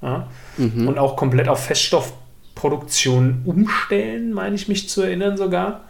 Ja. 0.00 0.28
Mhm. 0.56 0.88
Und 0.88 0.98
auch 0.98 1.16
komplett 1.16 1.48
auf 1.48 1.64
Feststoff 1.64 2.14
Produktion 2.54 3.42
umstellen, 3.44 4.32
meine 4.32 4.54
ich 4.54 4.68
mich 4.68 4.88
zu 4.88 5.02
erinnern 5.02 5.36
sogar. 5.36 5.84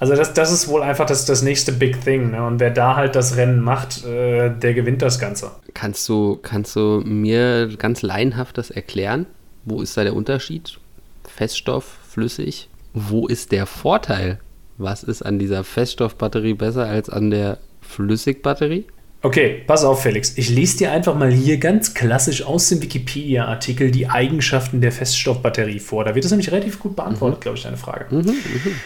Also 0.00 0.14
das, 0.14 0.32
das 0.34 0.52
ist 0.52 0.68
wohl 0.68 0.82
einfach 0.82 1.06
das, 1.06 1.24
das 1.26 1.42
nächste 1.42 1.72
Big 1.72 2.02
Thing. 2.02 2.30
Ne? 2.30 2.44
Und 2.44 2.58
wer 2.60 2.70
da 2.70 2.96
halt 2.96 3.14
das 3.14 3.36
Rennen 3.36 3.60
macht, 3.60 4.04
äh, 4.04 4.50
der 4.50 4.74
gewinnt 4.74 5.02
das 5.02 5.18
Ganze. 5.18 5.50
Kannst 5.74 6.08
du, 6.08 6.38
kannst 6.42 6.74
du 6.76 7.02
mir 7.04 7.68
ganz 7.76 8.02
laienhaft 8.02 8.56
das 8.58 8.70
erklären? 8.70 9.26
Wo 9.64 9.82
ist 9.82 9.96
da 9.96 10.04
der 10.04 10.16
Unterschied? 10.16 10.78
Feststoff, 11.24 11.98
flüssig? 12.08 12.68
Wo 12.94 13.26
ist 13.26 13.52
der 13.52 13.66
Vorteil? 13.66 14.40
Was 14.78 15.02
ist 15.02 15.22
an 15.22 15.38
dieser 15.38 15.64
Feststoffbatterie 15.64 16.54
besser 16.54 16.86
als 16.86 17.10
an 17.10 17.30
der 17.30 17.58
Flüssigbatterie? 17.82 18.86
Okay, 19.26 19.60
pass 19.66 19.82
auf, 19.82 20.02
Felix. 20.02 20.34
Ich 20.36 20.50
lese 20.50 20.78
dir 20.78 20.92
einfach 20.92 21.16
mal 21.16 21.32
hier 21.32 21.58
ganz 21.58 21.94
klassisch 21.94 22.44
aus 22.44 22.68
dem 22.68 22.80
Wikipedia-Artikel 22.80 23.90
die 23.90 24.08
Eigenschaften 24.08 24.80
der 24.80 24.92
Feststoffbatterie 24.92 25.80
vor. 25.80 26.04
Da 26.04 26.14
wird 26.14 26.24
das 26.24 26.30
nämlich 26.30 26.52
relativ 26.52 26.78
gut 26.78 26.94
beantwortet, 26.94 27.40
mhm. 27.40 27.42
glaube 27.42 27.58
ich, 27.58 27.64
deine 27.64 27.76
Frage. 27.76 28.06
Mhm, 28.14 28.20
mhm. 28.20 28.36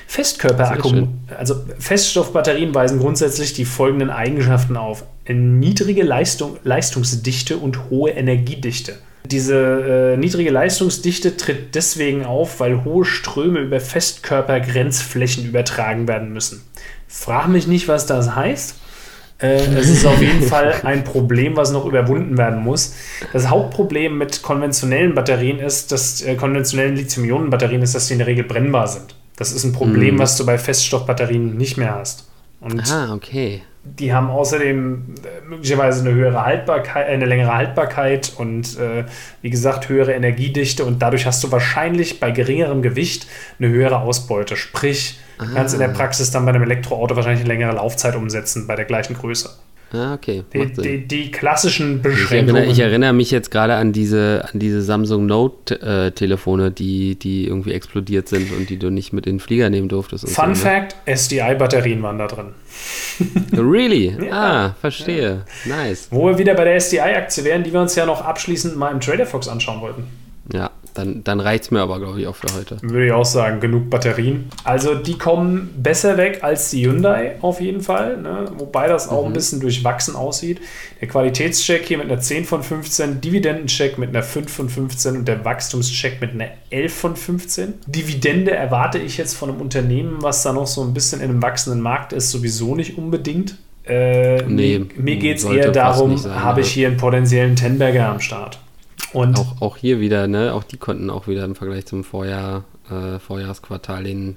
Festkörperakku, 0.06 1.08
also 1.36 1.56
Feststoffbatterien 1.78 2.74
weisen 2.74 3.00
grundsätzlich 3.00 3.52
die 3.52 3.66
folgenden 3.66 4.08
Eigenschaften 4.08 4.78
auf: 4.78 5.04
niedrige 5.28 6.04
Leistung, 6.04 6.56
Leistungsdichte 6.64 7.58
und 7.58 7.90
hohe 7.90 8.08
Energiedichte. 8.08 8.94
Diese 9.26 10.14
äh, 10.14 10.16
niedrige 10.16 10.50
Leistungsdichte 10.50 11.36
tritt 11.36 11.74
deswegen 11.74 12.24
auf, 12.24 12.60
weil 12.60 12.82
hohe 12.84 13.04
Ströme 13.04 13.58
über 13.58 13.78
Festkörpergrenzflächen 13.78 15.44
übertragen 15.44 16.08
werden 16.08 16.32
müssen. 16.32 16.62
Frag 17.06 17.48
mich 17.48 17.66
nicht, 17.66 17.88
was 17.88 18.06
das 18.06 18.34
heißt. 18.34 18.79
Äh, 19.40 19.74
es 19.74 19.88
ist 19.88 20.06
auf 20.06 20.20
jeden 20.20 20.42
Fall 20.48 20.74
ein 20.82 21.04
Problem, 21.04 21.56
was 21.56 21.72
noch 21.72 21.86
überwunden 21.86 22.36
werden 22.36 22.62
muss. 22.62 22.94
Das 23.32 23.48
Hauptproblem 23.48 24.16
mit 24.18 24.42
konventionellen 24.42 25.14
Batterien 25.14 25.58
ist, 25.58 25.92
dass 25.92 26.22
äh, 26.22 26.34
konventionellen 26.34 26.96
Lithium-Ionen-Batterien 26.96 27.82
ist, 27.82 27.94
dass 27.94 28.06
sie 28.06 28.14
in 28.14 28.18
der 28.18 28.26
Regel 28.26 28.44
brennbar 28.44 28.88
sind. 28.88 29.14
Das 29.36 29.52
ist 29.52 29.64
ein 29.64 29.72
Problem, 29.72 30.16
mm. 30.16 30.18
was 30.18 30.36
du 30.36 30.44
bei 30.44 30.58
Feststoffbatterien 30.58 31.56
nicht 31.56 31.78
mehr 31.78 31.94
hast. 31.94 32.28
Und 32.60 32.82
ah, 32.90 33.14
okay. 33.14 33.62
Die 33.82 34.12
haben 34.12 34.28
außerdem 34.28 35.14
äh, 35.24 35.48
möglicherweise 35.48 36.00
eine 36.06 36.14
höhere 36.14 36.44
Haltbarkeit, 36.44 37.08
eine 37.08 37.24
längere 37.24 37.54
Haltbarkeit 37.54 38.32
und 38.36 38.78
äh, 38.78 39.04
wie 39.42 39.50
gesagt 39.50 39.88
höhere 39.88 40.12
Energiedichte 40.12 40.84
und 40.84 41.00
dadurch 41.00 41.26
hast 41.26 41.42
du 41.42 41.50
wahrscheinlich 41.50 42.20
bei 42.20 42.30
geringerem 42.30 42.82
Gewicht 42.82 43.26
eine 43.58 43.68
höhere 43.68 44.00
Ausbeute. 44.00 44.56
Sprich, 44.56 45.18
Du 45.40 45.54
kannst 45.54 45.72
in 45.72 45.80
der 45.80 45.88
ah. 45.88 45.94
Praxis 45.94 46.30
dann 46.30 46.44
bei 46.44 46.50
einem 46.50 46.62
Elektroauto 46.62 47.16
wahrscheinlich 47.16 47.40
eine 47.40 47.48
längere 47.48 47.72
Laufzeit 47.72 48.14
umsetzen 48.14 48.66
bei 48.66 48.76
der 48.76 48.84
gleichen 48.84 49.14
Größe. 49.14 49.48
Ah, 49.92 50.14
okay. 50.14 50.44
Die, 50.52 50.66
die, 50.72 51.08
die, 51.08 51.30
klassischen 51.32 52.00
Beschränkungen. 52.00 52.48
Ich 52.48 52.54
erinnere, 52.54 52.72
ich 52.72 52.78
erinnere, 52.78 53.12
mich 53.12 53.30
jetzt 53.32 53.50
gerade 53.50 53.74
an 53.74 53.92
diese, 53.92 54.48
an 54.52 54.60
diese 54.60 54.82
Samsung 54.82 55.26
Note-Telefone, 55.26 56.66
äh, 56.66 56.70
die, 56.70 57.16
die 57.16 57.46
irgendwie 57.46 57.72
explodiert 57.72 58.28
sind 58.28 58.52
und 58.52 58.70
die 58.70 58.78
du 58.78 58.90
nicht 58.90 59.12
mit 59.12 59.26
in 59.26 59.34
den 59.34 59.40
Flieger 59.40 59.68
nehmen 59.68 59.88
durftest. 59.88 60.28
Fun 60.30 60.54
so, 60.54 60.62
Fact: 60.62 60.94
SDI-Batterien 61.06 62.02
waren 62.02 62.18
da 62.18 62.28
drin. 62.28 62.54
really? 63.52 64.16
ja. 64.24 64.32
Ah, 64.32 64.76
verstehe. 64.80 65.44
Ja. 65.64 65.76
Nice. 65.76 66.06
Wo 66.10 66.28
wir 66.28 66.38
wieder 66.38 66.54
bei 66.54 66.64
der 66.64 66.76
SDI-Aktie 66.76 67.42
wären, 67.42 67.64
die 67.64 67.72
wir 67.72 67.80
uns 67.80 67.96
ja 67.96 68.06
noch 68.06 68.24
abschließend 68.24 68.76
mal 68.76 68.92
im 68.92 69.00
Trader 69.00 69.26
Fox 69.26 69.48
anschauen 69.48 69.80
wollten. 69.80 70.04
Ja, 70.52 70.70
dann, 70.94 71.24
dann 71.24 71.40
reicht 71.40 71.64
es 71.64 71.70
mir 71.70 71.80
aber, 71.80 71.98
glaube 71.98 72.20
ich, 72.20 72.26
auch 72.26 72.36
für 72.36 72.52
heute. 72.54 72.78
Würde 72.82 73.06
ich 73.06 73.12
auch 73.12 73.24
sagen, 73.24 73.60
genug 73.60 73.90
Batterien. 73.90 74.48
Also 74.64 74.94
die 74.94 75.18
kommen 75.18 75.74
besser 75.76 76.16
weg 76.16 76.40
als 76.42 76.70
die 76.70 76.86
Hyundai 76.86 77.36
auf 77.40 77.60
jeden 77.60 77.80
Fall, 77.80 78.20
ne? 78.20 78.46
wobei 78.56 78.88
das 78.88 79.08
auch 79.08 79.22
mhm. 79.22 79.28
ein 79.28 79.32
bisschen 79.32 79.60
durchwachsen 79.60 80.16
aussieht. 80.16 80.60
Der 81.00 81.08
Qualitätscheck 81.08 81.86
hier 81.86 81.98
mit 81.98 82.10
einer 82.10 82.20
10 82.20 82.44
von 82.44 82.62
15, 82.62 83.20
Dividendencheck 83.20 83.98
mit 83.98 84.10
einer 84.10 84.22
5 84.22 84.52
von 84.52 84.68
15 84.68 85.16
und 85.16 85.28
der 85.28 85.44
Wachstumscheck 85.44 86.20
mit 86.20 86.32
einer 86.32 86.48
11 86.70 86.94
von 86.94 87.16
15. 87.16 87.74
Dividende 87.86 88.52
erwarte 88.52 88.98
ich 88.98 89.16
jetzt 89.16 89.34
von 89.34 89.50
einem 89.50 89.60
Unternehmen, 89.60 90.18
was 90.20 90.42
da 90.42 90.52
noch 90.52 90.66
so 90.66 90.82
ein 90.82 90.94
bisschen 90.94 91.20
in 91.20 91.30
einem 91.30 91.42
wachsenden 91.42 91.80
Markt 91.80 92.12
ist, 92.12 92.30
sowieso 92.30 92.74
nicht 92.74 92.98
unbedingt. 92.98 93.56
Äh, 93.84 94.42
nee, 94.42 94.84
mir 94.96 95.16
geht 95.16 95.38
es 95.38 95.44
eher 95.44 95.72
darum, 95.72 96.16
habe 96.24 96.60
ich 96.60 96.70
hier 96.70 96.88
einen 96.88 96.96
potenziellen 96.96 97.56
Tenberger 97.56 98.08
am 98.08 98.20
Start. 98.20 98.60
Und 99.12 99.38
auch, 99.38 99.60
auch 99.60 99.76
hier 99.76 100.00
wieder, 100.00 100.28
ne, 100.28 100.52
auch 100.54 100.64
die 100.64 100.76
konnten 100.76 101.10
auch 101.10 101.26
wieder 101.26 101.44
im 101.44 101.54
Vergleich 101.54 101.86
zum 101.86 102.04
Vorjahr, 102.04 102.64
äh, 102.88 103.18
Vorjahresquartal 103.18 104.04
den, 104.04 104.36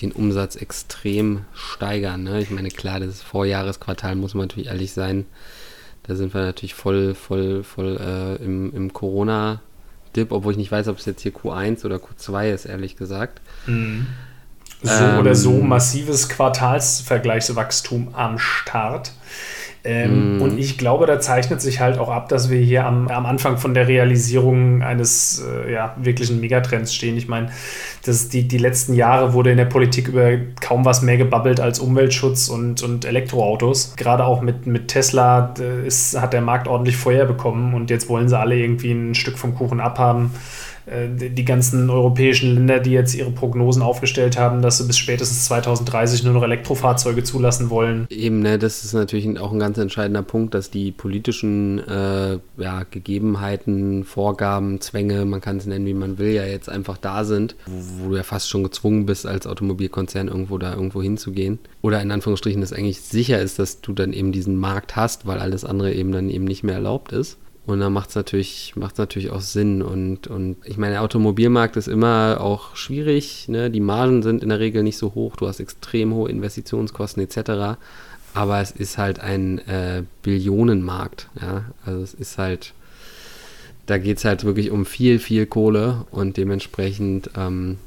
den 0.00 0.12
Umsatz 0.12 0.56
extrem 0.56 1.44
steigern. 1.54 2.24
Ne? 2.24 2.40
Ich 2.40 2.50
meine, 2.50 2.70
klar, 2.70 3.00
das 3.00 3.22
Vorjahresquartal 3.22 4.14
muss 4.14 4.34
man 4.34 4.48
natürlich 4.48 4.68
ehrlich 4.68 4.92
sein. 4.92 5.26
Da 6.04 6.16
sind 6.16 6.34
wir 6.34 6.42
natürlich 6.42 6.74
voll, 6.74 7.14
voll, 7.14 7.62
voll 7.62 7.98
äh, 8.00 8.42
im, 8.42 8.74
im 8.74 8.92
Corona-Dip, 8.92 10.32
obwohl 10.32 10.52
ich 10.52 10.58
nicht 10.58 10.72
weiß, 10.72 10.88
ob 10.88 10.98
es 10.98 11.04
jetzt 11.04 11.22
hier 11.22 11.32
Q1 11.32 11.84
oder 11.84 11.96
Q2 11.96 12.52
ist, 12.52 12.64
ehrlich 12.64 12.96
gesagt. 12.96 13.40
Mhm. 13.66 14.06
So 14.82 15.04
ähm, 15.04 15.18
oder 15.20 15.34
so 15.36 15.52
massives 15.60 16.28
Quartalsvergleichswachstum 16.28 18.14
am 18.14 18.38
Start. 18.38 19.12
Ähm, 19.84 20.38
mm. 20.38 20.42
Und 20.42 20.58
ich 20.58 20.78
glaube, 20.78 21.06
da 21.06 21.18
zeichnet 21.18 21.60
sich 21.60 21.80
halt 21.80 21.98
auch 21.98 22.08
ab, 22.08 22.28
dass 22.28 22.50
wir 22.50 22.60
hier 22.60 22.86
am, 22.86 23.08
am 23.08 23.26
Anfang 23.26 23.58
von 23.58 23.74
der 23.74 23.88
Realisierung 23.88 24.82
eines 24.82 25.42
äh, 25.44 25.72
ja, 25.72 25.96
wirklichen 25.96 26.40
Megatrends 26.40 26.94
stehen. 26.94 27.16
Ich 27.16 27.26
meine, 27.26 27.50
die, 28.06 28.46
die 28.46 28.58
letzten 28.58 28.94
Jahre 28.94 29.32
wurde 29.32 29.50
in 29.50 29.56
der 29.56 29.64
Politik 29.64 30.08
über 30.08 30.36
kaum 30.60 30.84
was 30.84 31.02
mehr 31.02 31.16
gebabbelt 31.16 31.58
als 31.58 31.80
Umweltschutz 31.80 32.48
und, 32.48 32.82
und 32.82 33.04
Elektroautos. 33.04 33.94
Gerade 33.96 34.24
auch 34.24 34.40
mit, 34.40 34.66
mit 34.66 34.88
Tesla 34.88 35.54
ist, 35.84 36.20
hat 36.20 36.32
der 36.32 36.42
Markt 36.42 36.68
ordentlich 36.68 36.96
Feuer 36.96 37.24
bekommen 37.24 37.74
und 37.74 37.90
jetzt 37.90 38.08
wollen 38.08 38.28
sie 38.28 38.38
alle 38.38 38.56
irgendwie 38.56 38.92
ein 38.92 39.14
Stück 39.14 39.38
vom 39.38 39.54
Kuchen 39.54 39.80
abhaben. 39.80 40.30
Äh, 40.86 41.08
die 41.08 41.44
ganzen 41.44 41.90
europäischen 41.90 42.54
Länder, 42.54 42.80
die 42.80 42.90
jetzt 42.90 43.14
ihre 43.14 43.30
Prognosen 43.30 43.82
aufgestellt 43.82 44.38
haben, 44.38 44.62
dass 44.62 44.78
sie 44.78 44.86
bis 44.86 44.98
spätestens 44.98 45.44
2030 45.46 46.24
nur 46.24 46.34
noch 46.34 46.42
Elektrofahrzeuge 46.42 47.22
zulassen 47.22 47.70
wollen. 47.70 48.06
Eben, 48.10 48.40
ne, 48.40 48.58
das 48.58 48.84
ist 48.84 48.92
natürlich 48.92 49.38
auch 49.38 49.52
ein 49.52 49.58
ganz 49.58 49.78
entscheidender 49.78 50.22
Punkt, 50.22 50.54
dass 50.54 50.70
die 50.70 50.90
politischen 50.90 51.78
äh, 51.86 52.38
ja, 52.56 52.82
Gegebenheiten, 52.90 54.04
Vorgaben, 54.04 54.80
Zwänge, 54.80 55.24
man 55.24 55.40
kann 55.40 55.58
es 55.58 55.66
nennen, 55.66 55.86
wie 55.86 55.94
man 55.94 56.18
will, 56.18 56.32
ja 56.32 56.44
jetzt 56.44 56.68
einfach 56.68 56.96
da 56.96 57.24
sind, 57.24 57.54
wo, 57.66 58.04
wo 58.04 58.10
du 58.10 58.16
ja 58.16 58.22
fast 58.22 58.48
schon 58.48 58.64
gezwungen 58.64 59.06
bist, 59.06 59.26
als 59.26 59.46
Automobilkonzern 59.46 60.28
irgendwo 60.28 60.58
da 60.58 60.74
irgendwo 60.74 61.02
hinzugehen. 61.02 61.58
Oder 61.80 62.00
in 62.02 62.10
Anführungsstrichen, 62.10 62.60
dass 62.60 62.72
eigentlich 62.72 63.00
sicher 63.00 63.40
ist, 63.40 63.58
dass 63.58 63.80
du 63.80 63.92
dann 63.92 64.12
eben 64.12 64.32
diesen 64.32 64.56
Markt 64.56 64.96
hast, 64.96 65.26
weil 65.26 65.38
alles 65.38 65.64
andere 65.64 65.92
eben 65.92 66.12
dann 66.12 66.28
eben 66.28 66.44
nicht 66.44 66.62
mehr 66.62 66.74
erlaubt 66.74 67.12
ist. 67.12 67.38
Und 67.64 67.78
dann 67.78 67.92
macht 67.92 68.08
es 68.08 68.16
natürlich, 68.16 68.74
macht's 68.74 68.98
natürlich 68.98 69.30
auch 69.30 69.40
Sinn. 69.40 69.82
Und, 69.82 70.26
und 70.26 70.56
ich 70.64 70.78
meine, 70.78 70.94
der 70.94 71.02
Automobilmarkt 71.02 71.76
ist 71.76 71.86
immer 71.86 72.38
auch 72.40 72.74
schwierig. 72.74 73.48
Ne? 73.48 73.70
Die 73.70 73.80
Margen 73.80 74.22
sind 74.22 74.42
in 74.42 74.48
der 74.48 74.58
Regel 74.58 74.82
nicht 74.82 74.98
so 74.98 75.14
hoch. 75.14 75.36
Du 75.36 75.46
hast 75.46 75.60
extrem 75.60 76.12
hohe 76.12 76.28
Investitionskosten 76.28 77.22
etc. 77.22 77.78
Aber 78.34 78.60
es 78.60 78.72
ist 78.72 78.98
halt 78.98 79.20
ein 79.20 79.58
äh, 79.68 80.02
Billionenmarkt. 80.22 81.28
Ja? 81.40 81.66
Also 81.86 82.02
es 82.02 82.14
ist 82.14 82.36
halt, 82.36 82.74
da 83.86 83.98
geht 83.98 84.18
es 84.18 84.24
halt 84.24 84.42
wirklich 84.42 84.72
um 84.72 84.84
viel, 84.84 85.20
viel 85.20 85.46
Kohle. 85.46 86.04
Und 86.10 86.38
dementsprechend, 86.38 87.30
ähm, 87.36 87.78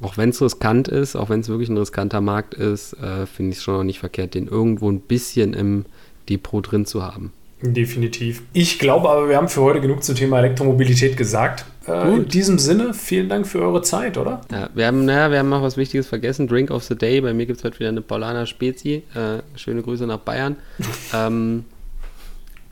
auch 0.00 0.16
wenn 0.16 0.30
es 0.30 0.40
riskant 0.40 0.86
ist, 0.86 1.16
auch 1.16 1.28
wenn 1.28 1.40
es 1.40 1.48
wirklich 1.48 1.70
ein 1.70 1.76
riskanter 1.76 2.20
Markt 2.20 2.54
ist, 2.54 2.92
äh, 2.94 3.26
finde 3.26 3.50
ich 3.50 3.58
es 3.58 3.64
schon 3.64 3.74
noch 3.74 3.84
nicht 3.84 3.98
verkehrt, 3.98 4.34
den 4.34 4.46
irgendwo 4.46 4.88
ein 4.88 5.00
bisschen 5.00 5.54
im 5.54 5.86
Depot 6.28 6.70
drin 6.70 6.86
zu 6.86 7.02
haben. 7.02 7.32
Definitiv. 7.62 8.42
Ich 8.52 8.78
glaube 8.78 9.08
aber, 9.08 9.28
wir 9.28 9.36
haben 9.36 9.48
für 9.48 9.62
heute 9.62 9.80
genug 9.80 10.02
zum 10.02 10.16
Thema 10.16 10.38
Elektromobilität 10.38 11.16
gesagt. 11.16 11.64
Äh, 11.86 12.16
in 12.16 12.28
diesem 12.28 12.58
Sinne, 12.58 12.92
vielen 12.92 13.28
Dank 13.28 13.46
für 13.46 13.60
eure 13.60 13.82
Zeit, 13.82 14.18
oder? 14.18 14.40
Ja, 14.50 14.68
wir 14.74 14.86
haben, 14.86 15.04
naja, 15.04 15.30
wir 15.30 15.38
haben 15.38 15.48
noch 15.48 15.62
was 15.62 15.76
Wichtiges 15.76 16.06
vergessen. 16.06 16.48
Drink 16.48 16.70
of 16.70 16.82
the 16.84 16.96
Day. 16.96 17.20
Bei 17.20 17.32
mir 17.32 17.46
gibt 17.46 17.58
es 17.58 17.64
heute 17.64 17.78
wieder 17.78 17.88
eine 17.88 18.02
Paulaner 18.02 18.46
Spezi. 18.46 19.04
Äh, 19.14 19.58
schöne 19.58 19.82
Grüße 19.82 20.06
nach 20.06 20.18
Bayern. 20.18 20.56
ähm, 21.14 21.64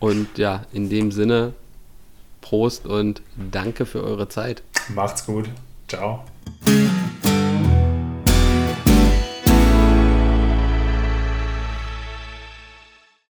und 0.01 0.38
ja, 0.38 0.66
in 0.72 0.88
dem 0.88 1.12
Sinne, 1.12 1.53
Prost 2.41 2.86
und 2.86 3.22
danke 3.51 3.86
für 3.86 4.03
eure 4.03 4.28
Zeit. 4.28 4.62
Macht's 4.88 5.24
gut. 5.24 5.49
Ciao. 5.88 6.24